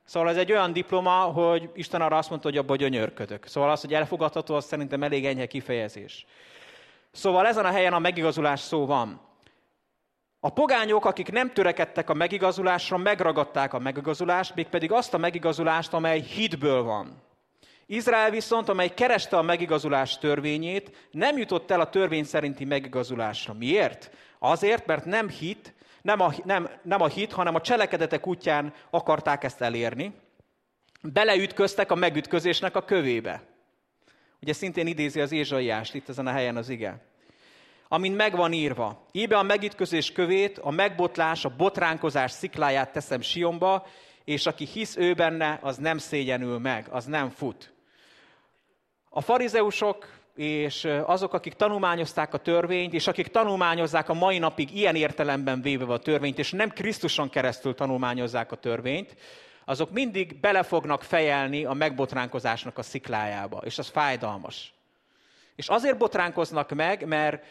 Szóval 0.04 0.30
ez 0.30 0.38
egy 0.38 0.52
olyan 0.52 0.74
diploma, 0.74 1.12
hogy 1.12 1.70
Isten 1.74 2.02
arra 2.02 2.18
azt 2.18 2.30
mondta, 2.30 2.48
hogy 2.48 2.58
abba 2.58 2.76
gyönyörködök. 2.76 3.46
Szóval 3.48 3.70
az, 3.70 3.82
hogy 3.82 3.94
elfogadható, 3.94 4.56
az 4.56 4.66
szerintem 4.66 5.04
elég 5.04 5.26
enyhe 5.26 5.46
kifejezés. 5.46 6.26
Szóval 7.12 7.48
ezen 7.48 7.66
a 7.66 7.72
helyen 7.72 7.94
a 7.94 8.00
megigazulás 8.00 8.60
szó 8.60 8.86
van. 8.86 9.30
A 10.44 10.50
pogányok, 10.50 11.06
akik 11.06 11.32
nem 11.32 11.54
törekedtek 11.54 12.10
a 12.10 12.14
megigazulásra, 12.14 12.98
megragadták 12.98 13.74
a 13.74 13.80
megigazulást, 13.80 14.56
mégpedig 14.56 14.92
azt 14.92 15.14
a 15.14 15.18
megigazulást, 15.18 15.94
amely 15.94 16.20
hitből 16.22 16.84
van. 16.84 17.22
Izrael 17.86 18.30
viszont, 18.30 18.70
amely 18.70 18.94
kereste 18.94 19.38
a 19.38 19.42
megigazulás 19.42 20.18
törvényét, 20.18 21.08
nem 21.12 21.38
jutott 21.38 21.72
el 21.72 21.80
a 21.82 21.90
törvény 21.90 22.24
szerinti 22.24 22.66
megigazulásra. 22.66 23.54
Miért? 23.54 24.12
Azért, 24.40 24.86
mert 24.86 25.06
nem 25.06 25.30
hit, 25.30 25.74
nem 26.02 26.20
a, 26.20 26.34
nem, 26.44 26.70
nem 26.84 27.02
a 27.02 27.08
hit, 27.08 27.32
hanem 27.32 27.56
a 27.56 27.62
cselekedetek 27.62 28.28
útján 28.28 28.74
akarták 28.90 29.44
ezt 29.44 29.62
elérni. 29.62 30.14
Beleütköztek 31.02 31.92
a 31.92 31.96
megütközésnek 31.96 32.76
a 32.76 32.86
kövébe. 32.86 33.44
Ugye 34.42 34.54
szintén 34.54 34.88
idézi 34.88 35.22
az 35.22 35.32
Ézsaiást 35.32 35.94
itt 35.96 36.10
ezen 36.10 36.28
a 36.28 36.32
helyen 36.32 36.58
az 36.58 36.70
ige 36.70 37.10
amin 37.94 38.12
megvan 38.12 38.54
írva. 38.54 39.06
Íbe 39.12 39.38
a 39.38 39.44
megütközés 39.44 40.12
kövét, 40.12 40.58
a 40.58 40.70
megbotlás, 40.70 41.46
a 41.46 41.56
botránkozás 41.58 42.32
szikláját 42.32 42.92
teszem 42.92 43.22
Sionba, 43.22 43.86
és 44.24 44.46
aki 44.46 44.66
hisz 44.66 44.96
ő 44.98 45.14
benne, 45.14 45.60
az 45.62 45.78
nem 45.78 45.98
szégyenül 45.98 46.60
meg, 46.60 46.88
az 46.90 47.06
nem 47.06 47.30
fut. 47.30 47.74
A 49.10 49.22
farizeusok 49.22 50.08
és 50.36 50.88
azok, 51.06 51.34
akik 51.34 51.54
tanulmányozták 51.54 52.34
a 52.34 52.38
törvényt, 52.38 52.94
és 52.94 53.08
akik 53.08 53.28
tanulmányozzák 53.28 54.10
a 54.10 54.14
mai 54.14 54.38
napig 54.38 54.76
ilyen 54.76 54.96
értelemben 54.96 55.62
véve 55.62 55.94
a 55.94 56.00
törvényt, 56.00 56.40
és 56.40 56.52
nem 56.52 56.70
Krisztuson 56.70 57.30
keresztül 57.30 57.76
tanulmányozzák 57.76 58.52
a 58.52 58.56
törvényt, 58.56 59.16
azok 59.66 59.92
mindig 59.92 60.40
bele 60.40 60.64
fognak 60.64 61.04
fejelni 61.04 61.66
a 61.66 61.74
megbotránkozásnak 61.74 62.78
a 62.78 62.84
sziklájába, 62.84 63.62
és 63.66 63.78
az 63.78 63.88
fájdalmas. 63.88 64.74
És 65.56 65.68
azért 65.68 65.98
botránkoznak 65.98 66.72
meg, 66.72 67.08
mert 67.08 67.44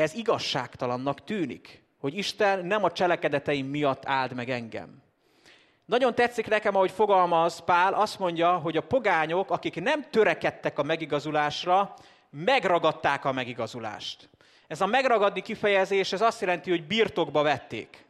ez 0.00 0.14
igazságtalannak 0.14 1.24
tűnik, 1.24 1.82
hogy 1.98 2.16
Isten 2.16 2.66
nem 2.66 2.84
a 2.84 2.92
cselekedeteim 2.92 3.66
miatt 3.66 4.02
áld 4.06 4.34
meg 4.34 4.50
engem. 4.50 5.02
Nagyon 5.84 6.14
tetszik 6.14 6.48
nekem, 6.48 6.74
ahogy 6.74 6.90
fogalmaz 6.90 7.64
Pál, 7.64 7.94
azt 7.94 8.18
mondja, 8.18 8.56
hogy 8.56 8.76
a 8.76 8.82
pogányok, 8.82 9.50
akik 9.50 9.80
nem 9.80 10.10
törekedtek 10.10 10.78
a 10.78 10.82
megigazulásra, 10.82 11.94
megragadták 12.30 13.24
a 13.24 13.32
megigazulást. 13.32 14.28
Ez 14.66 14.80
a 14.80 14.86
megragadni 14.86 15.42
kifejezés, 15.42 16.12
ez 16.12 16.20
azt 16.20 16.40
jelenti, 16.40 16.70
hogy 16.70 16.86
birtokba 16.86 17.42
vették. 17.42 18.04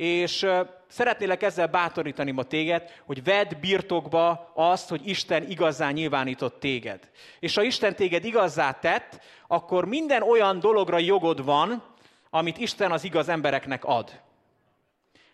És 0.00 0.46
szeretnélek 0.88 1.42
ezzel 1.42 1.66
bátorítani 1.66 2.30
ma 2.30 2.42
téged, 2.42 2.90
hogy 3.06 3.24
vedd 3.24 3.60
birtokba 3.60 4.52
azt, 4.54 4.88
hogy 4.88 5.08
Isten 5.08 5.50
igazán 5.50 5.92
nyilvánított 5.92 6.60
téged. 6.60 7.10
És 7.40 7.54
ha 7.54 7.62
Isten 7.62 7.96
téged 7.96 8.24
igazzá 8.24 8.72
tett, 8.72 9.20
akkor 9.46 9.84
minden 9.84 10.22
olyan 10.22 10.60
dologra 10.60 10.98
jogod 10.98 11.44
van, 11.44 11.82
amit 12.30 12.58
Isten 12.58 12.92
az 12.92 13.04
igaz 13.04 13.28
embereknek 13.28 13.84
ad. 13.84 14.20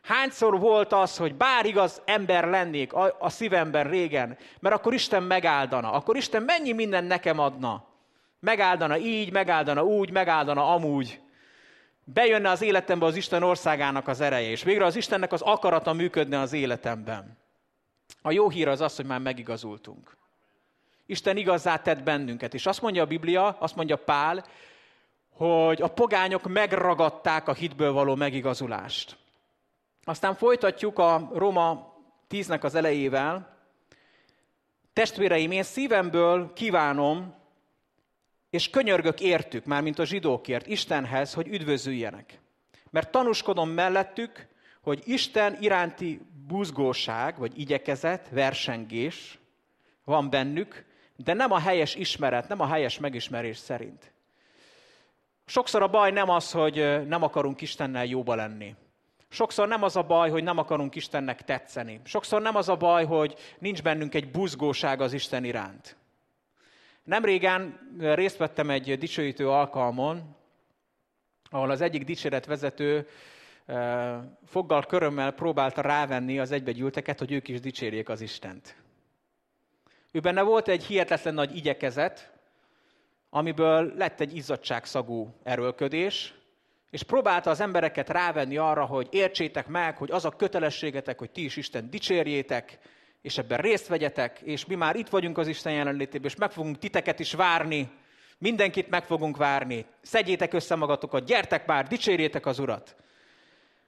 Hányszor 0.03 0.59
volt 0.59 0.93
az, 0.93 1.17
hogy 1.17 1.35
bár 1.35 1.67
igaz 1.67 2.03
ember 2.05 2.45
lennék 2.45 2.93
a, 2.93 3.17
a 3.19 3.31
szívemben 3.31 3.89
régen, 3.89 4.37
mert 4.61 4.75
akkor 4.75 4.95
Isten 4.95 5.23
megáldana, 5.23 5.93
akkor 5.93 6.17
Isten 6.17 6.43
mennyi 6.43 6.73
minden 6.73 7.05
nekem 7.05 7.39
adna. 7.39 7.85
Megáldana 8.41 8.99
így, 8.99 9.33
megáldana 9.33 9.85
úgy, 9.85 10.11
megáldana 10.11 10.75
amúgy. 10.75 11.21
Bejönne 12.09 12.51
az 12.51 12.63
életembe 12.63 13.07
az 13.07 13.17
Isten 13.17 13.43
országának 13.43 14.09
az 14.09 14.21
ereje, 14.21 14.51
és 14.51 14.63
végre 14.63 14.85
az 14.85 14.97
Istennek 14.97 15.33
az 15.33 15.43
akarata 15.43 15.93
működne 15.93 16.39
az 16.39 16.53
életemben. 16.53 17.39
A 18.23 18.31
jó 18.31 18.49
hír 18.49 18.69
az 18.69 18.81
az, 18.81 18.97
hogy 18.97 19.07
már 19.07 19.21
megigazultunk. 19.21 20.17
Isten 21.07 21.37
igazá 21.37 21.77
tett 21.77 22.03
bennünket. 22.03 22.55
És 22.55 22.67
azt 22.67 22.83
mondja 22.83 23.03
a 23.03 23.07
Biblia, 23.07 23.49
azt 23.49 23.77
mondja 23.77 23.97
Pál, 23.97 24.45
hogy 25.31 25.83
a 25.83 25.89
pogányok 25.89 26.49
megragadták 26.49 27.49
a 27.49 27.53
hitből 27.53 27.93
való 27.93 28.15
megigazulást. 28.15 29.17
Aztán 30.05 30.35
folytatjuk 30.35 30.99
a 30.99 31.31
Roma 31.35 31.95
10-nek 32.31 32.61
az 32.61 32.75
elejével. 32.75 33.57
Testvéreim, 34.93 35.51
én 35.51 35.63
szívemből 35.63 36.53
kívánom, 36.53 37.35
és 38.57 38.71
könyörgök 38.71 39.21
értük, 39.21 39.65
már 39.65 39.83
mint 39.83 39.99
a 39.99 40.05
zsidókért, 40.05 40.67
Istenhez, 40.67 41.35
hogy 41.35 41.49
üdvözüljenek. 41.49 42.41
Mert 42.91 43.11
tanúskodom 43.11 43.71
mellettük, 43.71 44.47
hogy 44.83 45.03
Isten 45.05 45.57
iránti 45.61 46.21
buzgóság, 46.47 47.39
vagy 47.39 47.59
igyekezet, 47.59 48.29
versengés 48.31 49.39
van 50.05 50.31
bennük, 50.31 50.85
de 51.17 51.33
nem 51.33 51.53
a 51.53 51.59
helyes 51.59 51.95
ismeret, 51.95 52.49
nem 52.49 52.61
a 52.61 52.67
helyes 52.67 52.99
megismerés 52.99 53.57
szerint. 53.57 54.13
Sokszor 55.47 55.83
a 55.83 55.89
baj 55.89 56.11
nem 56.11 56.29
az, 56.29 56.53
hogy 56.53 57.07
nem 57.07 57.23
akarunk 57.23 57.61
Istennel 57.61 58.05
jóba 58.05 58.35
lenni. 58.35 58.75
Sokszor 59.29 59.69
nem 59.69 59.83
az 59.83 59.97
a 59.97 60.03
baj, 60.03 60.31
hogy 60.31 60.43
nem 60.43 60.59
akarunk 60.59 60.95
Istennek 60.95 61.43
tetszeni. 61.45 62.01
Sokszor 62.05 62.43
nem 62.43 62.57
az 62.57 62.69
a 62.69 62.77
baj, 62.77 63.05
hogy 63.05 63.35
nincs 63.59 63.83
bennünk 63.83 64.15
egy 64.15 64.31
buzgóság 64.31 65.01
az 65.01 65.13
Isten 65.13 65.45
iránt. 65.45 65.97
Nem 67.07 67.25
régen 67.25 67.79
részt 67.99 68.37
vettem 68.37 68.71
egy 68.71 68.99
dicsőítő 68.99 69.49
alkalmon, 69.49 70.37
ahol 71.51 71.71
az 71.71 71.81
egyik 71.81 72.05
dicséretvezető 72.05 73.09
foggal 74.45 74.83
körömmel 74.83 75.31
próbálta 75.31 75.81
rávenni 75.81 76.39
az 76.39 76.51
egybegyűlteket, 76.51 77.19
hogy 77.19 77.33
ők 77.33 77.49
is 77.49 77.61
dicsérjék 77.61 78.09
az 78.09 78.21
Istent. 78.21 78.77
Ő 80.13 80.21
benne 80.21 80.43
volt 80.43 80.69
egy 80.69 80.85
hihetetlen 80.85 81.35
nagy 81.35 81.57
igyekezet, 81.57 82.33
amiből 83.31 83.93
lett 83.97 84.21
egy 84.21 84.37
izzadságszagú 84.37 85.35
erőlködés, 85.43 86.35
és 86.91 87.03
próbálta 87.03 87.51
az 87.51 87.61
embereket 87.61 88.09
rávenni 88.09 88.57
arra, 88.57 88.85
hogy 88.85 89.09
értsétek 89.11 89.67
meg, 89.67 89.97
hogy 89.97 90.11
az 90.11 90.25
a 90.25 90.31
kötelességetek, 90.31 91.19
hogy 91.19 91.31
ti 91.31 91.45
is 91.45 91.57
Isten 91.57 91.91
dicsérjétek, 91.91 92.79
és 93.27 93.39
ebben 93.39 93.59
részt 93.59 93.87
vegyetek, 93.87 94.41
és 94.41 94.67
mi 94.67 94.75
már 94.75 94.97
itt 94.97 95.09
vagyunk 95.09 95.39
az 95.39 95.49
Isten 95.49 95.73
jelenlétében, 95.73 96.31
és 96.31 96.37
meg 96.37 96.51
fogunk 96.51 96.79
titeket 96.79 97.19
is 97.19 97.33
várni, 97.33 97.91
mindenkit 98.39 98.89
meg 98.89 99.05
fogunk 99.05 99.37
várni. 99.37 99.87
Szedjétek 100.03 100.53
össze 100.53 100.75
magatokat, 100.75 101.25
gyertek 101.25 101.67
már, 101.67 101.87
dicsérjétek 101.87 102.47
az 102.47 102.59
Urat. 102.59 102.97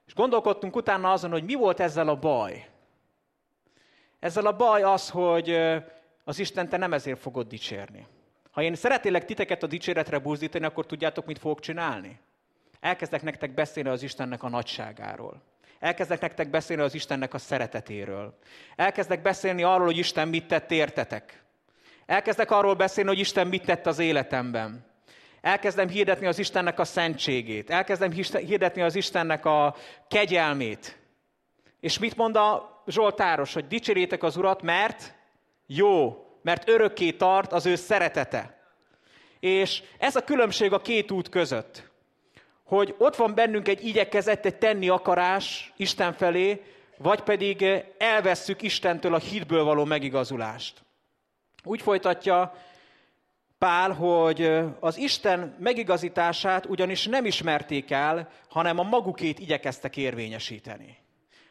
És 0.07 0.15
gondolkodtunk 0.15 0.77
utána 0.77 1.13
azon, 1.13 1.31
hogy 1.31 1.45
mi 1.45 1.55
volt 1.55 1.81
ezzel 1.81 2.09
a 2.09 2.17
baj. 2.17 2.69
Ezzel 4.19 4.47
a 4.47 4.57
baj 4.57 4.83
az, 4.83 5.11
hogy 5.11 5.51
az 6.25 6.39
Isten 6.39 6.69
te 6.69 6.77
nem 6.77 6.93
ezért 6.93 7.21
fogod 7.21 7.49
dicsérni. 7.49 8.07
Ha 8.51 8.63
én 8.63 8.75
szeretélek 8.75 9.25
titeket 9.25 9.63
a 9.63 9.67
dicséretre 9.67 10.19
buzdítani, 10.19 10.65
akkor 10.65 10.87
tudjátok, 10.87 11.27
mit 11.27 11.39
fogok 11.39 11.61
csinálni? 11.61 12.21
Elkezdek 12.81 13.23
nektek 13.23 13.55
beszélni 13.55 13.89
az 13.89 14.03
Istennek 14.03 14.43
a 14.43 14.49
nagyságáról. 14.49 15.43
Elkezdek 15.79 16.21
nektek 16.21 16.51
beszélni 16.51 16.83
az 16.83 16.95
Istennek 16.95 17.35
a 17.35 17.39
szeretetéről. 17.39 18.39
Elkezdek 18.77 19.23
beszélni 19.23 19.63
arról, 19.63 19.87
hogy 19.87 19.99
Isten 19.99 20.29
mit 20.29 20.47
tett 20.47 20.71
értetek. 20.71 21.43
Elkezdek 22.07 22.51
arról 22.51 22.75
beszélni, 22.75 23.09
hogy 23.09 23.19
Isten 23.19 23.47
mit 23.47 23.65
tett 23.65 23.87
az 23.87 23.99
életemben. 23.99 24.87
Elkezdem 25.41 25.89
hirdetni 25.89 26.27
az 26.27 26.39
Istennek 26.39 26.79
a 26.79 26.85
szentségét. 26.85 27.71
Elkezdem 27.71 28.11
hirdetni 28.11 28.83
az 28.83 28.95
Istennek 28.95 29.45
a 29.45 29.77
kegyelmét. 30.09 30.99
És 31.81 31.99
mit 31.99 32.17
mond 32.17 32.37
a 32.37 32.83
Zsoltáros, 32.87 33.55
hogy 33.55 33.67
dicsérjétek 33.67 34.23
az 34.23 34.37
Urat, 34.37 34.63
mert 34.63 35.15
jó, 35.67 36.25
mert 36.43 36.69
örökké 36.69 37.11
tart 37.11 37.53
az 37.53 37.67
ő 37.67 37.75
szeretete. 37.75 38.59
És 39.41 39.83
ez 39.99 40.17
a 40.17 40.25
különbség 40.25 40.73
a 40.73 40.81
két 40.81 41.11
út 41.11 41.29
között 41.29 41.88
hogy 42.69 42.95
ott 42.99 43.17
van 43.17 43.35
bennünk 43.35 43.69
egy 43.69 43.87
igyekezet, 43.87 44.47
egy 44.47 44.57
tenni 44.57 44.89
akarás 44.89 45.73
Isten 45.77 46.13
felé, 46.13 46.63
vagy 46.97 47.21
pedig 47.21 47.65
elvesszük 47.99 48.63
Istentől 48.63 49.15
a 49.15 49.19
hitből 49.19 49.65
való 49.65 49.85
megigazulást. 49.85 50.83
Úgy 51.65 51.83
folytatja 51.83 52.55
Pál, 53.59 53.93
hogy 53.93 54.51
az 54.81 54.97
Isten 54.97 55.57
megigazítását 55.59 56.67
ugyanis 56.67 57.07
nem 57.07 57.25
ismerték 57.25 57.91
el, 57.91 58.31
hanem 58.49 58.79
a 58.79 58.83
magukét 58.83 59.39
igyekeztek 59.39 59.97
érvényesíteni. 59.97 60.97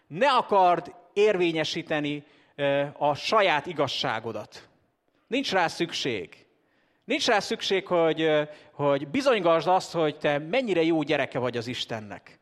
Ne 0.07 0.29
akard 0.29 0.93
érvényesíteni 1.13 2.23
a 2.97 3.15
saját 3.15 3.65
igazságodat. 3.65 4.67
Nincs 5.27 5.51
rá 5.51 5.67
szükség. 5.67 6.46
Nincs 7.07 7.27
rá 7.27 7.39
szükség, 7.39 7.87
hogy, 7.87 8.29
hogy 8.71 9.07
bizonygasd 9.07 9.67
azt, 9.67 9.91
hogy 9.91 10.17
te 10.17 10.37
mennyire 10.37 10.83
jó 10.83 11.01
gyereke 11.01 11.39
vagy 11.39 11.57
az 11.57 11.67
Istennek. 11.67 12.39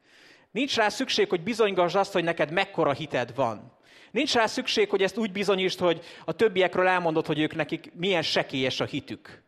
Nincs 0.52 0.76
rá 0.76 0.90
szükség, 0.90 1.30
hogy 1.30 1.42
bizonygasd 1.42 1.96
azt, 1.96 2.14
hogy 2.14 2.24
neked 2.24 2.52
mekkora 2.52 2.92
hited 2.92 3.36
van. 3.36 3.72
Nincs 4.12 4.34
rá 4.34 4.46
szükség, 4.46 4.90
hogy 4.90 5.04
ezt 5.04 5.18
úgy 5.18 5.32
bizonyítsd, 5.32 5.80
hogy 5.80 6.06
a 6.26 6.32
többiekről 6.32 6.88
elmondod, 6.88 7.26
hogy 7.26 7.40
ők 7.40 7.56
nekik 7.56 7.92
milyen 7.96 8.22
sekélyes 8.22 8.80
a 8.80 8.86
hitük. 8.86 9.44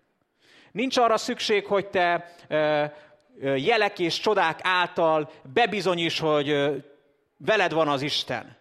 Nincs 0.71 0.97
arra 0.97 1.17
szükség, 1.17 1.65
hogy 1.65 1.87
te 1.87 2.35
jelek 3.55 3.99
és 3.99 4.19
csodák 4.19 4.59
által 4.63 5.31
bebizonyíts, 5.53 6.19
hogy 6.19 6.47
veled 7.37 7.73
van 7.73 7.87
az 7.87 8.01
Isten 8.01 8.57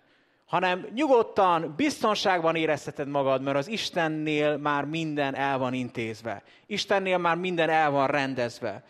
hanem 0.47 0.87
nyugodtan, 0.95 1.75
biztonságban 1.77 2.57
érezheted 2.57 3.09
magad, 3.09 3.43
mert 3.43 3.57
az 3.57 3.69
Istennél 3.69 4.57
már 4.57 4.85
minden 4.85 5.35
el 5.35 5.59
van 5.59 5.75
intézve. 5.75 6.43
Istennél 6.67 7.19
már 7.19 7.37
minden 7.37 7.71
el 7.71 7.91
van 7.91 8.07
rendezve. 8.07 8.85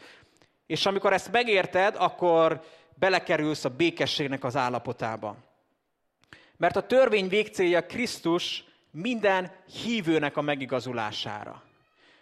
És 0.66 0.86
amikor 0.86 1.12
ezt 1.12 1.32
megérted, 1.32 1.94
akkor 1.98 2.62
belekerülsz 2.94 3.64
a 3.64 3.68
békességnek 3.68 4.44
az 4.44 4.56
állapotába. 4.56 5.36
Mert 6.56 6.76
a 6.76 6.86
törvény 6.86 7.28
végcélja 7.28 7.86
Krisztus 7.86 8.64
minden 8.90 9.52
hívőnek 9.82 10.36
a 10.36 10.42
megigazulására. 10.42 11.62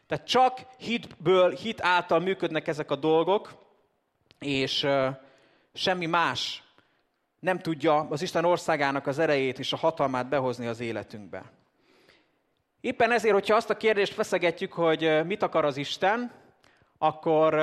Tehát 0.07 0.27
csak 0.27 0.67
hitből, 0.79 1.51
hit 1.51 1.83
által 1.83 2.21
működnek 2.21 2.67
ezek 2.67 2.91
a 2.91 2.97
dolgok, 2.97 3.55
és 4.39 4.83
uh, 4.83 5.07
semmi 5.75 6.07
más 6.07 6.64
nem 7.45 7.59
tudja 7.59 8.07
az 8.11 8.23
Isten 8.23 8.45
országának 8.45 9.07
az 9.07 9.19
erejét 9.19 9.59
és 9.59 9.73
a 9.73 9.77
hatalmát 9.77 10.29
behozni 10.29 10.67
az 10.67 10.81
életünkbe. 10.81 11.53
Éppen 12.81 13.13
ezért, 13.13 13.35
hogyha 13.35 13.57
azt 13.57 13.71
a 13.71 13.77
kérdést 13.77 14.13
feszegetjük, 14.13 14.73
hogy 14.73 15.25
mit 15.25 15.43
akar 15.43 15.65
az 15.65 15.77
Isten, 15.77 16.33
akkor 16.99 17.55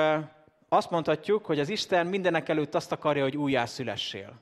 azt 0.68 0.90
mondhatjuk, 0.90 1.46
hogy 1.46 1.60
az 1.60 1.68
Isten 1.68 2.06
mindenek 2.06 2.48
előtt 2.48 2.74
azt 2.74 2.92
akarja, 2.92 3.22
hogy 3.22 3.36
újjászülessél. 3.36 4.40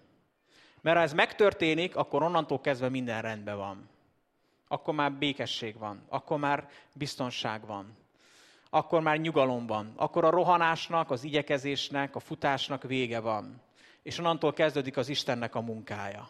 Mert 0.81 0.97
ha 0.97 1.03
ez 1.03 1.13
megtörténik, 1.13 1.97
akkor 1.97 2.23
onnantól 2.23 2.61
kezdve 2.61 2.89
minden 2.89 3.23
rendben 3.23 3.57
van. 3.57 3.89
Akkor 4.69 4.95
már 4.95 5.13
békesség 5.13 5.79
van, 5.79 6.03
akkor 6.09 6.39
már 6.39 6.69
biztonság 6.95 7.67
van, 7.67 7.97
akkor 8.71 9.01
már 9.01 9.19
nyugalom 9.19 9.67
van, 9.67 9.93
akkor 9.97 10.25
a 10.25 10.31
rohanásnak, 10.31 11.11
az 11.11 11.25
igyekezésnek, 11.25 12.17
a 12.17 12.21
futásnak 12.21 12.83
vége 12.83 13.21
van 13.21 13.69
és 14.03 14.19
onnantól 14.19 14.53
kezdődik 14.53 14.97
az 14.97 15.09
Istennek 15.09 15.55
a 15.55 15.61
munkája. 15.61 16.29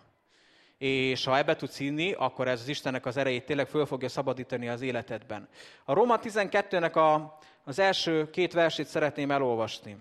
És 0.78 1.24
ha 1.24 1.36
ebbe 1.36 1.56
tudsz 1.56 1.78
hinni, 1.78 2.12
akkor 2.12 2.48
ez 2.48 2.60
az 2.60 2.68
Istennek 2.68 3.06
az 3.06 3.16
erejét 3.16 3.44
tényleg 3.44 3.68
föl 3.68 3.86
fogja 3.86 4.08
szabadítani 4.08 4.68
az 4.68 4.80
életedben. 4.80 5.48
A 5.84 5.92
Róma 5.92 6.18
12-nek 6.22 6.92
a, 6.92 7.38
az 7.64 7.78
első 7.78 8.30
két 8.30 8.52
versét 8.52 8.86
szeretném 8.86 9.30
elolvasni. 9.30 9.96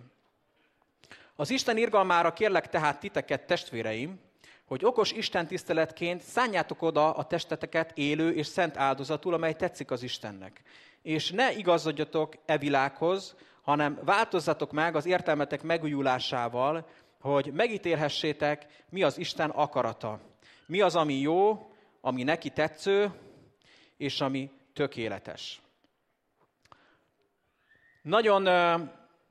Az 1.35 1.49
Isten 1.49 1.77
irgalmára 1.77 2.33
kérlek 2.33 2.69
tehát 2.69 2.99
titeket, 2.99 3.45
testvéreim, 3.45 4.19
hogy 4.65 4.85
okos 4.85 5.11
Isten 5.11 5.47
tiszteletként 5.47 6.21
szánjátok 6.21 6.81
oda 6.81 7.11
a 7.11 7.23
testeteket 7.23 7.91
élő 7.95 8.33
és 8.33 8.47
szent 8.47 8.77
áldozatul, 8.77 9.33
amely 9.33 9.53
tetszik 9.53 9.91
az 9.91 10.03
Istennek. 10.03 10.61
És 11.01 11.31
ne 11.31 11.51
igazodjatok 11.51 12.33
e 12.45 12.57
világhoz, 12.57 13.35
hanem 13.61 13.99
változzatok 14.03 14.71
meg 14.71 14.95
az 14.95 15.05
értelmetek 15.05 15.63
megújulásával, 15.63 16.87
hogy 17.19 17.51
megítélhessétek, 17.53 18.65
mi 18.89 19.03
az 19.03 19.17
Isten 19.17 19.49
akarata. 19.49 20.19
Mi 20.65 20.81
az, 20.81 20.95
ami 20.95 21.13
jó, 21.13 21.71
ami 22.01 22.23
neki 22.23 22.49
tetsző, 22.49 23.11
és 23.97 24.21
ami 24.21 24.51
tökéletes. 24.73 25.61
Nagyon 28.01 28.47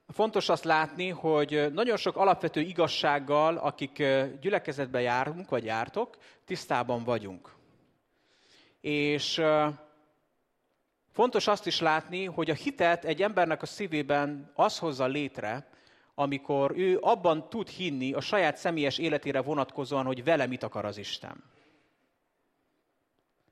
fontos 0.09 0.49
azt 0.49 0.64
látni, 0.64 1.09
hogy 1.09 1.72
nagyon 1.72 1.97
sok 1.97 2.16
alapvető 2.16 2.61
igazsággal, 2.61 3.57
akik 3.57 3.97
gyülekezetben 4.41 5.03
járunk, 5.03 5.49
vagy 5.49 5.64
jártok, 5.64 6.16
tisztában 6.45 7.05
vagyunk. 7.05 7.55
És 8.80 9.41
fontos 11.12 11.47
azt 11.47 11.66
is 11.66 11.80
látni, 11.80 12.24
hogy 12.24 12.51
a 12.51 12.55
hitet 12.55 13.05
egy 13.05 13.22
embernek 13.22 13.62
a 13.62 13.66
szívében 13.66 14.53
az 14.55 14.78
hozza 14.78 15.07
létre, 15.07 15.68
amikor 16.19 16.73
ő 16.77 16.99
abban 17.01 17.49
tud 17.49 17.69
hinni 17.69 18.12
a 18.12 18.21
saját 18.21 18.57
személyes 18.57 18.99
életére 18.99 19.41
vonatkozóan, 19.41 20.05
hogy 20.05 20.25
vele 20.25 20.47
mit 20.47 20.62
akar 20.62 20.85
az 20.85 20.97
Isten. 20.97 21.45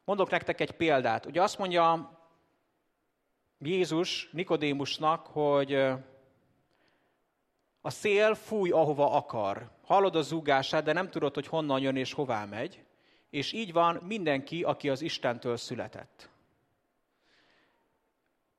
Mondok 0.04 0.30
nektek 0.30 0.60
egy 0.60 0.70
példát. 0.70 1.26
Ugye 1.26 1.42
azt 1.42 1.58
mondja 1.58 2.12
Jézus 3.58 4.28
Nikodémusnak, 4.32 5.26
hogy 5.26 5.74
a 7.80 7.90
szél 7.90 8.34
fúj, 8.34 8.70
ahova 8.70 9.12
akar. 9.12 9.70
Hallod 9.84 10.16
a 10.16 10.22
zúgását, 10.22 10.84
de 10.84 10.92
nem 10.92 11.10
tudod, 11.10 11.34
hogy 11.34 11.46
honnan 11.46 11.80
jön 11.80 11.96
és 11.96 12.12
hová 12.12 12.44
megy. 12.44 12.84
És 13.30 13.52
így 13.52 13.72
van 13.72 14.02
mindenki, 14.06 14.62
aki 14.62 14.88
az 14.88 15.00
Istentől 15.00 15.56
született. 15.56 16.28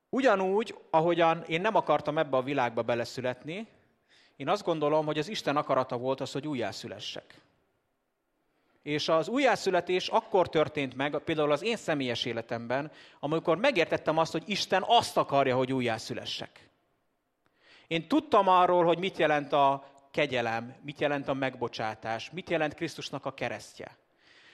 Ugyanúgy, 0.09 0.77
ahogyan 0.89 1.43
én 1.43 1.61
nem 1.61 1.75
akartam 1.75 2.17
ebbe 2.17 2.37
a 2.37 2.43
világba 2.43 2.81
beleszületni, 2.81 3.75
én 4.37 4.49
azt 4.49 4.63
gondolom, 4.63 5.05
hogy 5.05 5.17
az 5.17 5.27
Isten 5.27 5.57
akarata 5.57 5.97
volt 5.97 6.21
az, 6.21 6.31
hogy 6.31 6.47
újjászülessek. 6.47 7.41
És 8.81 9.09
az 9.09 9.27
újjászületés 9.27 10.07
akkor 10.07 10.49
történt 10.49 10.95
meg, 10.95 11.17
például 11.17 11.51
az 11.51 11.63
én 11.63 11.77
személyes 11.77 12.25
életemben, 12.25 12.91
amikor 13.19 13.57
megértettem 13.57 14.17
azt, 14.17 14.31
hogy 14.31 14.43
Isten 14.45 14.83
azt 14.85 15.17
akarja, 15.17 15.55
hogy 15.55 15.73
újjászülessek. 15.73 16.69
Én 17.87 18.07
tudtam 18.07 18.47
arról, 18.47 18.85
hogy 18.85 18.97
mit 18.97 19.17
jelent 19.17 19.53
a 19.53 19.91
kegyelem, 20.11 20.75
mit 20.81 20.99
jelent 20.99 21.27
a 21.27 21.33
megbocsátás, 21.33 22.31
mit 22.31 22.49
jelent 22.49 22.73
Krisztusnak 22.73 23.25
a 23.25 23.33
keresztje. 23.33 23.97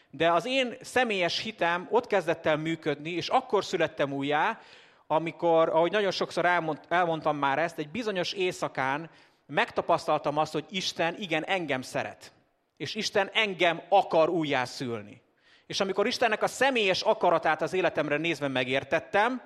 De 0.10 0.32
az 0.32 0.46
én 0.46 0.76
személyes 0.82 1.40
hitem 1.40 1.88
ott 1.92 2.08
kezdett 2.08 2.46
el 2.46 2.58
működni, 2.58 3.10
és 3.10 3.28
akkor 3.28 3.66
születtem 3.66 4.14
újjá, 4.14 4.62
amikor, 5.08 5.70
ahogy 5.70 5.92
nagyon 5.92 6.12
sokszor 6.12 6.46
elmond, 6.46 6.80
elmondtam 6.88 7.38
már 7.38 7.60
ezt, 7.60 7.78
egy 7.78 7.90
bizonyos 7.90 8.34
éjszakán 8.34 9.10
megtapasztaltam 9.46 10.38
azt, 10.38 10.54
hogy 10.54 10.66
Isten 10.70 11.16
igen 11.20 11.44
engem 11.44 11.82
szeret. 11.82 12.32
És 12.78 12.96
Isten 12.96 13.30
engem 13.34 13.82
akar 13.89 14.30
újjászülni. 14.30 15.22
És 15.66 15.80
amikor 15.80 16.08
Istennek 16.08 16.44
a 16.44 16.48
személyes 16.48 17.02
akaratát 17.02 17.62
az 17.62 17.74
életemre 17.74 18.18
nézve 18.18 18.48
megértettem, 18.48 19.41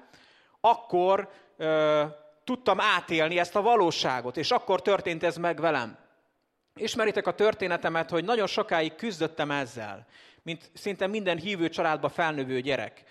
akkor 0.59 1.29
ö, 1.57 2.03
tudtam 2.43 2.79
átélni 2.79 3.39
ezt 3.39 3.55
a 3.55 3.61
valóságot, 3.61 4.37
és 4.37 4.51
akkor 4.51 4.81
történt 4.81 5.23
ez 5.23 5.37
meg 5.37 5.59
velem. 5.59 5.97
Ismeritek 6.75 7.27
a 7.27 7.35
történetemet, 7.35 8.09
hogy 8.09 8.23
nagyon 8.23 8.47
sokáig 8.47 8.95
küzdöttem 8.95 9.51
ezzel, 9.51 10.07
mint 10.43 10.71
szinte 10.73 11.07
minden 11.07 11.37
hívő 11.37 11.69
családba 11.69 12.09
felnövő 12.09 12.61
gyerek, 12.61 13.03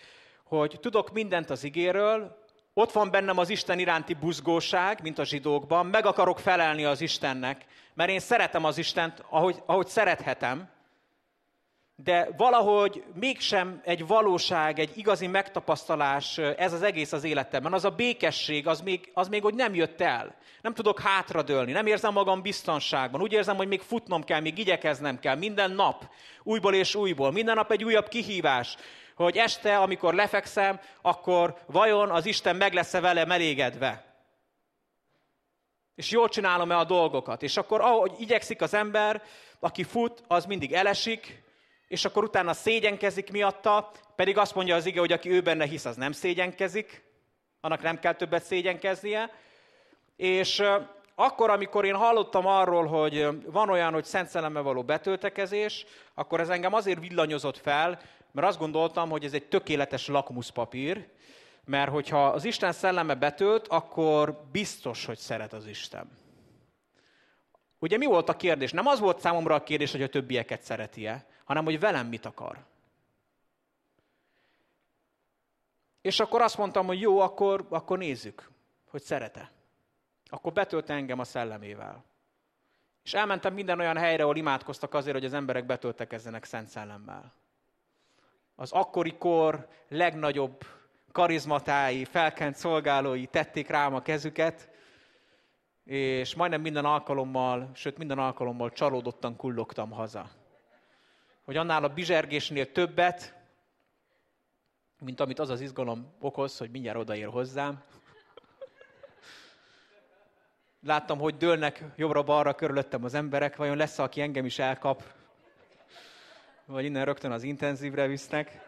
hogy 0.45 0.78
tudok 0.80 1.12
mindent 1.12 1.51
az 1.51 1.64
igéről, 1.64 2.45
ott 2.79 2.93
van 2.93 3.11
bennem 3.11 3.39
az 3.39 3.49
Isten 3.49 3.79
iránti 3.79 4.14
buzgóság, 4.14 5.03
mint 5.03 5.18
a 5.18 5.24
zsidókban, 5.24 5.87
meg 5.87 6.07
akarok 6.07 6.39
felelni 6.39 6.85
az 6.85 7.01
Istennek, 7.01 7.64
mert 7.95 8.11
én 8.11 8.18
szeretem 8.18 8.64
az 8.64 8.79
Istent, 8.79 9.24
ahogy, 9.29 9.62
ahogy 9.66 9.87
szerethetem, 9.87 10.68
de 11.95 12.29
valahogy 12.37 13.05
mégsem 13.14 13.81
egy 13.85 14.07
valóság, 14.07 14.79
egy 14.79 14.93
igazi 14.95 15.27
megtapasztalás 15.27 16.39
ez 16.39 16.72
az 16.72 16.83
egész 16.83 17.12
az 17.12 17.24
életemben. 17.24 17.72
Az 17.72 17.85
a 17.85 17.91
békesség, 17.91 18.66
az 18.66 18.81
még, 18.81 19.11
az 19.14 19.29
még 19.29 19.43
hogy 19.43 19.55
nem 19.55 19.74
jött 19.74 20.01
el. 20.01 20.35
Nem 20.62 20.74
tudok 20.74 21.01
hátradőlni, 21.01 21.72
nem 21.72 21.87
érzem 21.87 22.12
magam 22.12 22.43
biztonságban. 22.43 23.20
Úgy 23.20 23.33
érzem, 23.33 23.57
hogy 23.57 23.68
még 23.68 23.81
futnom 23.81 24.24
kell, 24.24 24.41
még 24.41 24.59
igyekeznem 24.59 25.18
kell. 25.18 25.37
Minden 25.37 25.70
nap, 25.70 26.09
újból 26.43 26.74
és 26.74 26.95
újból. 26.95 27.33
Minden 27.33 27.55
nap 27.55 27.70
egy 27.70 27.85
újabb 27.85 28.09
kihívás 28.09 28.77
hogy 29.24 29.36
este, 29.36 29.78
amikor 29.78 30.14
lefekszem, 30.14 30.80
akkor 31.00 31.58
vajon 31.66 32.10
az 32.10 32.26
Isten 32.26 32.56
meg 32.56 32.72
lesz-e 32.72 33.00
velem 33.00 33.30
elégedve? 33.30 34.04
És 35.94 36.10
jól 36.10 36.28
csinálom-e 36.28 36.76
a 36.76 36.84
dolgokat? 36.84 37.42
És 37.42 37.56
akkor 37.56 37.80
ahogy 37.80 38.12
igyekszik 38.18 38.62
az 38.62 38.74
ember, 38.74 39.22
aki 39.60 39.82
fut, 39.82 40.22
az 40.28 40.44
mindig 40.44 40.72
elesik, 40.72 41.42
és 41.88 42.04
akkor 42.04 42.24
utána 42.24 42.52
szégyenkezik 42.52 43.30
miatta, 43.30 43.90
pedig 44.16 44.38
azt 44.38 44.54
mondja 44.54 44.74
az 44.74 44.86
ige, 44.86 45.00
hogy 45.00 45.12
aki 45.12 45.30
ő 45.30 45.40
benne 45.40 45.64
hisz, 45.64 45.84
az 45.84 45.96
nem 45.96 46.12
szégyenkezik, 46.12 47.02
annak 47.60 47.82
nem 47.82 47.98
kell 47.98 48.14
többet 48.14 48.44
szégyenkeznie. 48.44 49.30
És 50.16 50.62
akkor, 51.14 51.50
amikor 51.50 51.84
én 51.84 51.94
hallottam 51.94 52.46
arról, 52.46 52.86
hogy 52.86 53.28
van 53.50 53.70
olyan, 53.70 53.92
hogy 53.92 54.04
Szent 54.04 54.28
Szellemmel 54.28 54.62
való 54.62 54.82
betöltekezés, 54.82 55.86
akkor 56.14 56.40
ez 56.40 56.48
engem 56.48 56.74
azért 56.74 57.00
villanyozott 57.00 57.58
fel, 57.58 58.00
mert 58.33 58.47
azt 58.47 58.59
gondoltam, 58.59 59.11
hogy 59.11 59.24
ez 59.24 59.33
egy 59.33 59.49
tökéletes 59.49 60.07
lakmuszpapír, 60.07 61.09
mert 61.64 61.91
hogyha 61.91 62.27
az 62.27 62.45
Isten 62.45 62.72
szelleme 62.72 63.14
betölt, 63.14 63.68
akkor 63.68 64.43
biztos, 64.53 65.05
hogy 65.05 65.18
szeret 65.18 65.53
az 65.53 65.66
Isten. 65.66 66.11
Ugye 67.79 67.97
mi 67.97 68.07
volt 68.07 68.29
a 68.29 68.37
kérdés? 68.37 68.72
Nem 68.72 68.87
az 68.87 68.99
volt 68.99 69.20
számomra 69.20 69.55
a 69.55 69.62
kérdés, 69.62 69.93
hogy 69.93 70.03
a 70.03 70.09
többieket 70.09 70.62
szereti-e, 70.62 71.27
hanem 71.45 71.64
hogy 71.64 71.81
velem 71.81 72.07
mit 72.07 72.27
akar. 72.27 72.64
És 76.01 76.20
akkor 76.20 76.41
azt 76.41 76.59
mondtam, 76.59 76.87
hogy 76.87 77.01
jó, 77.01 77.18
akkor, 77.18 77.66
akkor 77.68 77.99
nézzük, 77.99 78.51
hogy 78.91 79.03
szerete. 79.03 79.51
Akkor 80.29 80.53
betölte 80.53 80.95
engem 80.95 81.18
a 81.18 81.24
szellemével. 81.24 82.05
És 83.03 83.14
elmentem 83.14 83.55
minden 83.55 83.81
olyan 83.81 83.97
helyre, 83.97 84.22
ahol 84.22 84.37
imádkoztak 84.37 84.95
azért, 84.95 85.16
hogy 85.16 85.24
az 85.24 85.33
emberek 85.33 85.66
betöltekezzenek 85.66 86.45
Szent 86.45 86.68
Szellemmel 86.68 87.35
az 88.57 88.72
akkori 88.72 89.16
kor 89.18 89.68
legnagyobb 89.88 90.64
karizmatái, 91.12 92.04
felkent 92.04 92.57
szolgálói 92.57 93.26
tették 93.26 93.68
rám 93.68 93.94
a 93.94 94.02
kezüket, 94.02 94.70
és 95.84 96.34
majdnem 96.34 96.61
minden 96.61 96.84
alkalommal, 96.84 97.70
sőt 97.74 97.98
minden 97.98 98.18
alkalommal 98.18 98.70
csalódottan 98.70 99.36
kullogtam 99.36 99.90
haza. 99.90 100.30
Hogy 101.44 101.57
annál 101.57 101.84
a 101.84 101.88
bizsergésnél 101.88 102.72
többet, 102.72 103.34
mint 104.98 105.20
amit 105.20 105.38
az 105.38 105.50
az 105.50 105.61
izgalom 105.61 106.14
okoz, 106.20 106.59
hogy 106.59 106.70
mindjárt 106.70 106.98
odaér 106.98 107.26
hozzám. 107.26 107.82
Láttam, 110.80 111.18
hogy 111.18 111.36
dőlnek 111.36 111.84
jobbra-balra 111.96 112.54
körülöttem 112.54 113.04
az 113.04 113.14
emberek, 113.14 113.57
vajon 113.57 113.76
lesz, 113.76 113.98
aki 113.98 114.20
engem 114.20 114.44
is 114.44 114.59
elkap, 114.59 115.02
vagy 116.66 116.84
innen 116.84 117.04
rögtön 117.04 117.30
az 117.30 117.42
intenzívre 117.42 118.06
visznek. 118.06 118.64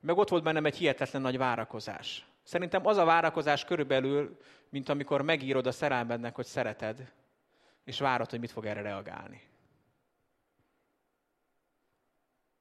Meg 0.00 0.16
ott 0.16 0.28
volt 0.28 0.42
bennem 0.42 0.66
egy 0.66 0.76
hihetetlen 0.76 1.22
nagy 1.22 1.38
várakozás. 1.38 2.26
Szerintem 2.42 2.86
az 2.86 2.96
a 2.96 3.04
várakozás 3.04 3.64
körülbelül, 3.64 4.40
mint 4.68 4.88
amikor 4.88 5.22
megírod 5.22 5.66
a 5.66 5.72
szerelmednek, 5.72 6.34
hogy 6.34 6.46
szereted, 6.46 7.12
és 7.84 7.98
várod, 7.98 8.30
hogy 8.30 8.40
mit 8.40 8.50
fog 8.50 8.66
erre 8.66 8.80
reagálni. 8.80 9.42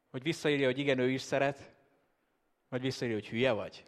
Hogy 0.09 0.23
visszaírja, 0.23 0.65
hogy 0.65 0.77
igen, 0.77 0.99
ő 0.99 1.09
is 1.09 1.21
szeret, 1.21 1.71
vagy 2.69 2.81
visszaírja, 2.81 3.17
hogy 3.17 3.29
hülye 3.29 3.51
vagy. 3.51 3.83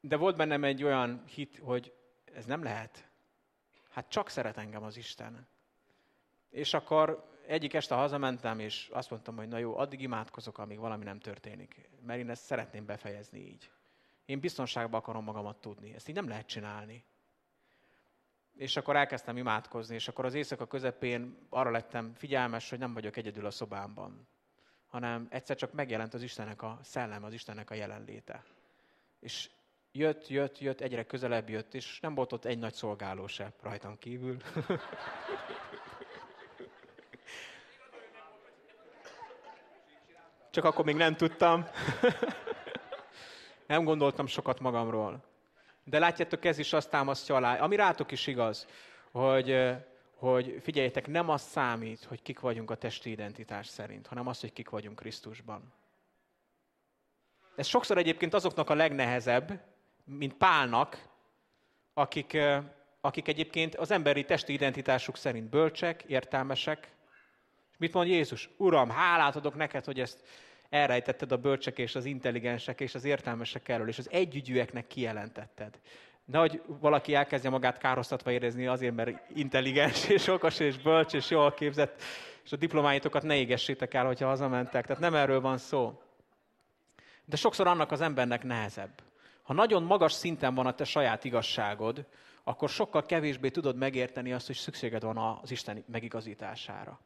De 0.00 0.16
volt 0.16 0.36
bennem 0.36 0.64
egy 0.64 0.84
olyan 0.84 1.24
hit, 1.26 1.58
hogy 1.58 1.99
ez 2.34 2.44
nem 2.44 2.62
lehet. 2.62 3.08
Hát 3.90 4.08
csak 4.08 4.28
szeret 4.28 4.56
engem 4.56 4.82
az 4.82 4.96
Isten. 4.96 5.48
És 6.50 6.74
akkor 6.74 7.28
egyik 7.46 7.74
este 7.74 7.94
hazamentem, 7.94 8.58
és 8.58 8.88
azt 8.92 9.10
mondtam, 9.10 9.36
hogy 9.36 9.48
na 9.48 9.58
jó, 9.58 9.78
addig 9.78 10.00
imádkozok, 10.00 10.58
amíg 10.58 10.78
valami 10.78 11.04
nem 11.04 11.18
történik. 11.18 11.88
Mert 12.02 12.18
én 12.18 12.30
ezt 12.30 12.44
szeretném 12.44 12.86
befejezni 12.86 13.38
így. 13.38 13.70
Én 14.24 14.40
biztonságban 14.40 15.00
akarom 15.00 15.24
magamat 15.24 15.60
tudni. 15.60 15.94
Ezt 15.94 16.08
így 16.08 16.14
nem 16.14 16.28
lehet 16.28 16.46
csinálni. 16.46 17.04
És 18.56 18.76
akkor 18.76 18.96
elkezdtem 18.96 19.36
imádkozni, 19.36 19.94
és 19.94 20.08
akkor 20.08 20.24
az 20.24 20.34
éjszaka 20.34 20.66
közepén 20.66 21.46
arra 21.48 21.70
lettem 21.70 22.14
figyelmes, 22.14 22.70
hogy 22.70 22.78
nem 22.78 22.94
vagyok 22.94 23.16
egyedül 23.16 23.46
a 23.46 23.50
szobámban, 23.50 24.28
hanem 24.86 25.26
egyszer 25.30 25.56
csak 25.56 25.72
megjelent 25.72 26.14
az 26.14 26.22
Istennek 26.22 26.62
a 26.62 26.78
szellem, 26.82 27.24
az 27.24 27.32
Istennek 27.32 27.70
a 27.70 27.74
jelenléte. 27.74 28.44
És 29.20 29.50
jött, 29.92 30.28
jött, 30.28 30.58
jött, 30.58 30.80
egyre 30.80 31.04
közelebb 31.04 31.48
jött, 31.48 31.74
és 31.74 32.00
nem 32.00 32.14
volt 32.14 32.32
ott 32.32 32.44
egy 32.44 32.58
nagy 32.58 32.74
szolgáló 32.74 33.26
se 33.26 33.52
rajtam 33.62 33.98
kívül. 33.98 34.36
Csak 40.50 40.64
akkor 40.64 40.84
még 40.84 40.96
nem 40.96 41.16
tudtam. 41.16 41.66
nem 43.66 43.84
gondoltam 43.84 44.26
sokat 44.26 44.60
magamról. 44.60 45.24
De 45.84 45.98
látjátok, 45.98 46.44
ez 46.44 46.58
is 46.58 46.72
azt 46.72 46.90
támasztja 46.90 47.36
alá, 47.36 47.58
ami 47.58 47.76
rátok 47.76 48.10
is 48.10 48.26
igaz, 48.26 48.66
hogy, 49.10 49.76
hogy 50.14 50.58
figyeljetek, 50.62 51.06
nem 51.06 51.28
az 51.28 51.42
számít, 51.42 52.04
hogy 52.04 52.22
kik 52.22 52.40
vagyunk 52.40 52.70
a 52.70 52.74
testi 52.74 53.10
identitás 53.10 53.66
szerint, 53.66 54.06
hanem 54.06 54.26
az, 54.26 54.40
hogy 54.40 54.52
kik 54.52 54.70
vagyunk 54.70 54.98
Krisztusban. 54.98 55.72
Ez 57.56 57.66
sokszor 57.66 57.98
egyébként 57.98 58.34
azoknak 58.34 58.70
a 58.70 58.74
legnehezebb, 58.74 59.60
mint 60.18 60.34
Pálnak, 60.34 61.08
akik, 61.94 62.38
akik 63.00 63.28
egyébként 63.28 63.74
az 63.74 63.90
emberi 63.90 64.24
testi 64.24 64.52
identitásuk 64.52 65.16
szerint 65.16 65.48
bölcsek, 65.48 66.02
értelmesek, 66.02 66.88
Mit 67.80 67.92
mond 67.92 68.08
Jézus? 68.08 68.50
Uram, 68.56 68.90
hálát 68.90 69.36
adok 69.36 69.54
neked, 69.54 69.84
hogy 69.84 70.00
ezt 70.00 70.18
elrejtetted 70.70 71.32
a 71.32 71.36
bölcsek 71.36 71.78
és 71.78 71.94
az 71.94 72.04
intelligensek 72.04 72.80
és 72.80 72.94
az 72.94 73.04
értelmesek 73.04 73.68
elől, 73.68 73.88
és 73.88 73.98
az 73.98 74.10
együgyűeknek 74.10 74.86
kijelentetted. 74.86 75.80
Nehogy 76.24 76.62
valaki 76.66 77.14
elkezdje 77.14 77.50
magát 77.50 77.78
károsztatva 77.78 78.30
érezni 78.30 78.66
azért, 78.66 78.94
mert 78.94 79.30
intelligens 79.34 80.08
és 80.08 80.26
okos 80.26 80.58
és 80.58 80.78
bölcs 80.78 81.12
és 81.12 81.30
jól 81.30 81.52
képzett, 81.52 82.02
és 82.44 82.52
a 82.52 82.56
diplomáitokat 82.56 83.22
ne 83.22 83.36
égessétek 83.36 83.94
el, 83.94 84.06
hogyha 84.06 84.26
hazamentek. 84.26 84.86
Tehát 84.86 85.02
nem 85.02 85.14
erről 85.14 85.40
van 85.40 85.58
szó. 85.58 86.02
De 87.24 87.36
sokszor 87.36 87.66
annak 87.66 87.92
az 87.92 88.00
embernek 88.00 88.42
nehezebb. 88.42 89.02
Ha 89.50 89.56
nagyon 89.56 89.82
magas 89.82 90.12
szinten 90.12 90.54
van 90.54 90.66
a 90.66 90.74
te 90.74 90.84
saját 90.84 91.24
igazságod, 91.24 92.06
akkor 92.44 92.68
sokkal 92.68 93.06
kevésbé 93.06 93.48
tudod 93.48 93.76
megérteni 93.76 94.32
azt, 94.32 94.46
hogy 94.46 94.56
szükséged 94.56 95.02
van 95.02 95.16
az 95.42 95.50
Isten 95.50 95.84
megigazítására. 95.86 97.00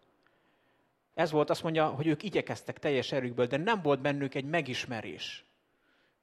Ez 1.14 1.30
volt, 1.30 1.50
azt 1.50 1.62
mondja, 1.62 1.86
hogy 1.86 2.06
ők 2.06 2.22
igyekeztek 2.22 2.78
teljes 2.78 3.12
erőkből, 3.12 3.46
de 3.46 3.56
nem 3.56 3.82
volt 3.82 4.00
bennük 4.00 4.34
egy 4.34 4.44
megismerés. 4.44 5.44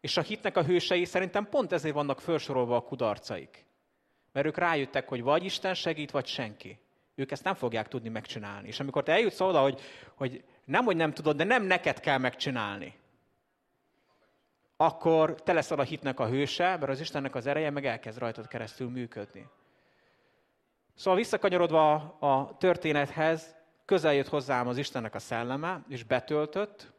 És 0.02 0.18
a 0.18 0.22
hitnek 0.22 0.58
a 0.58 0.64
hősei 0.64 1.06
szerintem 1.06 1.50
pont 1.50 1.72
ezért 1.72 1.94
vannak 1.94 2.22
felsorolva 2.22 2.76
a 2.76 2.84
kudarcaik. 2.84 3.66
Mert 4.32 4.48
ők 4.48 4.58
rájöttek, 4.58 5.08
hogy 5.08 5.22
vagy 5.22 5.44
Isten 5.44 5.74
segít, 5.74 6.12
vagy 6.12 6.26
senki. 6.28 6.80
Ők 7.16 7.32
ezt 7.32 7.44
nem 7.44 7.56
fogják 7.56 7.88
tudni 7.88 8.10
megcsinálni. 8.10 8.68
És 8.68 8.80
amikor 8.80 9.04
te 9.04 9.12
eljutsz 9.12 9.40
oda, 9.40 9.62
hogy, 9.62 9.82
hogy 10.16 10.44
nem, 10.66 10.84
hogy 10.84 10.96
nem 10.96 11.14
tudod, 11.14 11.36
de 11.36 11.44
nem 11.44 11.64
neked 11.64 12.00
kell 12.00 12.18
megcsinálni, 12.18 13.00
akkor 14.86 15.42
te 15.42 15.54
leszel 15.54 15.80
a 15.80 15.84
hitnek 15.84 16.20
a 16.20 16.28
hőse, 16.28 16.66
mert 16.66 16.90
az 16.90 17.00
Istennek 17.00 17.36
az 17.36 17.46
ereje 17.46 17.70
meg 17.70 17.86
elkezd 17.86 18.20
rajtad 18.20 18.48
keresztül 18.48 18.90
működni. 18.90 19.48
Szóval 20.96 21.20
visszakanyarodva 21.20 21.94
a 22.20 22.58
történethez, 22.58 23.56
közel 23.86 24.14
jött 24.14 24.28
hozzám 24.28 24.68
az 24.68 24.78
Istennek 24.78 25.16
a 25.16 25.20
szelleme, 25.20 25.84
és 25.88 26.04
betöltött, 26.04 26.92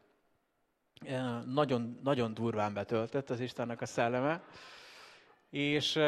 nagyon, 1.45 1.99
nagyon 2.03 2.33
durván 2.33 2.73
betöltött 2.73 3.29
az 3.29 3.39
Istennek 3.39 3.81
a 3.81 3.85
szelleme, 3.85 4.43
és 5.49 5.99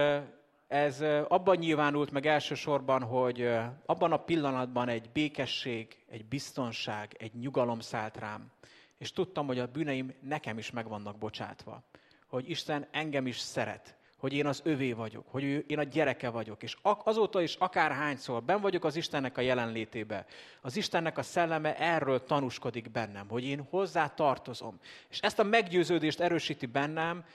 ez 0.67 1.01
abban 1.28 1.57
nyilvánult 1.57 2.11
meg 2.11 2.26
elsősorban, 2.26 3.03
hogy 3.03 3.49
abban 3.86 4.11
a 4.11 4.23
pillanatban 4.23 4.89
egy 4.89 5.09
békesség, 5.13 6.05
egy 6.09 6.26
biztonság, 6.26 7.15
egy 7.19 7.34
nyugalom 7.34 7.80
szállt 7.80 8.17
rám, 8.17 8.51
és 8.98 9.12
tudtam, 9.12 9.48
hogy 9.48 9.60
a 9.60 9.68
bűneim 9.68 10.14
nekem 10.22 10.58
is 10.58 10.72
meg 10.72 10.88
vannak 10.88 11.18
bocsátva. 11.18 11.84
Hogy 12.28 12.50
Isten 12.50 12.88
engem 12.91 13.28
is 13.28 13.39
szeret, 13.39 13.96
hogy 14.18 14.34
én 14.34 14.46
az 14.46 14.62
övé 14.64 14.91
vagyok, 14.91 15.26
hogy 15.28 15.43
én 15.68 15.80
a 15.80 15.84
gyereke 15.84 16.30
vagyok, 16.30 16.64
és 16.64 16.78
azóta 16.82 17.41
is 17.41 17.56
akárhányszor 17.56 18.43
ben 18.43 18.62
vagyok 18.62 18.84
az 18.84 18.96
Istennek 18.96 19.38
a 19.38 19.41
jelenlétébe, 19.41 20.26
az 20.62 20.76
Istennek 20.78 21.18
a 21.18 21.24
szelleme 21.24 21.78
erről 21.78 22.24
tanúskodik 22.24 22.91
bennem, 22.91 23.28
hogy 23.28 23.43
én 23.43 23.68
hozzá 23.70 24.08
tartozom. 24.08 24.80
És 25.10 25.20
ezt 25.20 25.39
a 25.39 25.43
meggyőződést 25.43 26.20
erősíti 26.20 26.66
bennem, 26.66 27.26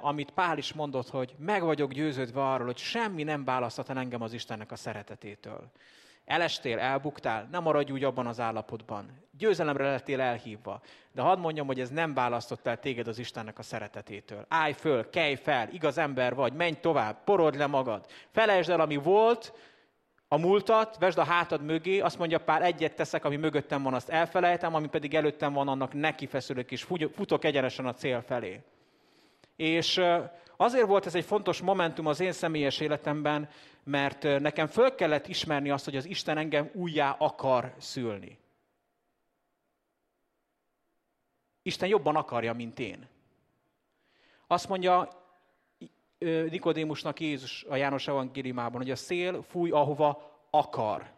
amit 0.00 0.30
Pál 0.30 0.58
is 0.58 0.72
mondott, 0.72 1.08
hogy 1.08 1.34
meg 1.38 1.62
vagyok 1.62 1.92
győződve 1.92 2.50
arról, 2.50 2.66
hogy 2.66 2.78
semmi 2.78 3.22
nem 3.22 3.44
választhat 3.44 3.90
el 3.90 3.98
engem 3.98 4.22
az 4.22 4.32
Istennek 4.32 4.72
a 4.72 4.76
szeretetétől. 4.76 5.70
Elestél, 6.26 6.78
elbuktál, 6.78 7.48
nem 7.50 7.62
maradj 7.62 7.92
úgy 7.92 8.04
abban 8.04 8.26
az 8.26 8.40
állapotban. 8.40 9.24
Győzelemre 9.38 9.90
lettél 9.90 10.20
elhívva. 10.20 10.80
De 11.12 11.22
hadd 11.22 11.38
mondjam, 11.38 11.66
hogy 11.66 11.80
ez 11.80 11.90
nem 11.90 12.14
választott 12.14 12.66
el 12.66 12.78
téged 12.78 13.08
az 13.08 13.18
Istennek 13.18 13.58
a 13.58 13.62
szeretetétől. 13.62 14.44
Állj 14.48 14.72
föl, 14.72 15.10
kelj 15.10 15.34
fel, 15.34 15.68
igaz 15.68 15.98
ember 15.98 16.34
vagy, 16.34 16.52
menj 16.52 16.74
tovább, 16.80 17.24
porod 17.24 17.56
le 17.56 17.66
magad. 17.66 18.06
Felejtsd 18.32 18.70
el, 18.70 18.80
ami 18.80 18.96
volt, 18.96 19.52
a 20.28 20.38
múltat, 20.38 20.96
vesd 20.98 21.18
a 21.18 21.24
hátad 21.24 21.62
mögé, 21.62 22.00
azt 22.00 22.18
mondja 22.18 22.38
pár 22.38 22.62
egyet 22.62 22.94
teszek, 22.94 23.24
ami 23.24 23.36
mögöttem 23.36 23.82
van, 23.82 23.94
azt 23.94 24.08
elfelejtem, 24.08 24.74
ami 24.74 24.88
pedig 24.88 25.14
előttem 25.14 25.52
van, 25.52 25.68
annak 25.68 25.92
neki 25.92 26.26
feszülök, 26.26 26.70
és 26.70 26.82
futok 27.12 27.44
egyenesen 27.44 27.86
a 27.86 27.92
cél 27.92 28.20
felé. 28.20 28.60
És 29.56 30.00
azért 30.56 30.86
volt 30.86 31.06
ez 31.06 31.14
egy 31.14 31.24
fontos 31.24 31.60
momentum 31.60 32.06
az 32.06 32.20
én 32.20 32.32
személyes 32.32 32.80
életemben, 32.80 33.48
mert 33.84 34.22
nekem 34.22 34.66
föl 34.66 34.94
kellett 34.94 35.28
ismerni 35.28 35.70
azt, 35.70 35.84
hogy 35.84 35.96
az 35.96 36.04
Isten 36.04 36.38
engem 36.38 36.70
újjá 36.74 37.10
akar 37.10 37.74
szülni. 37.78 38.38
Isten 41.62 41.88
jobban 41.88 42.16
akarja, 42.16 42.52
mint 42.52 42.78
én. 42.78 43.08
Azt 44.46 44.68
mondja 44.68 45.08
Nikodémusnak 46.50 47.20
Jézus 47.20 47.64
a 47.64 47.76
János 47.76 48.08
evangéliumában, 48.08 48.80
hogy 48.80 48.90
a 48.90 48.96
szél 48.96 49.42
fúj, 49.42 49.70
ahova 49.70 50.40
akar. 50.50 51.14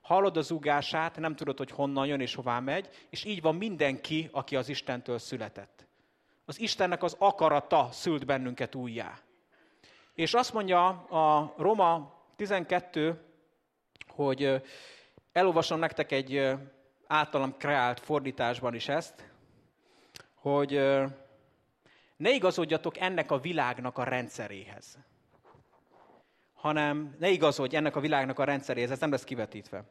Hallod 0.00 0.36
az 0.36 0.50
ugását, 0.50 1.16
nem 1.16 1.36
tudod, 1.36 1.58
hogy 1.58 1.70
honnan 1.70 2.06
jön 2.06 2.20
és 2.20 2.34
hová 2.34 2.60
megy, 2.60 2.88
és 3.10 3.24
így 3.24 3.40
van 3.40 3.54
mindenki, 3.54 4.28
aki 4.32 4.56
az 4.56 4.68
Istentől 4.68 5.18
született. 5.18 5.88
Az 6.50 6.60
Istennek 6.60 7.02
az 7.02 7.16
akarata 7.18 7.88
szült 7.92 8.26
bennünket 8.26 8.74
újjá. 8.74 9.18
És 10.14 10.34
azt 10.34 10.52
mondja 10.52 10.88
a 10.88 11.54
Roma 11.56 12.14
12, 12.36 13.20
hogy 14.08 14.62
elolvasom 15.32 15.78
nektek 15.78 16.12
egy 16.12 16.52
általam 17.06 17.56
kreált 17.56 18.00
fordításban 18.00 18.74
is 18.74 18.88
ezt, 18.88 19.30
hogy 20.34 20.70
ne 22.16 22.30
igazodjatok 22.30 22.98
ennek 22.98 23.30
a 23.30 23.38
világnak 23.38 23.98
a 23.98 24.04
rendszeréhez, 24.04 24.98
hanem 26.52 27.16
ne 27.18 27.28
igazodj 27.28 27.76
ennek 27.76 27.96
a 27.96 28.00
világnak 28.00 28.38
a 28.38 28.44
rendszeréhez, 28.44 28.90
ez 28.90 29.00
nem 29.00 29.10
lesz 29.10 29.24
kivetítve, 29.24 29.84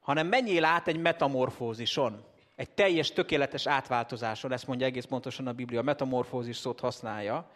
hanem 0.00 0.26
menjél 0.26 0.64
át 0.64 0.88
egy 0.88 1.00
metamorfózison, 1.00 2.24
egy 2.56 2.70
teljes, 2.70 3.12
tökéletes 3.12 3.66
átváltozáson, 3.66 4.52
ezt 4.52 4.66
mondja 4.66 4.86
egész 4.86 5.04
pontosan 5.04 5.46
a 5.46 5.52
Biblia, 5.52 5.80
a 5.80 5.82
metamorfózis 5.82 6.56
szót 6.56 6.80
használja, 6.80 7.50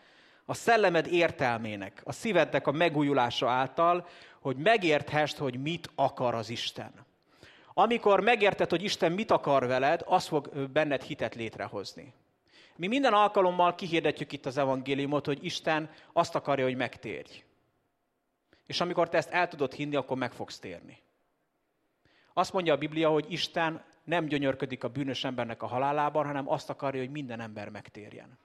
a 0.44 0.54
szellemed 0.54 1.06
értelmének, 1.06 2.00
a 2.04 2.12
szívednek 2.12 2.66
a 2.66 2.72
megújulása 2.72 3.50
által, 3.50 4.06
hogy 4.40 4.56
megérthest, 4.56 5.36
hogy 5.36 5.60
mit 5.60 5.90
akar 5.94 6.34
az 6.34 6.48
Isten. 6.48 6.92
Amikor 7.74 8.20
megérted, 8.20 8.70
hogy 8.70 8.82
Isten 8.82 9.12
mit 9.12 9.30
akar 9.30 9.66
veled, 9.66 10.02
az 10.06 10.26
fog 10.26 10.70
benned 10.72 11.02
hitet 11.02 11.34
létrehozni. 11.34 12.14
Mi 12.76 12.86
minden 12.86 13.12
alkalommal 13.12 13.74
kihirdetjük 13.74 14.32
itt 14.32 14.46
az 14.46 14.56
evangéliumot, 14.56 15.26
hogy 15.26 15.44
Isten 15.44 15.90
azt 16.12 16.34
akarja, 16.34 16.64
hogy 16.64 16.76
megtérj. 16.76 17.44
És 18.66 18.80
amikor 18.80 19.08
te 19.08 19.16
ezt 19.16 19.30
el 19.30 19.48
tudod 19.48 19.72
hinni, 19.72 19.96
akkor 19.96 20.16
meg 20.16 20.32
fogsz 20.32 20.58
térni. 20.58 20.98
Azt 22.32 22.52
mondja 22.52 22.74
a 22.74 22.78
Biblia, 22.78 23.08
hogy 23.08 23.32
Isten 23.32 23.84
nem 24.10 24.26
gyönyörködik 24.26 24.84
a 24.84 24.88
bűnös 24.88 25.24
embernek 25.24 25.62
a 25.62 25.66
halálában, 25.66 26.26
hanem 26.26 26.50
azt 26.50 26.70
akarja, 26.70 27.00
hogy 27.00 27.10
minden 27.10 27.40
ember 27.40 27.68
megtérjen. 27.68 28.38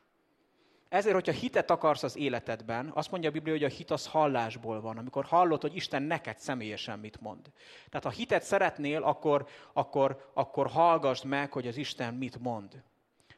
Ezért, 0.90 1.14
hogyha 1.14 1.32
hitet 1.32 1.72
akarsz 1.72 2.04
az 2.04 2.18
életedben, 2.18 2.92
azt 2.94 3.12
mondja 3.12 3.30
a 3.30 3.32
Biblia, 3.32 3.54
hogy 3.54 3.64
a 3.64 3.68
hit 3.68 3.92
az 3.92 4.08
hallásból 4.08 4.82
van, 4.82 4.98
amikor 4.98 5.26
hallod, 5.26 5.62
hogy 5.62 5.76
Isten 5.76 6.04
neked 6.04 6.38
személyesen 6.38 7.00
mit 7.00 7.22
mond. 7.22 7.52
Tehát 7.90 8.04
ha 8.04 8.10
hitet 8.10 8.44
szeretnél, 8.44 9.04
akkor, 9.04 9.48
akkor, 9.74 10.30
akkor 10.34 10.68
hallgassd 10.68 11.26
meg, 11.26 11.52
hogy 11.52 11.68
az 11.68 11.78
Isten 11.78 12.14
mit 12.14 12.40
mond. 12.40 12.84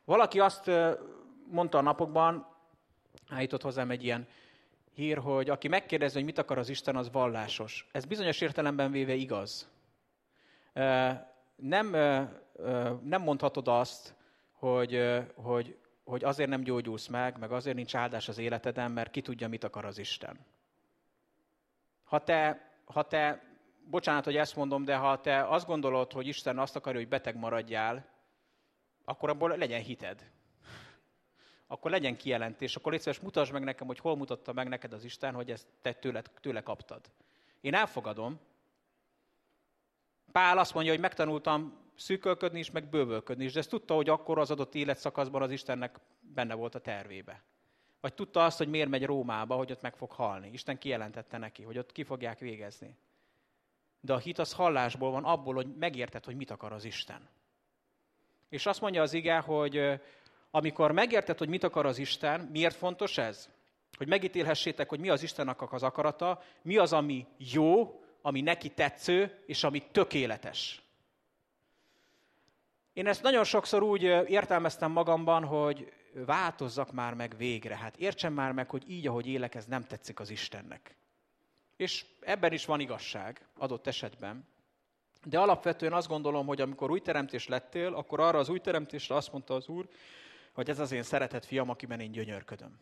Valaki 0.06 0.40
azt 0.40 0.72
mondta 1.50 1.78
a 1.78 1.82
napokban, 1.82 2.48
állított 3.30 3.62
hozzám 3.62 3.92
egy 3.92 4.04
ilyen 4.04 4.28
hír, 4.94 5.18
hogy 5.18 5.50
aki 5.50 5.68
megkérdezi, 5.68 6.14
hogy 6.14 6.26
mit 6.26 6.38
akar 6.38 6.58
az 6.58 6.70
Isten, 6.70 6.96
az 6.96 7.12
vallásos. 7.12 7.88
Ez 7.92 8.06
bizonyos 8.06 8.42
értelemben 8.42 8.92
véve 8.92 9.14
igaz. 9.14 9.70
Nem, 11.58 11.90
nem 13.04 13.22
mondhatod 13.22 13.68
azt, 13.68 14.16
hogy, 14.52 15.24
hogy 15.36 15.78
hogy 16.08 16.24
azért 16.24 16.50
nem 16.50 16.62
gyógyulsz 16.62 17.08
meg, 17.08 17.38
meg 17.38 17.52
azért 17.52 17.76
nincs 17.76 17.96
áldás 17.96 18.28
az 18.28 18.38
életeden, 18.38 18.92
mert 18.92 19.12
ki 19.12 19.22
tudja, 19.22 19.48
mit 19.48 19.64
akar 19.64 19.86
az 19.86 19.98
Isten. 19.98 20.40
Ha 22.04 22.24
te, 22.24 22.70
ha 22.86 23.04
te, 23.04 23.44
bocsánat, 23.90 24.26
hogy 24.26 24.36
ezt 24.36 24.56
mondom, 24.56 24.84
de 24.84 24.96
ha 24.96 25.22
te 25.22 25.48
azt 25.48 25.66
gondolod, 25.66 26.12
hogy 26.12 26.28
Isten 26.28 26.60
azt 26.60 26.76
akarja, 26.76 27.00
hogy 27.00 27.10
beteg 27.10 27.36
maradjál, 27.36 28.06
akkor 29.06 29.30
abból 29.30 29.58
legyen 29.58 29.82
hited. 29.82 30.32
Akkor 31.68 31.92
legyen 31.92 32.18
kijelentés, 32.18 32.76
akkor 32.76 32.92
légy 32.92 33.02
szíves, 33.02 33.20
mutasd 33.20 33.52
meg 33.52 33.64
nekem, 33.64 33.88
hogy 33.88 34.00
hol 34.00 34.16
mutatta 34.16 34.54
meg 34.54 34.68
neked 34.68 34.94
az 34.94 35.04
Isten, 35.04 35.34
hogy 35.34 35.52
ezt 35.52 35.68
te 35.82 35.94
tőle, 35.94 36.22
tőle 36.22 36.62
kaptad. 36.62 37.12
Én 37.62 37.74
elfogadom. 37.74 38.40
Pál 40.32 40.58
azt 40.58 40.74
mondja, 40.74 40.92
hogy 40.92 41.02
megtanultam 41.02 41.86
szűkölködni 41.96 42.60
is, 42.60 42.72
meg 42.72 42.90
bővölködni 42.90 43.44
is. 43.44 43.54
De 43.54 43.60
ezt 43.60 43.70
tudta, 43.70 43.94
hogy 43.94 44.10
akkor 44.10 44.40
az 44.40 44.52
adott 44.52 44.76
életszakaszban 44.76 45.42
az 45.42 45.52
Istennek 45.52 46.00
benne 46.20 46.54
volt 46.54 46.76
a 46.76 46.80
tervébe. 46.80 47.44
Vagy 48.02 48.14
tudta 48.14 48.46
azt, 48.46 48.58
hogy 48.58 48.68
miért 48.68 48.90
megy 48.90 49.06
Rómába, 49.06 49.56
hogy 49.56 49.72
ott 49.72 49.82
meg 49.82 49.96
fog 49.96 50.12
halni. 50.12 50.50
Isten 50.52 50.78
kijelentette 50.78 51.38
neki, 51.38 51.64
hogy 51.64 51.78
ott 51.78 51.92
ki 51.92 52.04
fogják 52.04 52.40
végezni. 52.40 52.98
De 54.00 54.14
a 54.14 54.18
hit 54.18 54.40
az 54.40 54.54
hallásból 54.54 55.12
van, 55.12 55.24
abból, 55.24 55.54
hogy 55.54 55.76
megérted, 55.76 56.26
hogy 56.26 56.36
mit 56.36 56.52
akar 56.52 56.72
az 56.72 56.84
Isten. 56.84 57.30
És 58.50 58.66
azt 58.66 58.82
mondja 58.82 59.02
az 59.02 59.14
ige, 59.14 59.38
hogy 59.38 60.00
amikor 60.52 60.92
megérted, 60.92 61.38
hogy 61.38 61.50
mit 61.50 61.64
akar 61.64 61.86
az 61.86 61.98
Isten, 61.98 62.42
miért 62.42 62.76
fontos 62.76 63.18
ez? 63.18 63.50
Hogy 63.98 64.08
megítélhessétek, 64.08 64.90
hogy 64.90 65.00
mi 65.00 65.10
az 65.10 65.24
Istennek 65.24 65.74
az 65.74 65.84
akarata, 65.84 66.42
mi 66.62 66.78
az, 66.78 66.94
ami 66.94 67.28
jó, 67.38 68.02
ami 68.28 68.42
neki 68.42 68.70
tetsző, 68.70 69.44
és 69.46 69.64
ami 69.64 69.84
tökéletes. 69.92 70.82
Én 72.94 73.08
ezt 73.08 73.22
nagyon 73.22 73.44
sokszor 73.44 73.84
úgy 73.84 74.02
értelmeztem 74.28 74.92
magamban, 74.92 75.44
hogy 75.44 75.94
változzak 76.14 76.92
már 76.92 77.14
meg 77.14 77.38
végre. 77.38 77.78
Hát 77.78 77.98
értsem 77.98 78.34
már 78.34 78.52
meg, 78.52 78.70
hogy 78.70 78.84
így, 78.90 79.08
ahogy 79.08 79.28
élek, 79.28 79.56
ez 79.56 79.66
nem 79.66 79.84
tetszik 79.84 80.20
az 80.20 80.30
Istennek. 80.30 80.96
És 81.76 82.06
ebben 82.20 82.54
is 82.54 82.66
van 82.66 82.80
igazság, 82.80 83.48
adott 83.58 83.88
esetben. 83.88 84.48
De 85.24 85.40
alapvetően 85.40 85.94
azt 85.94 86.08
gondolom, 86.08 86.48
hogy 86.48 86.62
amikor 86.62 86.92
új 86.92 87.00
teremtés 87.00 87.48
lettél, 87.48 87.94
akkor 87.94 88.20
arra 88.20 88.40
az 88.40 88.50
új 88.50 88.60
teremtésre 88.60 89.16
azt 89.16 89.32
mondta 89.32 89.54
az 89.56 89.68
Úr, 89.68 89.88
hogy 90.52 90.70
ez 90.70 90.80
az 90.80 90.92
én 90.92 91.04
szeretett 91.04 91.46
fiam, 91.46 91.70
akiben 91.70 92.00
én 92.00 92.12
gyönyörködöm. 92.12 92.80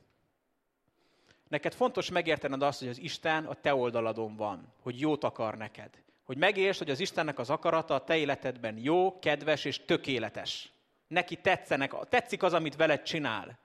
Neked 1.56 1.74
fontos 1.74 2.10
megértened 2.10 2.62
azt, 2.62 2.80
hogy 2.80 2.88
az 2.88 3.00
Isten 3.00 3.46
a 3.46 3.54
te 3.54 3.76
oldaladon 3.76 4.36
van, 4.36 4.74
hogy 4.82 5.00
jót 5.00 5.24
akar 5.24 5.58
neked. 5.58 5.90
Hogy 6.26 6.38
megértsd, 6.38 6.80
hogy 6.80 6.90
az 6.90 7.00
Istennek 7.00 7.40
az 7.40 7.50
akarata 7.50 7.94
a 7.94 8.04
te 8.04 8.18
életedben 8.18 8.78
jó, 8.78 9.20
kedves 9.20 9.66
és 9.66 9.86
tökéletes. 9.86 10.72
Neki 11.08 11.36
tetszenek, 11.36 11.94
tetszik 12.10 12.44
az, 12.44 12.54
amit 12.54 12.76
veled 12.76 13.02
csinál. 13.02 13.58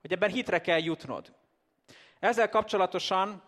Hogy 0.00 0.12
ebben 0.12 0.30
hitre 0.30 0.60
kell 0.60 0.78
jutnod. 0.78 1.32
Ezzel 2.18 2.48
kapcsolatosan 2.48 3.42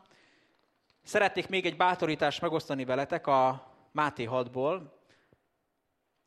szeretnék 1.02 1.48
még 1.48 1.66
egy 1.66 1.76
bátorítást 1.76 2.40
megosztani 2.40 2.84
veletek 2.84 3.26
a 3.26 3.72
Máté 3.92 4.28
6-ból. 4.30 4.80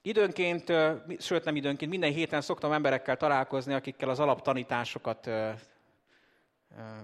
Időnként, 0.01 0.73
sőt 1.19 1.43
nem 1.43 1.55
időnként, 1.55 1.91
minden 1.91 2.11
héten 2.11 2.41
szoktam 2.41 2.71
emberekkel 2.71 3.17
találkozni, 3.17 3.73
akikkel 3.73 4.09
az 4.09 4.19
alaptanításokat 4.19 5.29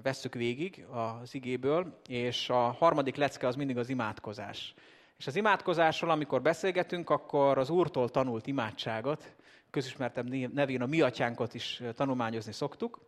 vesszük 0.01 0.34
végig 0.34 0.86
az 0.91 1.36
igéből, 1.36 2.01
és 2.07 2.49
a 2.49 2.72
harmadik 2.72 3.16
lecke 3.16 3.47
az 3.47 3.55
mindig 3.55 3.78
az 3.78 3.89
imádkozás. 3.89 4.74
És 5.18 5.28
az 5.28 5.36
imádkozásról, 5.36 6.11
amikor 6.11 6.41
beszélgetünk, 6.41 7.09
akkor 7.09 7.57
az 7.57 7.70
Úrtól 7.70 8.09
tanult 8.09 8.47
imádságot, 8.47 9.36
közismertem 9.70 10.26
nevén 10.53 10.82
a 10.82 10.86
mi 10.86 11.01
atyánkot 11.01 11.53
is 11.53 11.82
tanulmányozni 11.95 12.51
szoktuk, 12.51 12.99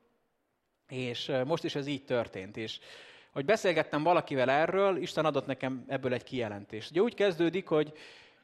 és 0.87 1.31
most 1.45 1.63
is 1.63 1.75
ez 1.75 1.87
így 1.87 2.05
történt. 2.05 2.57
És 2.57 2.79
hogy 3.31 3.45
beszélgettem 3.45 4.03
valakivel 4.03 4.49
erről, 4.49 4.97
Isten 4.97 5.25
adott 5.25 5.45
nekem 5.45 5.83
ebből 5.87 6.13
egy 6.13 6.23
kijelentést. 6.23 6.91
Ugye 6.91 7.01
úgy 7.01 7.13
kezdődik, 7.13 7.67
hogy 7.67 7.93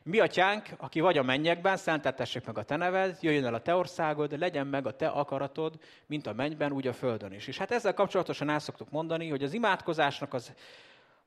mi 0.04 0.20
atyánk, 0.20 0.70
aki 0.78 1.00
vagy 1.00 1.18
a 1.18 1.24
mennyekben, 1.24 1.78
szenteltessék 1.78 2.46
meg 2.46 2.58
a 2.58 2.64
te 2.64 2.76
neved, 2.76 3.18
jöjjön 3.22 3.46
el 3.46 3.54
a 3.54 3.62
te 3.62 3.76
országod, 3.76 4.40
legyen 4.40 4.68
meg 4.68 4.88
a 4.88 4.96
te 4.96 5.08
akaratod, 5.08 5.80
mint 6.06 6.28
a 6.28 6.34
mennyben, 6.34 6.72
úgy 6.72 6.88
a 6.88 6.94
földön 6.94 7.32
is. 7.32 7.48
És 7.48 7.58
hát 7.58 7.72
ezzel 7.72 7.94
kapcsolatosan 7.94 8.50
el 8.50 8.60
szoktuk 8.60 8.92
mondani, 8.92 9.30
hogy 9.30 9.44
az 9.44 9.54
imádkozásnak 9.54 10.34
az, 10.34 10.54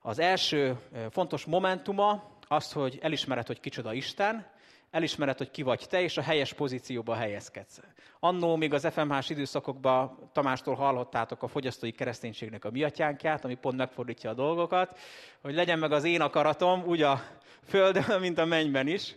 az 0.01 0.18
első 0.18 0.77
fontos 1.11 1.45
momentuma 1.45 2.22
az, 2.49 2.72
hogy 2.72 2.99
elismered, 3.03 3.47
hogy 3.47 3.61
kicsoda 3.61 3.93
Isten, 3.93 4.47
elismered, 4.91 5.39
hogy 5.39 5.51
ki 5.51 5.62
vagy 5.62 5.87
te, 5.89 6.03
és 6.03 6.16
a 6.16 6.22
helyes 6.22 6.53
pozícióba 6.53 7.14
helyezkedsz. 7.14 7.80
Annó 8.20 8.57
még 8.57 8.74
az 8.74 8.89
FMH-s 8.93 9.30
időszakokban 9.30 10.30
Tamástól 10.32 10.74
hallhattátok 10.74 11.43
a 11.43 11.49
fogyasztói 11.49 11.93
kereszténységnek 11.93 12.64
a 12.64 12.70
miatyánkját, 12.70 13.45
ami 13.45 13.55
pont 13.55 13.76
megfordítja 13.76 14.30
a 14.30 14.34
dolgokat, 14.34 14.99
hogy 15.43 15.55
legyen 15.55 15.78
meg 15.78 15.93
az 15.93 16.05
én 16.05 16.20
akaratom, 16.20 16.82
úgy 16.87 17.03
a 17.03 17.22
földön, 17.64 18.20
mint 18.20 18.39
a 18.39 18.45
mennyben 18.45 18.87
is. 18.87 19.16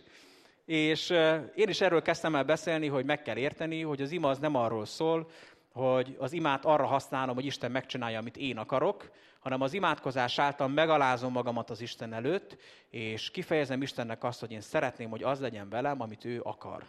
És 0.66 1.10
én 1.54 1.68
is 1.68 1.80
erről 1.80 2.02
kezdtem 2.02 2.34
el 2.34 2.44
beszélni, 2.44 2.86
hogy 2.86 3.04
meg 3.04 3.22
kell 3.22 3.36
érteni, 3.36 3.82
hogy 3.82 4.02
az 4.02 4.10
ima 4.10 4.28
az 4.28 4.38
nem 4.38 4.54
arról 4.54 4.84
szól, 4.84 5.30
hogy 5.72 6.16
az 6.18 6.32
imát 6.32 6.64
arra 6.64 6.86
használom, 6.86 7.34
hogy 7.34 7.44
Isten 7.44 7.70
megcsinálja, 7.70 8.18
amit 8.18 8.36
én 8.36 8.58
akarok, 8.58 9.10
hanem 9.40 9.60
az 9.60 9.72
imádkozás 9.72 10.38
által 10.38 10.68
megalázom 10.68 11.32
magamat 11.32 11.70
az 11.70 11.80
Isten 11.80 12.12
előtt, 12.12 12.56
és 12.88 13.30
kifejezem 13.30 13.82
Istennek 13.82 14.24
azt, 14.24 14.40
hogy 14.40 14.52
én 14.52 14.60
szeretném, 14.60 15.10
hogy 15.10 15.22
az 15.22 15.40
legyen 15.40 15.68
velem, 15.68 16.00
amit 16.00 16.24
ő 16.24 16.40
akar. 16.42 16.84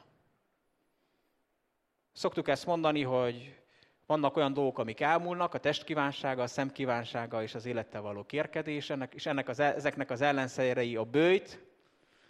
Szoktuk 2.12 2.48
ezt 2.48 2.66
mondani, 2.66 3.04
hogy 3.04 3.62
vannak 4.06 4.36
olyan 4.36 4.54
dolgok, 4.54 4.80
amik 4.80 5.00
elmúlnak, 5.00 5.54
a 5.54 5.58
testkívánsága, 5.58 6.42
a 6.42 6.48
szemkívánsága 6.48 7.44
és 7.44 7.56
az 7.56 7.66
élettel 7.66 8.02
való 8.02 8.24
kérkedés, 8.24 8.90
ennek, 8.90 9.14
és 9.14 9.26
ennek 9.26 9.50
az, 9.50 9.60
e, 9.60 9.74
ezeknek 9.74 10.10
az 10.10 10.22
ellenszerei 10.22 10.96
a 10.96 11.04
bőjt, 11.04 11.66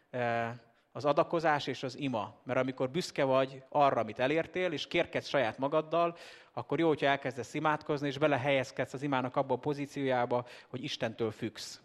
e, 0.09 0.55
az 0.91 1.05
adakozás 1.05 1.67
és 1.67 1.83
az 1.83 1.97
ima. 1.97 2.35
Mert 2.43 2.59
amikor 2.59 2.89
büszke 2.89 3.23
vagy 3.23 3.63
arra, 3.69 4.01
amit 4.01 4.19
elértél, 4.19 4.71
és 4.71 4.87
kérkedsz 4.87 5.27
saját 5.27 5.57
magaddal, 5.57 6.17
akkor 6.53 6.79
jó, 6.79 6.87
hogyha 6.87 7.05
elkezdesz 7.05 7.53
imádkozni, 7.53 8.07
és 8.07 8.17
belehelyezkedsz 8.17 8.93
az 8.93 9.01
imának 9.01 9.35
abba 9.35 9.53
a 9.53 9.57
pozíciójába, 9.57 10.45
hogy 10.69 10.83
Istentől 10.83 11.31
függsz. 11.31 11.81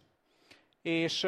És 0.82 1.26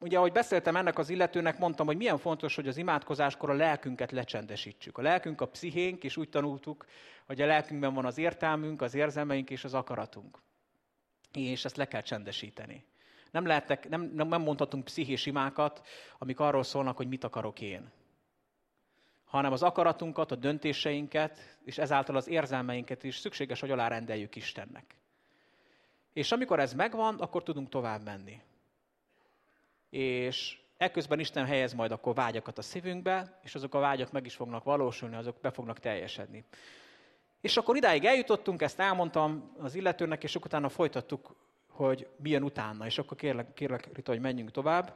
ugye, 0.00 0.18
ahogy 0.18 0.32
beszéltem 0.32 0.76
ennek 0.76 0.98
az 0.98 1.10
illetőnek, 1.10 1.58
mondtam, 1.58 1.86
hogy 1.86 1.96
milyen 1.96 2.18
fontos, 2.18 2.54
hogy 2.54 2.68
az 2.68 2.76
imádkozáskor 2.76 3.50
a 3.50 3.54
lelkünket 3.54 4.12
lecsendesítsük. 4.12 4.98
A 4.98 5.02
lelkünk 5.02 5.40
a 5.40 5.46
pszichénk, 5.46 6.04
és 6.04 6.16
úgy 6.16 6.28
tanultuk, 6.28 6.86
hogy 7.26 7.40
a 7.40 7.46
lelkünkben 7.46 7.94
van 7.94 8.04
az 8.04 8.18
értelmünk, 8.18 8.82
az 8.82 8.94
érzelmeink 8.94 9.50
és 9.50 9.64
az 9.64 9.74
akaratunk. 9.74 10.38
És 11.32 11.64
ezt 11.64 11.76
le 11.76 11.88
kell 11.88 12.00
csendesíteni. 12.00 12.84
Nem, 13.34 13.46
lehetek, 13.46 13.88
nem, 13.88 14.02
nem 14.14 14.42
mondhatunk 14.42 14.84
pszichés 14.84 15.26
imákat, 15.26 15.86
amik 16.18 16.40
arról 16.40 16.62
szólnak, 16.62 16.96
hogy 16.96 17.08
mit 17.08 17.24
akarok 17.24 17.60
én. 17.60 17.90
Hanem 19.24 19.52
az 19.52 19.62
akaratunkat, 19.62 20.32
a 20.32 20.34
döntéseinket, 20.34 21.58
és 21.64 21.78
ezáltal 21.78 22.16
az 22.16 22.28
érzelmeinket 22.28 23.04
is 23.04 23.16
szükséges, 23.16 23.60
hogy 23.60 23.70
alárendeljük 23.70 24.36
Istennek. 24.36 24.94
És 26.12 26.32
amikor 26.32 26.60
ez 26.60 26.72
megvan, 26.72 27.14
akkor 27.14 27.42
tudunk 27.42 27.68
tovább 27.68 28.04
menni. 28.04 28.40
És 29.90 30.58
ekközben 30.76 31.18
Isten 31.18 31.46
helyez 31.46 31.72
majd 31.72 31.90
akkor 31.92 32.14
vágyakat 32.14 32.58
a 32.58 32.62
szívünkbe, 32.62 33.40
és 33.42 33.54
azok 33.54 33.74
a 33.74 33.78
vágyak 33.78 34.12
meg 34.12 34.26
is 34.26 34.34
fognak 34.34 34.64
valósulni, 34.64 35.16
azok 35.16 35.40
be 35.40 35.50
fognak 35.50 35.78
teljesedni. 35.78 36.44
És 37.40 37.56
akkor 37.56 37.76
idáig 37.76 38.04
eljutottunk, 38.04 38.62
ezt 38.62 38.80
elmondtam 38.80 39.54
az 39.58 39.74
illetőnek, 39.74 40.22
és 40.22 40.34
utána 40.34 40.68
folytattuk 40.68 41.43
hogy 41.74 42.08
milyen 42.16 42.42
utána, 42.42 42.86
és 42.86 42.98
akkor 42.98 43.16
kérlek, 43.16 43.54
kérlek 43.54 43.88
Rita, 43.94 44.10
hogy 44.10 44.20
menjünk 44.20 44.50
tovább. 44.50 44.94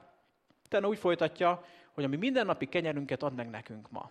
Utána 0.64 0.89
úgy 0.89 0.99
folytatja, 0.99 1.64
hogy 1.93 2.05
ami 2.05 2.16
mindennapi 2.16 2.66
kenyerünket 2.66 3.22
ad 3.22 3.35
meg 3.35 3.51
nekünk 3.51 3.91
ma. 3.91 4.11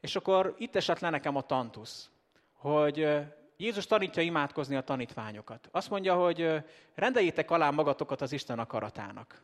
És 0.00 0.16
akkor 0.16 0.54
itt 0.58 0.76
esett 0.76 0.98
le 0.98 1.10
nekem 1.10 1.36
a 1.36 1.42
tantusz, 1.42 2.10
hogy 2.52 3.08
Jézus 3.56 3.86
tanítja 3.86 4.22
imádkozni 4.22 4.76
a 4.76 4.80
tanítványokat. 4.80 5.68
Azt 5.70 5.90
mondja, 5.90 6.14
hogy 6.14 6.64
rendeljétek 6.94 7.50
alá 7.50 7.70
magatokat 7.70 8.20
az 8.20 8.32
Isten 8.32 8.58
akaratának. 8.58 9.42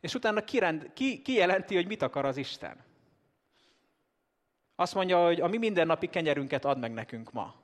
És 0.00 0.14
utána 0.14 0.44
kirend, 0.44 0.90
ki, 0.94 1.22
kijelenti, 1.22 1.74
hogy 1.74 1.86
mit 1.86 2.02
akar 2.02 2.24
az 2.24 2.36
Isten. 2.36 2.84
Azt 4.74 4.94
mondja, 4.94 5.24
hogy 5.24 5.40
a 5.40 5.48
mi 5.48 5.58
mindennapi 5.58 6.06
kenyerünket 6.06 6.64
ad 6.64 6.78
meg 6.78 6.92
nekünk 6.92 7.32
ma. 7.32 7.61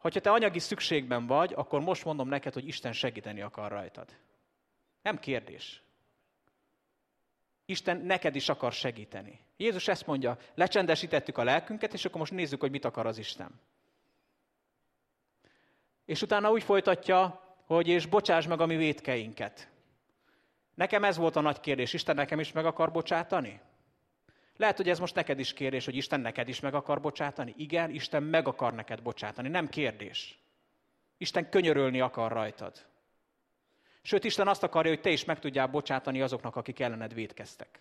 Hogyha 0.00 0.20
te 0.20 0.30
anyagi 0.30 0.58
szükségben 0.58 1.26
vagy, 1.26 1.52
akkor 1.56 1.80
most 1.80 2.04
mondom 2.04 2.28
neked, 2.28 2.52
hogy 2.52 2.66
Isten 2.66 2.92
segíteni 2.92 3.40
akar 3.40 3.70
rajtad. 3.70 4.16
Nem 5.02 5.18
kérdés. 5.18 5.82
Isten 7.64 8.00
neked 8.00 8.34
is 8.34 8.48
akar 8.48 8.72
segíteni. 8.72 9.40
Jézus 9.56 9.88
ezt 9.88 10.06
mondja, 10.06 10.38
lecsendesítettük 10.54 11.38
a 11.38 11.44
lelkünket, 11.44 11.92
és 11.92 12.04
akkor 12.04 12.18
most 12.18 12.32
nézzük, 12.32 12.60
hogy 12.60 12.70
mit 12.70 12.84
akar 12.84 13.06
az 13.06 13.18
Isten. 13.18 13.60
És 16.04 16.22
utána 16.22 16.50
úgy 16.50 16.62
folytatja, 16.62 17.40
hogy 17.64 17.88
és 17.88 18.06
bocsáss 18.06 18.46
meg 18.46 18.60
a 18.60 18.66
mi 18.66 18.76
vétkeinket. 18.76 19.70
Nekem 20.74 21.04
ez 21.04 21.16
volt 21.16 21.36
a 21.36 21.40
nagy 21.40 21.60
kérdés, 21.60 21.92
Isten 21.92 22.14
nekem 22.14 22.40
is 22.40 22.52
meg 22.52 22.66
akar 22.66 22.90
bocsátani? 22.90 23.60
Lehet, 24.60 24.76
hogy 24.76 24.88
ez 24.88 24.98
most 24.98 25.14
neked 25.14 25.38
is 25.38 25.52
kérdés, 25.52 25.84
hogy 25.84 25.96
Isten 25.96 26.20
neked 26.20 26.48
is 26.48 26.60
meg 26.60 26.74
akar 26.74 27.00
bocsátani. 27.00 27.54
Igen, 27.56 27.90
Isten 27.90 28.22
meg 28.22 28.48
akar 28.48 28.74
neked 28.74 29.02
bocsátani, 29.02 29.48
nem 29.48 29.68
kérdés. 29.68 30.38
Isten 31.16 31.48
könyörölni 31.48 32.00
akar 32.00 32.32
rajtad. 32.32 32.86
Sőt, 34.02 34.24
Isten 34.24 34.48
azt 34.48 34.62
akarja, 34.62 34.90
hogy 34.90 35.00
te 35.00 35.10
is 35.10 35.24
meg 35.24 35.38
tudjál 35.38 35.66
bocsátani 35.66 36.20
azoknak, 36.20 36.56
akik 36.56 36.80
ellened 36.80 37.14
védkeztek. 37.14 37.80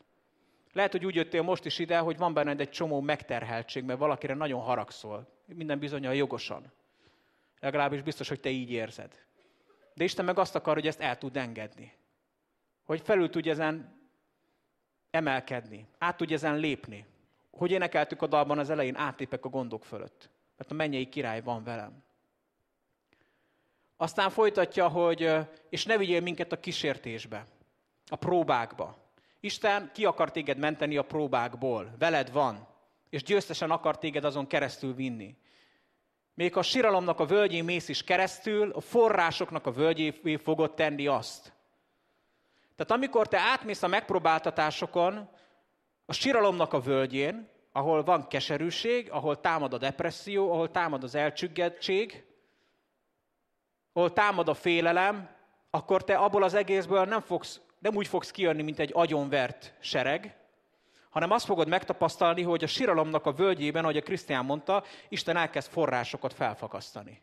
Lehet, 0.73 0.91
hogy 0.91 1.05
úgy 1.05 1.15
jöttél 1.15 1.41
most 1.41 1.65
is 1.65 1.79
ide, 1.79 1.97
hogy 1.97 2.17
van 2.17 2.33
benned 2.33 2.59
egy 2.59 2.69
csomó 2.69 3.01
megterheltség, 3.01 3.83
mert 3.83 3.99
valakire 3.99 4.33
nagyon 4.33 4.61
haragszol. 4.61 5.27
Minden 5.45 5.79
bizonyal 5.79 6.15
jogosan. 6.15 6.71
Legalábbis 7.59 8.01
biztos, 8.01 8.27
hogy 8.27 8.39
te 8.39 8.49
így 8.49 8.71
érzed. 8.71 9.25
De 9.93 10.03
Isten 10.03 10.25
meg 10.25 10.37
azt 10.39 10.55
akar, 10.55 10.73
hogy 10.73 10.87
ezt 10.87 11.01
el 11.01 11.17
tud 11.17 11.37
engedni. 11.37 11.93
Hogy 12.83 13.01
felül 13.01 13.29
tudj 13.29 13.49
ezen 13.49 13.98
emelkedni, 15.11 15.87
át 15.97 16.17
tudj 16.17 16.33
ezen 16.33 16.57
lépni. 16.57 17.05
Hogy 17.51 17.71
énekeltük 17.71 18.21
a 18.21 18.27
dalban 18.27 18.59
az 18.59 18.69
elején, 18.69 18.95
átlépek 18.95 19.45
a 19.45 19.49
gondok 19.49 19.85
fölött, 19.85 20.29
mert 20.57 20.71
a 20.71 20.73
mennyei 20.73 21.09
király 21.09 21.41
van 21.41 21.63
velem. 21.63 22.03
Aztán 23.97 24.29
folytatja, 24.29 24.87
hogy 24.87 25.31
és 25.69 25.85
ne 25.85 25.97
vigyél 25.97 26.21
minket 26.21 26.51
a 26.51 26.59
kísértésbe, 26.59 27.45
a 28.05 28.15
próbákba. 28.15 28.97
Isten 29.39 29.91
ki 29.93 30.05
akar 30.05 30.31
téged 30.31 30.57
menteni 30.57 30.97
a 30.97 31.03
próbákból, 31.03 31.95
veled 31.99 32.31
van, 32.31 32.67
és 33.09 33.23
győztesen 33.23 33.71
akar 33.71 33.97
téged 33.97 34.23
azon 34.23 34.47
keresztül 34.47 34.93
vinni. 34.93 35.37
Még 36.33 36.57
a 36.57 36.61
síralomnak 36.61 37.19
a 37.19 37.25
völgyén 37.25 37.63
mész 37.63 37.89
is 37.89 38.03
keresztül, 38.03 38.71
a 38.71 38.79
forrásoknak 38.79 39.65
a 39.65 39.71
völgyé 39.71 40.35
fogod 40.35 40.73
tenni 40.73 41.07
azt. 41.07 41.53
Tehát 42.79 42.93
amikor 42.93 43.27
te 43.27 43.39
átmész 43.39 43.83
a 43.83 43.87
megpróbáltatásokon, 43.87 45.29
a 46.05 46.13
síralomnak 46.13 46.73
a 46.73 46.79
völgyén, 46.79 47.49
ahol 47.71 48.03
van 48.03 48.27
keserűség, 48.27 49.11
ahol 49.11 49.39
támad 49.39 49.73
a 49.73 49.77
depresszió, 49.77 50.51
ahol 50.51 50.71
támad 50.71 51.03
az 51.03 51.15
elcsüggettség, 51.15 52.25
ahol 53.93 54.13
támad 54.13 54.49
a 54.49 54.53
félelem, 54.53 55.29
akkor 55.69 56.03
te 56.03 56.17
abból 56.17 56.43
az 56.43 56.53
egészből 56.53 57.05
nem, 57.05 57.21
fogsz, 57.21 57.61
nem 57.79 57.95
úgy 57.95 58.07
fogsz 58.07 58.31
kijönni, 58.31 58.61
mint 58.61 58.79
egy 58.79 58.91
agyonvert 58.93 59.73
sereg, 59.79 60.37
hanem 61.09 61.31
azt 61.31 61.45
fogod 61.45 61.67
megtapasztalni, 61.67 62.41
hogy 62.41 62.63
a 62.63 62.67
síralomnak 62.67 63.25
a 63.25 63.33
völgyében, 63.33 63.83
ahogy 63.83 63.97
a 63.97 64.01
Krisztián 64.01 64.45
mondta, 64.45 64.83
Isten 65.09 65.37
elkezd 65.37 65.71
forrásokat 65.71 66.33
felfakasztani. 66.33 67.21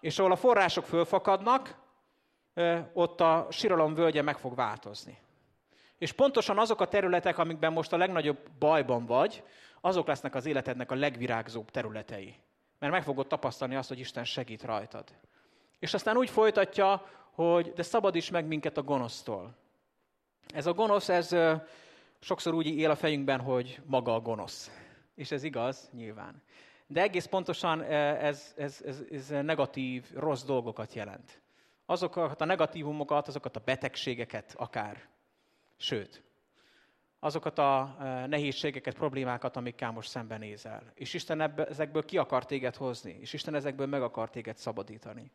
És 0.00 0.18
ahol 0.18 0.32
a 0.32 0.36
források 0.36 0.84
fölfakadnak, 0.84 1.80
ott 2.92 3.20
a 3.20 3.46
síralom 3.50 3.94
völgye 3.94 4.22
meg 4.22 4.38
fog 4.38 4.54
változni. 4.54 5.18
És 5.98 6.12
pontosan 6.12 6.58
azok 6.58 6.80
a 6.80 6.88
területek, 6.88 7.38
amikben 7.38 7.72
most 7.72 7.92
a 7.92 7.96
legnagyobb 7.96 8.50
bajban 8.58 9.06
vagy, 9.06 9.42
azok 9.80 10.06
lesznek 10.06 10.34
az 10.34 10.46
életednek 10.46 10.90
a 10.90 10.94
legvirágzóbb 10.94 11.70
területei. 11.70 12.34
Mert 12.78 12.92
meg 12.92 13.02
fogod 13.02 13.26
tapasztalni 13.26 13.76
azt, 13.76 13.88
hogy 13.88 13.98
Isten 13.98 14.24
segít 14.24 14.62
rajtad. 14.62 15.04
És 15.78 15.94
aztán 15.94 16.16
úgy 16.16 16.30
folytatja, 16.30 17.06
hogy 17.30 17.72
de 17.72 17.82
szabadíts 17.82 18.30
meg 18.30 18.46
minket 18.46 18.76
a 18.76 18.82
gonosztól. 18.82 19.56
Ez 20.54 20.66
a 20.66 20.72
gonosz, 20.72 21.08
ez 21.08 21.36
sokszor 22.20 22.54
úgy 22.54 22.66
él 22.66 22.90
a 22.90 22.94
fejünkben, 22.94 23.40
hogy 23.40 23.80
maga 23.84 24.14
a 24.14 24.20
gonosz. 24.20 24.70
És 25.14 25.30
ez 25.30 25.42
igaz, 25.42 25.90
nyilván. 25.92 26.42
De 26.86 27.02
egész 27.02 27.26
pontosan 27.26 27.82
ez, 27.82 28.54
ez, 28.56 28.82
ez, 28.84 29.02
ez 29.10 29.28
negatív, 29.28 30.04
rossz 30.14 30.42
dolgokat 30.42 30.94
jelent. 30.94 31.41
Azokat 31.86 32.40
a 32.40 32.44
negatívumokat, 32.44 33.28
azokat 33.28 33.56
a 33.56 33.62
betegségeket 33.64 34.54
akár. 34.56 35.08
Sőt, 35.76 36.22
azokat 37.20 37.58
a 37.58 37.96
nehézségeket, 38.26 38.94
problémákat, 38.94 39.56
amikkel 39.56 39.90
most 39.90 40.08
szembenézel. 40.08 40.92
És 40.94 41.14
Isten 41.14 41.40
ebbe, 41.40 41.64
ezekből 41.64 42.04
ki 42.04 42.18
akar 42.18 42.44
téged 42.44 42.76
hozni, 42.76 43.16
és 43.20 43.32
Isten 43.32 43.54
ezekből 43.54 43.86
meg 43.86 44.02
akar 44.02 44.30
téged 44.30 44.56
szabadítani. 44.56 45.30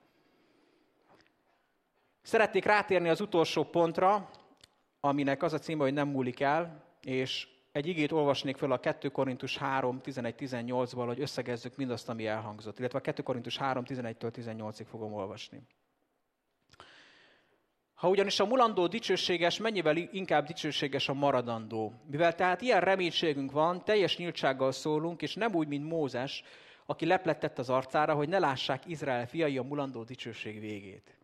Szeretnék 2.21 2.65
rátérni 2.65 3.09
az 3.09 3.21
utolsó 3.21 3.63
pontra, 3.63 4.29
aminek 4.99 5.43
az 5.43 5.53
a 5.53 5.59
címe, 5.59 5.83
hogy 5.83 5.93
nem 5.93 6.07
múlik 6.07 6.39
el, 6.39 6.83
és 7.01 7.47
egy 7.71 7.87
igét 7.87 8.11
olvasnék 8.11 8.57
föl 8.57 8.71
a 8.71 8.79
2 8.79 9.09
Korintus 9.09 9.57
3, 9.57 9.99
11-18-val, 10.03 11.03
hogy 11.05 11.19
összegezzük 11.19 11.75
mindazt, 11.75 12.09
ami 12.09 12.25
elhangzott. 12.25 12.79
Illetve 12.79 12.97
a 12.97 13.01
2 13.01 13.23
Korintus 13.23 13.57
3, 13.57 13.83
11-től 13.87 14.31
18-ig 14.35 14.85
fogom 14.89 15.13
olvasni. 15.13 15.61
Ha 17.97 18.09
ugyanis 18.09 18.39
a 18.39 18.45
mulandó 18.45 18.87
dicsőséges, 18.87 19.57
mennyivel 19.57 19.95
inkább 19.95 20.45
dicsőséges 20.45 21.09
a 21.09 21.13
maradandó. 21.13 21.93
Mivel 22.09 22.35
tehát 22.35 22.61
ilyen 22.61 22.81
reménységünk 22.81 23.51
van, 23.51 23.83
teljes 23.83 24.17
nyíltsággal 24.17 24.71
szólunk, 24.71 25.21
és 25.21 25.33
nem 25.33 25.55
úgy, 25.55 25.67
mint 25.67 25.89
Mózes, 25.89 26.43
aki 26.85 27.05
leplettett 27.05 27.59
az 27.59 27.69
arcára, 27.69 28.13
hogy 28.13 28.29
ne 28.29 28.39
lássák 28.39 28.87
Izrael 28.87 29.27
fiai 29.27 29.57
a 29.57 29.63
mulandó 29.63 30.03
dicsőség 30.03 30.59
végét. 30.59 31.17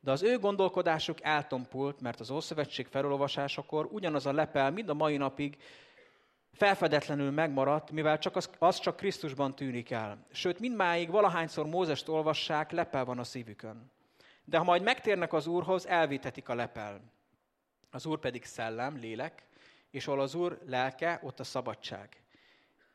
De 0.00 0.10
az 0.10 0.22
ő 0.22 0.38
gondolkodásuk 0.38 1.18
eltompult, 1.22 2.00
mert 2.00 2.20
az 2.20 2.30
Ószövetség 2.30 2.86
felolvasásakor 2.86 3.88
ugyanaz 3.90 4.26
a 4.26 4.32
lepel 4.32 4.70
mind 4.70 4.88
a 4.88 4.94
mai 4.94 5.16
napig 5.16 5.56
felfedetlenül 6.52 7.30
megmaradt, 7.30 7.90
mivel 7.90 8.18
csak 8.18 8.36
az, 8.36 8.50
az 8.58 8.78
csak 8.78 8.96
Krisztusban 8.96 9.54
tűnik 9.54 9.90
el. 9.90 10.26
Sőt, 10.32 10.60
mindmáig 10.60 11.10
valahányszor 11.10 11.66
Mózest 11.66 12.08
olvassák, 12.08 12.70
lepel 12.70 13.04
van 13.04 13.18
a 13.18 13.24
szívükön. 13.24 13.96
De 14.48 14.58
ha 14.58 14.64
majd 14.64 14.82
megtérnek 14.82 15.32
az 15.32 15.46
Úrhoz, 15.46 15.86
elvétetik 15.86 16.48
a 16.48 16.54
lepel. 16.54 17.00
Az 17.90 18.06
Úr 18.06 18.18
pedig 18.18 18.44
szellem, 18.44 18.96
lélek, 18.96 19.46
és 19.90 20.06
ahol 20.06 20.20
az 20.20 20.34
Úr 20.34 20.58
lelke, 20.66 21.20
ott 21.22 21.40
a 21.40 21.44
szabadság. 21.44 22.22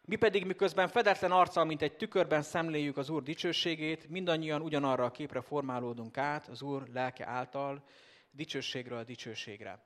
Mi 0.02 0.16
pedig 0.16 0.46
miközben 0.46 0.88
fedetlen 0.88 1.32
arccal, 1.32 1.66
mint 1.66 1.82
egy 1.82 1.96
tükörben 1.96 2.42
szemléljük 2.42 2.98
az 2.98 3.10
Úr 3.10 3.24
dicsőségét, 3.24 4.10
mindannyian 4.10 4.62
ugyanarra 4.62 5.06
a 5.06 5.12
képre 5.12 5.42
formálódunk 5.42 6.18
át 6.18 6.48
az 6.48 6.62
Úr 6.62 6.88
lelke 6.88 7.28
által, 7.28 7.84
dicsőségről 8.32 8.98
a 8.98 9.04
dicsőségre. 9.04 9.80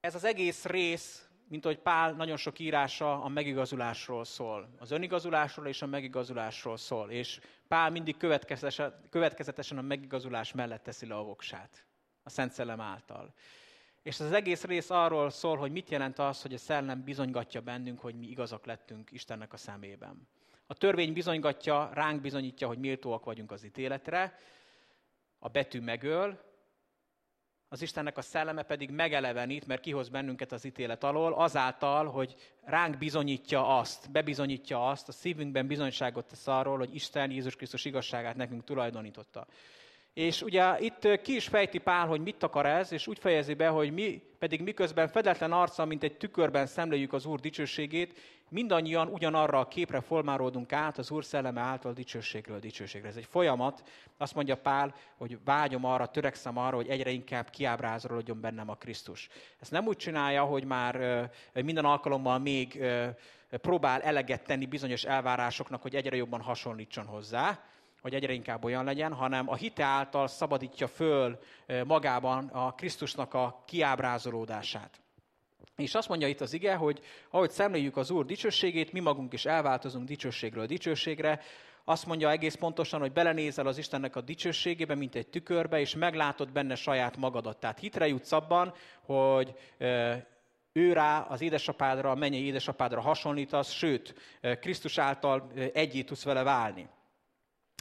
Ez 0.00 0.14
az 0.14 0.24
egész 0.24 0.64
rész, 0.64 1.28
mint 1.52 1.64
ahogy 1.64 1.78
Pál 1.78 2.12
nagyon 2.12 2.36
sok 2.36 2.58
írása 2.58 3.22
a 3.22 3.28
megigazulásról 3.28 4.24
szól. 4.24 4.68
Az 4.78 4.90
önigazulásról 4.90 5.66
és 5.66 5.82
a 5.82 5.86
megigazulásról 5.86 6.76
szól. 6.76 7.10
És 7.10 7.40
Pál 7.68 7.90
mindig 7.90 8.16
következetesen, 9.10 9.78
a 9.78 9.82
megigazulás 9.82 10.52
mellett 10.52 10.82
teszi 10.82 11.06
le 11.06 11.14
a 11.14 11.22
voksát. 11.22 11.86
A 12.22 12.30
Szent 12.30 12.52
Szellem 12.52 12.80
által. 12.80 13.34
És 14.02 14.20
az 14.20 14.32
egész 14.32 14.64
rész 14.64 14.90
arról 14.90 15.30
szól, 15.30 15.56
hogy 15.56 15.72
mit 15.72 15.90
jelent 15.90 16.18
az, 16.18 16.42
hogy 16.42 16.54
a 16.54 16.58
szellem 16.58 17.04
bizonygatja 17.04 17.60
bennünk, 17.60 18.00
hogy 18.00 18.14
mi 18.14 18.26
igazak 18.26 18.66
lettünk 18.66 19.10
Istennek 19.10 19.52
a 19.52 19.56
szemében. 19.56 20.28
A 20.66 20.74
törvény 20.74 21.12
bizonygatja, 21.12 21.90
ránk 21.94 22.20
bizonyítja, 22.20 22.66
hogy 22.66 22.78
méltóak 22.78 23.24
vagyunk 23.24 23.52
az 23.52 23.64
ítéletre, 23.64 24.38
a 25.38 25.48
betű 25.48 25.80
megöl, 25.80 26.51
az 27.72 27.82
Istennek 27.82 28.18
a 28.18 28.22
szelleme 28.22 28.62
pedig 28.62 28.90
megelevenít, 28.90 29.66
mert 29.66 29.80
kihoz 29.80 30.08
bennünket 30.08 30.52
az 30.52 30.64
ítélet 30.64 31.04
alól, 31.04 31.32
azáltal, 31.32 32.06
hogy 32.06 32.34
ránk 32.64 32.98
bizonyítja 32.98 33.78
azt, 33.78 34.10
bebizonyítja 34.10 34.88
azt, 34.88 35.08
a 35.08 35.12
szívünkben 35.12 35.66
bizonyságot 35.66 36.26
tesz 36.26 36.46
arról, 36.46 36.78
hogy 36.78 36.94
Isten 36.94 37.30
Jézus 37.30 37.56
Krisztus 37.56 37.84
igazságát 37.84 38.36
nekünk 38.36 38.64
tulajdonította. 38.64 39.46
És 40.14 40.42
ugye 40.42 40.78
itt 40.78 41.20
ki 41.22 41.34
is 41.34 41.48
fejti 41.48 41.78
Pál, 41.78 42.06
hogy 42.06 42.20
mit 42.20 42.42
akar 42.42 42.66
ez, 42.66 42.92
és 42.92 43.06
úgy 43.06 43.18
fejezi 43.18 43.54
be, 43.54 43.68
hogy 43.68 43.92
mi 43.92 44.22
pedig 44.38 44.60
miközben 44.60 45.08
fedetlen 45.08 45.52
arca, 45.52 45.84
mint 45.84 46.02
egy 46.02 46.16
tükörben 46.16 46.66
szemléljük 46.66 47.12
az 47.12 47.26
Úr 47.26 47.40
dicsőségét, 47.40 48.18
mindannyian 48.48 49.08
ugyanarra 49.08 49.58
a 49.58 49.68
képre 49.68 50.00
formálódunk 50.00 50.72
át 50.72 50.98
az 50.98 51.10
Úr 51.10 51.24
szelleme 51.24 51.60
által 51.60 51.92
dicsőségről 51.92 52.58
dicsőségre. 52.58 53.08
Ez 53.08 53.16
egy 53.16 53.26
folyamat, 53.30 53.82
azt 54.16 54.34
mondja 54.34 54.56
Pál, 54.56 54.94
hogy 55.16 55.38
vágyom 55.44 55.84
arra, 55.84 56.06
törekszem 56.06 56.56
arra, 56.56 56.76
hogy 56.76 56.88
egyre 56.88 57.10
inkább 57.10 57.50
kiábrázolódjon 57.50 58.40
bennem 58.40 58.70
a 58.70 58.74
Krisztus. 58.74 59.28
Ezt 59.60 59.70
nem 59.70 59.86
úgy 59.86 59.96
csinálja, 59.96 60.44
hogy 60.44 60.64
már 60.64 61.30
minden 61.54 61.84
alkalommal 61.84 62.38
még 62.38 62.84
próbál 63.50 64.00
eleget 64.00 64.44
tenni 64.44 64.66
bizonyos 64.66 65.04
elvárásoknak, 65.04 65.82
hogy 65.82 65.94
egyre 65.94 66.16
jobban 66.16 66.40
hasonlítson 66.40 67.06
hozzá, 67.06 67.64
hogy 68.02 68.14
egyre 68.14 68.32
inkább 68.32 68.64
olyan 68.64 68.84
legyen, 68.84 69.12
hanem 69.12 69.48
a 69.48 69.54
hite 69.54 69.84
által 69.84 70.26
szabadítja 70.26 70.86
föl 70.86 71.38
magában 71.86 72.48
a 72.48 72.72
Krisztusnak 72.72 73.34
a 73.34 73.62
kiábrázolódását. 73.66 75.00
És 75.76 75.94
azt 75.94 76.08
mondja 76.08 76.28
itt 76.28 76.40
az 76.40 76.52
ige, 76.52 76.74
hogy 76.74 77.00
ahogy 77.30 77.50
szemléljük 77.50 77.96
az 77.96 78.10
Úr 78.10 78.24
dicsőségét, 78.26 78.92
mi 78.92 79.00
magunk 79.00 79.32
is 79.32 79.44
elváltozunk 79.44 80.06
dicsőségről 80.06 80.66
dicsőségre, 80.66 81.40
azt 81.84 82.06
mondja 82.06 82.30
egész 82.30 82.54
pontosan, 82.54 83.00
hogy 83.00 83.12
belenézel 83.12 83.66
az 83.66 83.78
Istennek 83.78 84.16
a 84.16 84.20
dicsőségébe, 84.20 84.94
mint 84.94 85.14
egy 85.14 85.28
tükörbe, 85.28 85.80
és 85.80 85.94
meglátod 85.94 86.52
benne 86.52 86.74
saját 86.74 87.16
magadat. 87.16 87.60
Tehát 87.60 87.78
hitre 87.78 88.06
jutsz 88.06 88.32
abban, 88.32 88.74
hogy 89.00 89.54
ő 90.72 90.92
rá, 90.92 91.20
az 91.20 91.40
édesapádra, 91.40 92.10
a 92.10 92.14
mennyei 92.14 92.44
édesapádra 92.44 93.00
hasonlítasz, 93.00 93.70
sőt, 93.70 94.14
Krisztus 94.60 94.98
által 94.98 95.50
egyé 95.72 96.02
tudsz 96.02 96.24
vele 96.24 96.42
válni. 96.42 96.88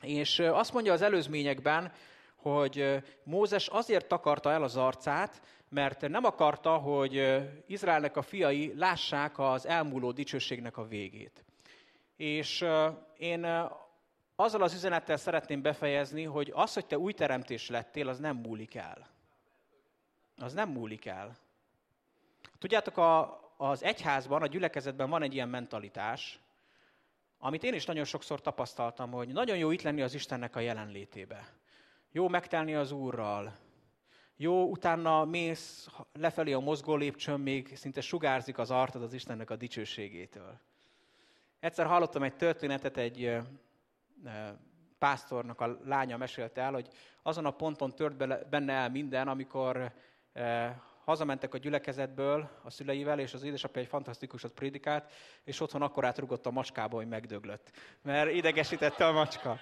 És 0.02 0.40
azt 0.40 0.74
mondja 0.74 0.94
az 0.94 1.02
előzményekben, 1.02 1.92
hogy 2.36 3.04
Mózes 3.24 3.68
azért 3.68 4.08
takarta 4.08 4.52
el 4.52 4.64
az 4.64 4.78
arcát, 4.78 5.42
mert 5.70 6.08
nem 6.08 6.24
akarta, 6.24 6.78
hogy 6.78 7.42
Izraelnek 7.68 8.18
a 8.18 8.22
fiai 8.22 8.74
lássák 8.76 9.40
az 9.40 9.66
elmúló 9.66 10.12
dicsőségnek 10.12 10.78
a 10.78 10.88
végét. 10.88 11.44
És 12.16 12.66
én 13.18 13.70
azzal 14.36 14.62
az 14.62 14.74
üzenettel 14.74 15.18
szeretném 15.18 15.62
befejezni, 15.62 16.24
hogy 16.24 16.52
az, 16.56 16.74
hogy 16.74 16.86
te 16.86 16.98
új 16.98 17.14
teremtés 17.14 17.70
lettél, 17.70 18.08
az 18.08 18.20
nem 18.20 18.36
múlik 18.36 18.76
el. 18.76 19.10
Az 20.38 20.54
nem 20.54 20.70
múlik 20.70 21.06
el. 21.06 21.38
Tudjátok, 22.60 22.98
a, 22.98 23.40
az 23.58 23.84
egyházban, 23.84 24.42
a 24.42 24.48
gyülekezetben 24.48 25.10
van 25.10 25.24
egy 25.24 25.34
ilyen 25.34 25.50
mentalitás, 25.50 26.40
amit 27.44 27.64
én 27.64 27.74
is 27.74 27.86
nagyon 27.86 28.04
sokszor 28.04 28.42
tapasztaltam, 28.42 29.12
hogy 29.12 29.28
nagyon 29.28 29.58
jó 29.58 29.72
itt 29.72 29.82
lenni 29.82 30.02
az 30.02 30.14
Istennek 30.14 30.56
a 30.56 30.60
jelenlétébe. 30.60 31.48
Jó 32.12 32.28
megtelni 32.28 32.76
az 32.76 32.92
Úrral. 32.92 33.58
Jó, 34.36 34.70
utána 34.70 35.26
mész 35.26 35.88
lefelé 36.14 36.52
a 36.52 36.60
mozgó 36.60 36.96
lépcsőn, 36.96 37.40
még 37.40 37.76
szinte 37.76 38.02
sugárzik 38.02 38.58
az 38.58 38.72
artad 38.72 39.04
az 39.04 39.14
Istennek 39.14 39.50
a 39.50 39.56
dicsőségétől. 39.56 40.60
Egyszer 41.60 41.86
hallottam 41.86 42.24
egy 42.24 42.36
történetet, 42.36 42.98
egy 42.98 43.38
pásztornak 45.00 45.62
a 45.62 45.80
lánya 45.84 46.18
mesélte 46.18 46.62
el, 46.62 46.74
hogy 46.74 46.88
azon 47.22 47.46
a 47.46 47.52
ponton 47.52 47.96
tört 47.96 48.50
benne 48.50 48.74
el 48.74 48.90
minden, 48.90 49.28
amikor 49.28 49.94
hazamentek 51.04 51.54
a 51.54 51.58
gyülekezetből 51.58 52.50
a 52.64 52.70
szüleivel, 52.70 53.20
és 53.20 53.34
az 53.34 53.44
édesapja 53.44 53.82
egy 53.82 53.88
fantasztikusat 53.88 54.52
prédikált, 54.52 55.12
és 55.44 55.60
otthon 55.60 55.82
akkor 55.82 56.06
átrugott 56.06 56.46
a 56.46 56.52
macskába, 56.52 56.96
hogy 56.96 57.08
megdöglött. 57.08 57.72
Mert 58.02 58.32
idegesítette 58.32 59.08
a 59.08 59.12
macska. 59.12 59.60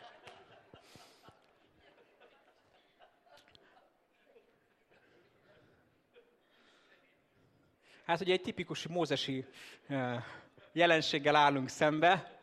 Hát 8.06 8.22
ugye 8.22 8.34
egy 8.34 8.42
tipikus 8.42 8.88
mózesi 8.88 9.46
jelenséggel 10.72 11.36
állunk 11.36 11.70
szembe. 11.70 12.40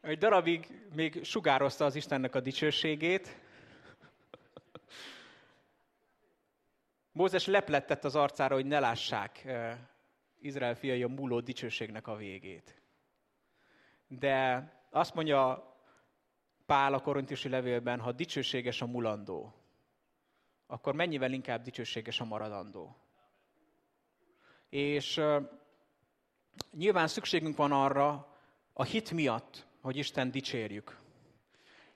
Egy 0.00 0.18
darabig 0.18 0.66
még 0.94 1.24
sugározta 1.24 1.84
az 1.84 1.94
Istennek 1.94 2.34
a 2.34 2.40
dicsőségét. 2.40 3.36
Mózes 7.16 7.46
leplettett 7.46 8.04
az 8.04 8.16
arcára, 8.16 8.54
hogy 8.54 8.66
ne 8.66 8.78
lássák 8.78 9.46
Izrael 10.40 10.74
fiai 10.74 11.02
a 11.02 11.08
múló 11.08 11.40
dicsőségnek 11.40 12.06
a 12.06 12.16
végét. 12.16 12.82
De 14.08 14.68
azt 14.90 15.14
mondja 15.14 15.72
Pál 16.66 16.94
a 16.94 16.98
korintusi 16.98 17.48
levélben, 17.48 18.00
ha 18.00 18.12
dicsőséges 18.12 18.82
a 18.82 18.86
mulandó, 18.86 19.54
akkor 20.66 20.94
mennyivel 20.94 21.32
inkább 21.32 21.62
dicsőséges 21.62 22.20
a 22.20 22.24
maradandó. 22.24 22.96
És 24.68 25.20
nyilván 26.70 27.08
szükségünk 27.08 27.56
van 27.56 27.72
arra, 27.72 28.36
a 28.72 28.82
hit 28.84 29.10
miatt, 29.10 29.66
hogy 29.80 29.96
Isten 29.96 30.30
dicsérjük. 30.30 31.03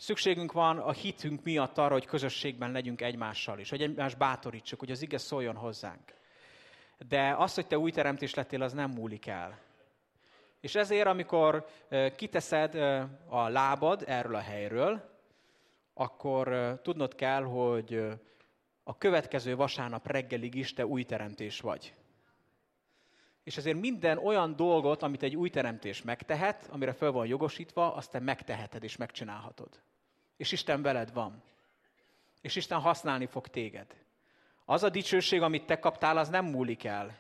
Szükségünk 0.01 0.53
van 0.53 0.78
a 0.78 0.92
hitünk 0.92 1.42
miatt 1.42 1.78
arra, 1.78 1.92
hogy 1.92 2.07
közösségben 2.07 2.72
legyünk 2.72 3.01
egymással 3.01 3.59
is, 3.59 3.70
hogy 3.70 3.82
egymást 3.82 4.18
bátorítsuk, 4.18 4.78
hogy 4.78 4.90
az 4.90 5.03
ige 5.03 5.18
szóljon 5.18 5.57
hozzánk. 5.57 6.14
De 7.09 7.34
az, 7.38 7.55
hogy 7.55 7.66
te 7.66 7.78
új 7.78 7.90
teremtés 7.90 8.34
lettél, 8.34 8.62
az 8.62 8.72
nem 8.72 8.90
múlik 8.90 9.26
el. 9.26 9.59
És 10.61 10.74
ezért, 10.74 11.07
amikor 11.07 11.66
kiteszed 12.16 12.74
a 13.28 13.49
lábad 13.49 14.05
erről 14.07 14.34
a 14.34 14.40
helyről, 14.40 15.18
akkor 15.94 16.78
tudnod 16.82 17.14
kell, 17.14 17.42
hogy 17.42 18.07
a 18.82 18.99
következő 18.99 19.57
vasárnap 19.57 20.07
reggelig 20.07 20.55
is 20.55 20.72
te 20.72 20.86
új 20.86 21.05
teremtés 21.05 21.61
vagy. 21.61 21.94
És 23.42 23.57
ezért 23.57 23.80
minden 23.80 24.18
olyan 24.18 24.57
dolgot, 24.57 25.03
amit 25.03 25.22
egy 25.22 25.36
új 25.36 25.51
teremtés 25.51 26.03
megtehet, 26.03 26.68
amire 26.70 26.92
fel 26.92 27.11
van 27.11 27.26
jogosítva, 27.26 27.94
azt 27.94 28.11
te 28.11 28.18
megteheted 28.18 28.84
és 28.84 28.96
megcsinálhatod. 28.96 29.80
És 30.39 30.53
Isten 30.53 30.82
veled 30.82 31.12
van. 31.12 31.43
És 32.41 32.57
Isten 32.57 32.80
használni 32.80 33.26
fog 33.26 33.49
téged. 33.49 33.86
Az 34.64 34.82
a 34.82 34.89
dicsőség, 34.89 35.43
amit 35.43 35.66
te 35.66 35.78
kaptál, 35.78 36.18
az 36.18 36.28
nem 36.28 36.45
múlik 36.45 36.84
el. 36.84 37.18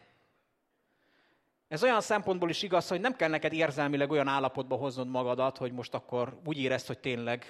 Ez 1.68 1.82
olyan 1.82 2.00
szempontból 2.00 2.50
is 2.50 2.62
igaz, 2.62 2.88
hogy 2.88 3.00
nem 3.00 3.16
kell 3.16 3.28
neked 3.28 3.52
érzelmileg 3.52 4.10
olyan 4.10 4.28
állapotba 4.28 4.76
hoznod 4.76 5.08
magadat, 5.08 5.56
hogy 5.56 5.72
most 5.72 5.94
akkor 5.94 6.40
úgy 6.44 6.58
érezd, 6.58 6.86
hogy 6.86 6.98
tényleg 6.98 7.44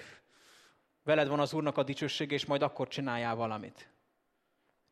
veled 1.03 1.27
van 1.27 1.39
az 1.39 1.53
Úrnak 1.53 1.77
a 1.77 1.83
dicsőség, 1.83 2.31
és 2.31 2.45
majd 2.45 2.61
akkor 2.61 2.87
csináljál 2.87 3.35
valamit. 3.35 3.89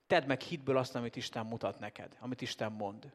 Tedd 0.07 0.25
meg 0.25 0.41
hitből 0.41 0.77
azt, 0.77 0.95
amit 0.95 1.15
Isten 1.15 1.45
mutat 1.45 1.79
neked, 1.79 2.17
amit 2.19 2.41
Isten 2.41 2.71
mond. 2.71 3.13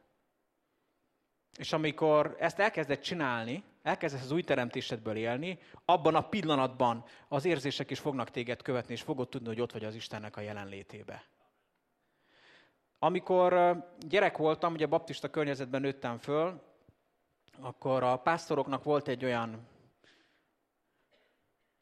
És 1.57 1.73
amikor 1.73 2.35
ezt 2.39 2.59
elkezded 2.59 2.99
csinálni, 2.99 3.63
elkezdesz 3.83 4.23
az 4.23 4.31
új 4.31 4.41
teremtésedből 4.41 5.15
élni, 5.15 5.59
abban 5.85 6.15
a 6.15 6.27
pillanatban 6.29 7.03
az 7.27 7.45
érzések 7.45 7.89
is 7.89 7.99
fognak 7.99 8.29
téged 8.29 8.61
követni, 8.61 8.93
és 8.93 9.01
fogod 9.01 9.29
tudni, 9.29 9.47
hogy 9.47 9.61
ott 9.61 9.71
vagy 9.71 9.83
az 9.83 9.95
Istennek 9.95 10.37
a 10.37 10.41
jelenlétébe. 10.41 11.23
Amikor 12.99 13.77
gyerek 14.07 14.37
voltam, 14.37 14.73
ugye 14.73 14.85
baptista 14.85 15.29
környezetben 15.29 15.81
nőttem 15.81 16.17
föl, 16.17 16.61
akkor 17.59 18.03
a 18.03 18.17
pásztoroknak 18.17 18.83
volt 18.83 19.07
egy 19.07 19.25
olyan 19.25 19.67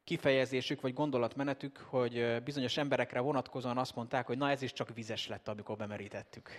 kifejezésük 0.04 0.82
vagy 0.82 0.94
gondolatmenetük, 0.94 1.78
hogy 1.78 2.44
bizonyos 2.44 2.78
emberekre 2.78 3.20
vonatkozóan 3.20 3.78
azt 3.78 3.96
mondták, 3.96 4.26
hogy 4.26 4.38
na 4.38 4.50
ez 4.50 4.62
is 4.62 4.74
csak 4.74 4.94
vizes 4.94 5.28
lett, 5.28 5.48
amikor 5.48 5.78
bemerítettük. 5.78 6.50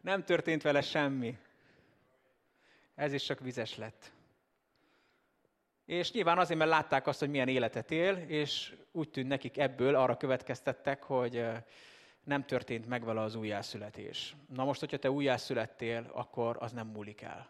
Nem 0.00 0.24
történt 0.24 0.62
vele 0.62 0.80
semmi. 0.80 1.38
Ez 3.00 3.12
is 3.12 3.22
csak 3.22 3.40
vizes 3.40 3.76
lett. 3.76 4.12
És 5.84 6.12
nyilván 6.12 6.38
azért, 6.38 6.58
mert 6.58 6.70
látták 6.70 7.06
azt, 7.06 7.18
hogy 7.18 7.30
milyen 7.30 7.48
életet 7.48 7.90
él, 7.90 8.14
és 8.14 8.76
úgy 8.92 9.10
tűnt 9.10 9.28
nekik 9.28 9.58
ebből, 9.58 9.94
arra 9.94 10.16
következtettek, 10.16 11.02
hogy 11.02 11.46
nem 12.24 12.44
történt 12.44 12.86
meg 12.86 13.04
vele 13.04 13.20
az 13.20 13.34
újjászületés. 13.34 14.34
Na 14.54 14.64
most, 14.64 14.80
hogyha 14.80 14.96
te 14.96 15.10
újjászülettél, 15.10 16.10
akkor 16.12 16.56
az 16.60 16.72
nem 16.72 16.86
múlik 16.86 17.20
el. 17.20 17.48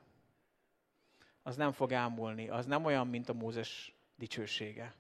Az 1.42 1.57
nem 1.57 1.72
fog 1.72 1.92
elmúlni. 1.92 2.48
Az 2.48 2.66
nem 2.66 2.84
olyan, 2.84 3.07
mint 3.07 3.28
a 3.28 3.32
Mózes 3.32 3.94
dicsősége. 4.14 4.94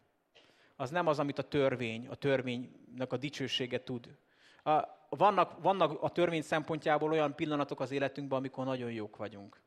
Az 0.76 0.90
nem 0.90 1.06
az, 1.06 1.18
amit 1.18 1.38
a 1.38 1.48
törvény, 1.48 2.06
a 2.08 2.14
törvénynek 2.14 3.12
a 3.12 3.16
dicsősége 3.16 3.82
tud. 3.82 4.16
A, 4.64 4.82
vannak, 5.08 5.62
vannak 5.62 6.02
a 6.02 6.08
törvény 6.08 6.42
szempontjából 6.42 7.10
olyan 7.10 7.34
pillanatok 7.34 7.80
az 7.80 7.90
életünkben, 7.90 8.38
amikor 8.38 8.64
nagyon 8.64 8.92
jók 8.92 9.16
vagyunk. 9.16 9.60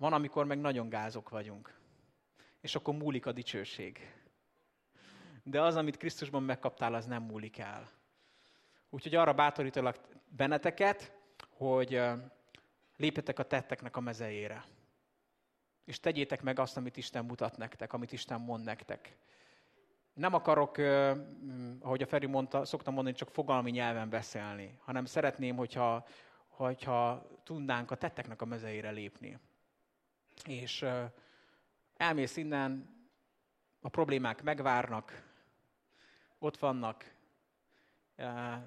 Van, 0.00 0.12
amikor 0.12 0.44
meg 0.44 0.58
nagyon 0.58 0.88
gázok 0.88 1.28
vagyunk 1.28 1.80
és 2.60 2.74
akkor 2.74 2.94
múlik 2.94 3.26
a 3.26 3.32
dicsőség. 3.32 4.14
De 5.42 5.62
az, 5.62 5.76
amit 5.76 5.96
Krisztusban 5.96 6.42
megkaptál, 6.42 6.94
az 6.94 7.06
nem 7.06 7.22
múlik 7.22 7.58
el. 7.58 7.90
Úgyhogy 8.90 9.14
arra 9.14 9.32
bátorítalak 9.32 9.98
benneteket, 10.28 11.12
hogy 11.48 12.00
lépjetek 12.96 13.38
a 13.38 13.42
tetteknek 13.42 13.96
a 13.96 14.00
mezejére. 14.00 14.64
És 15.84 16.00
tegyétek 16.00 16.42
meg 16.42 16.58
azt, 16.58 16.76
amit 16.76 16.96
Isten 16.96 17.24
mutat 17.24 17.56
nektek, 17.56 17.92
amit 17.92 18.12
Isten 18.12 18.40
mond 18.40 18.64
nektek. 18.64 19.16
Nem 20.12 20.34
akarok, 20.34 20.78
ahogy 21.80 22.02
a 22.02 22.06
Feri 22.06 22.26
mondta, 22.26 22.64
szoktam 22.64 22.94
mondani, 22.94 23.16
csak 23.16 23.30
fogalmi 23.30 23.70
nyelven 23.70 24.10
beszélni, 24.10 24.78
hanem 24.80 25.04
szeretném, 25.04 25.56
hogyha, 25.56 26.06
hogyha 26.48 27.26
tudnánk 27.44 27.90
a 27.90 27.96
tetteknek 27.96 28.42
a 28.42 28.44
mezeire 28.44 28.90
lépni. 28.90 29.38
És 30.46 30.86
elmész 31.96 32.36
innen, 32.36 32.98
a 33.80 33.88
problémák 33.88 34.42
megvárnak, 34.42 35.28
ott 36.38 36.56
vannak, 36.56 37.14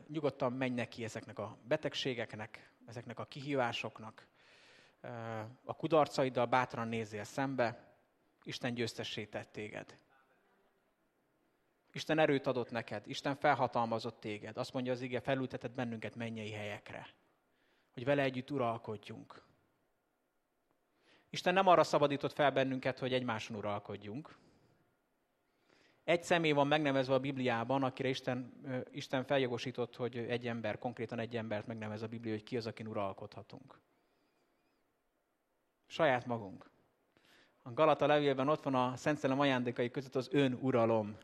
nyugodtan 0.08 0.54
menj 0.54 0.74
neki 0.74 1.04
ezeknek 1.04 1.40
a 1.40 1.58
betegségeknek, 1.64 2.72
ezeknek 2.86 3.20
a 3.20 3.26
kihívásoknak, 3.26 4.28
a 5.64 5.76
kudarcaiddal 5.76 6.46
bátran 6.46 6.88
nézzél 6.88 7.24
szembe, 7.24 7.96
Isten 8.44 8.74
győztessé 8.74 9.26
tett 9.26 9.52
téged. 9.52 9.98
Isten 11.92 12.20
erőt 12.20 12.48
adott 12.48 12.72
neked, 12.72 13.08
Isten 13.08 13.36
felhatalmazott 13.36 14.20
téged. 14.20 14.58
Azt 14.58 14.74
mondja 14.74 14.92
az 14.92 15.02
ige, 15.02 15.20
felültetett 15.20 15.72
bennünket 15.72 16.16
mennyei 16.16 16.52
helyekre, 16.52 17.08
hogy 17.94 18.06
vele 18.06 18.22
együtt 18.22 18.52
uralkodjunk. 18.52 19.44
Isten 21.34 21.54
nem 21.54 21.68
arra 21.68 21.84
szabadított 21.84 22.34
fel 22.34 22.52
bennünket, 22.52 23.00
hogy 23.00 23.14
egymáson 23.14 23.58
uralkodjunk. 23.58 24.36
Egy 26.04 26.24
személy 26.24 26.52
van 26.52 26.68
megnevezve 26.68 27.14
a 27.14 27.20
Bibliában, 27.20 27.84
akire 27.84 28.10
Isten, 28.10 28.54
Isten 28.92 29.24
feljogosított, 29.24 29.96
hogy 29.96 30.18
egy 30.18 30.48
ember, 30.48 30.78
konkrétan 30.78 31.20
egy 31.20 31.36
embert 31.36 31.68
megnevez 31.68 32.02
a 32.02 32.08
Biblia, 32.08 32.32
hogy 32.32 32.44
ki 32.44 32.58
az, 32.58 32.68
akin 32.68 32.88
uralkodhatunk. 32.88 33.80
Saját 35.86 36.26
magunk. 36.26 36.70
A 37.62 37.74
Galata 37.74 38.06
levélben 38.06 38.48
ott 38.48 38.64
van 38.64 38.76
a 38.76 38.96
Szent 38.96 39.18
Szellem 39.18 39.40
ajándékai 39.40 39.92
között 39.92 40.16
az 40.16 40.30
ön 40.32 40.58
uralom. 40.62 41.18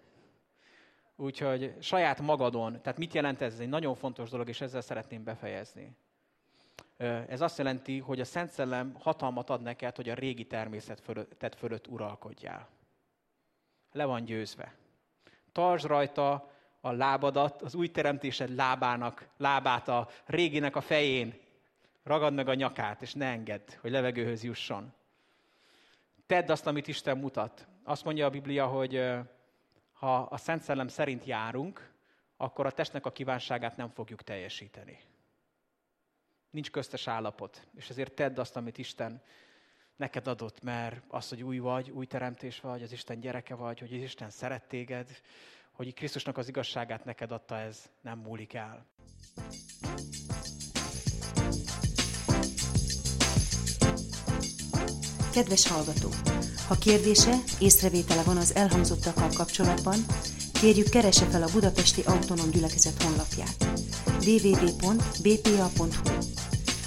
Úgyhogy 1.16 1.76
saját 1.80 2.22
magadon, 2.22 2.82
tehát 2.82 2.98
mit 2.98 3.14
jelent 3.14 3.42
ez? 3.42 3.54
Ez 3.54 3.60
egy 3.60 3.70
nagyon 3.70 3.96
fontos 3.96 4.30
dolog, 4.30 4.50
és 4.50 4.62
ezzel 4.62 4.82
szeretném 4.82 5.24
befejezni. 5.24 5.96
Ez 7.28 7.42
azt 7.42 7.58
jelenti, 7.58 8.00
hogy 8.00 8.20
a 8.20 8.26
Szent 8.26 8.50
Szellem 8.50 8.96
hatalmat 9.00 9.50
ad 9.50 9.62
neked, 9.62 9.96
hogy 9.96 10.10
a 10.10 10.14
régi 10.14 10.46
természet 10.46 11.02
fölött, 11.58 11.88
uralkodjál. 11.88 12.68
Le 13.92 14.06
van 14.06 14.26
győzve. 14.26 14.74
Tartsd 15.52 15.86
rajta 15.86 16.52
a 16.82 16.92
lábadat, 16.92 17.62
az 17.62 17.76
új 17.76 17.92
teremtésed 17.92 18.56
lábának, 18.56 19.28
lábát 19.38 19.88
a 19.88 20.08
réginek 20.26 20.76
a 20.76 20.82
fején. 20.82 21.40
Ragad 22.04 22.34
meg 22.34 22.48
a 22.48 22.54
nyakát, 22.54 23.02
és 23.02 23.14
ne 23.14 23.26
engedd, 23.26 23.72
hogy 23.82 23.92
levegőhöz 23.92 24.44
jusson. 24.44 24.94
Tedd 26.26 26.52
azt, 26.52 26.68
amit 26.68 26.88
Isten 26.88 27.18
mutat. 27.18 27.68
Azt 27.84 28.04
mondja 28.04 28.26
a 28.26 28.30
Biblia, 28.30 28.68
hogy 28.68 29.10
ha 29.94 30.22
a 30.22 30.38
Szent 30.38 30.62
Szellem 30.62 30.88
szerint 30.88 31.26
járunk, 31.26 31.94
akkor 32.38 32.66
a 32.66 32.72
testnek 32.72 33.06
a 33.06 33.12
kívánságát 33.12 33.78
nem 33.78 33.90
fogjuk 33.90 34.22
teljesíteni. 34.22 35.00
Nincs 36.50 36.72
köztes 36.72 37.08
állapot. 37.08 37.68
És 37.76 37.90
ezért 37.90 38.14
tedd 38.14 38.40
azt, 38.40 38.56
amit 38.56 38.78
Isten 38.78 39.22
neked 39.96 40.28
adott, 40.28 40.62
mert 40.62 41.02
az, 41.08 41.30
hogy 41.30 41.44
új 41.44 41.58
vagy, 41.58 41.90
új 41.90 42.06
teremtés 42.06 42.60
vagy, 42.60 42.84
az 42.84 42.92
Isten 42.92 43.20
gyereke 43.20 43.56
vagy, 43.56 43.80
hogy 43.80 43.94
az 43.94 44.02
Isten 44.02 44.30
szeret 44.30 44.68
téged, 44.68 45.10
hogy 45.72 45.94
Krisztusnak 45.94 46.38
az 46.38 46.48
igazságát 46.48 47.06
neked 47.06 47.32
adta, 47.32 47.58
ez 47.58 47.90
nem 48.02 48.20
múlik 48.20 48.54
el. 48.54 48.86
Kedves 55.34 55.68
hallgató! 55.68 56.10
Ha 56.68 56.76
kérdése, 56.76 57.36
észrevétele 57.60 58.24
van 58.24 58.38
az 58.38 58.56
elhangzottakkal 58.56 59.30
kapcsolatban, 59.38 60.00
kérjük 60.54 60.90
keresse 60.90 61.26
fel 61.26 61.44
a 61.44 61.52
Budapesti 61.54 62.02
Autonóm 62.02 62.50
Gyülekezet 62.50 63.04
honlapját 63.04 63.70
www.bpa.hu 64.26 66.10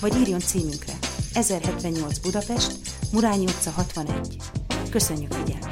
vagy 0.03 0.17
írjon 0.21 0.41
címünkre 0.41 0.93
1078 1.33 2.19
Budapest, 2.19 2.73
Murányi 3.13 3.45
utca 3.45 3.71
61. 3.71 4.37
Köszönjük 4.91 5.33
figyelmét! 5.33 5.72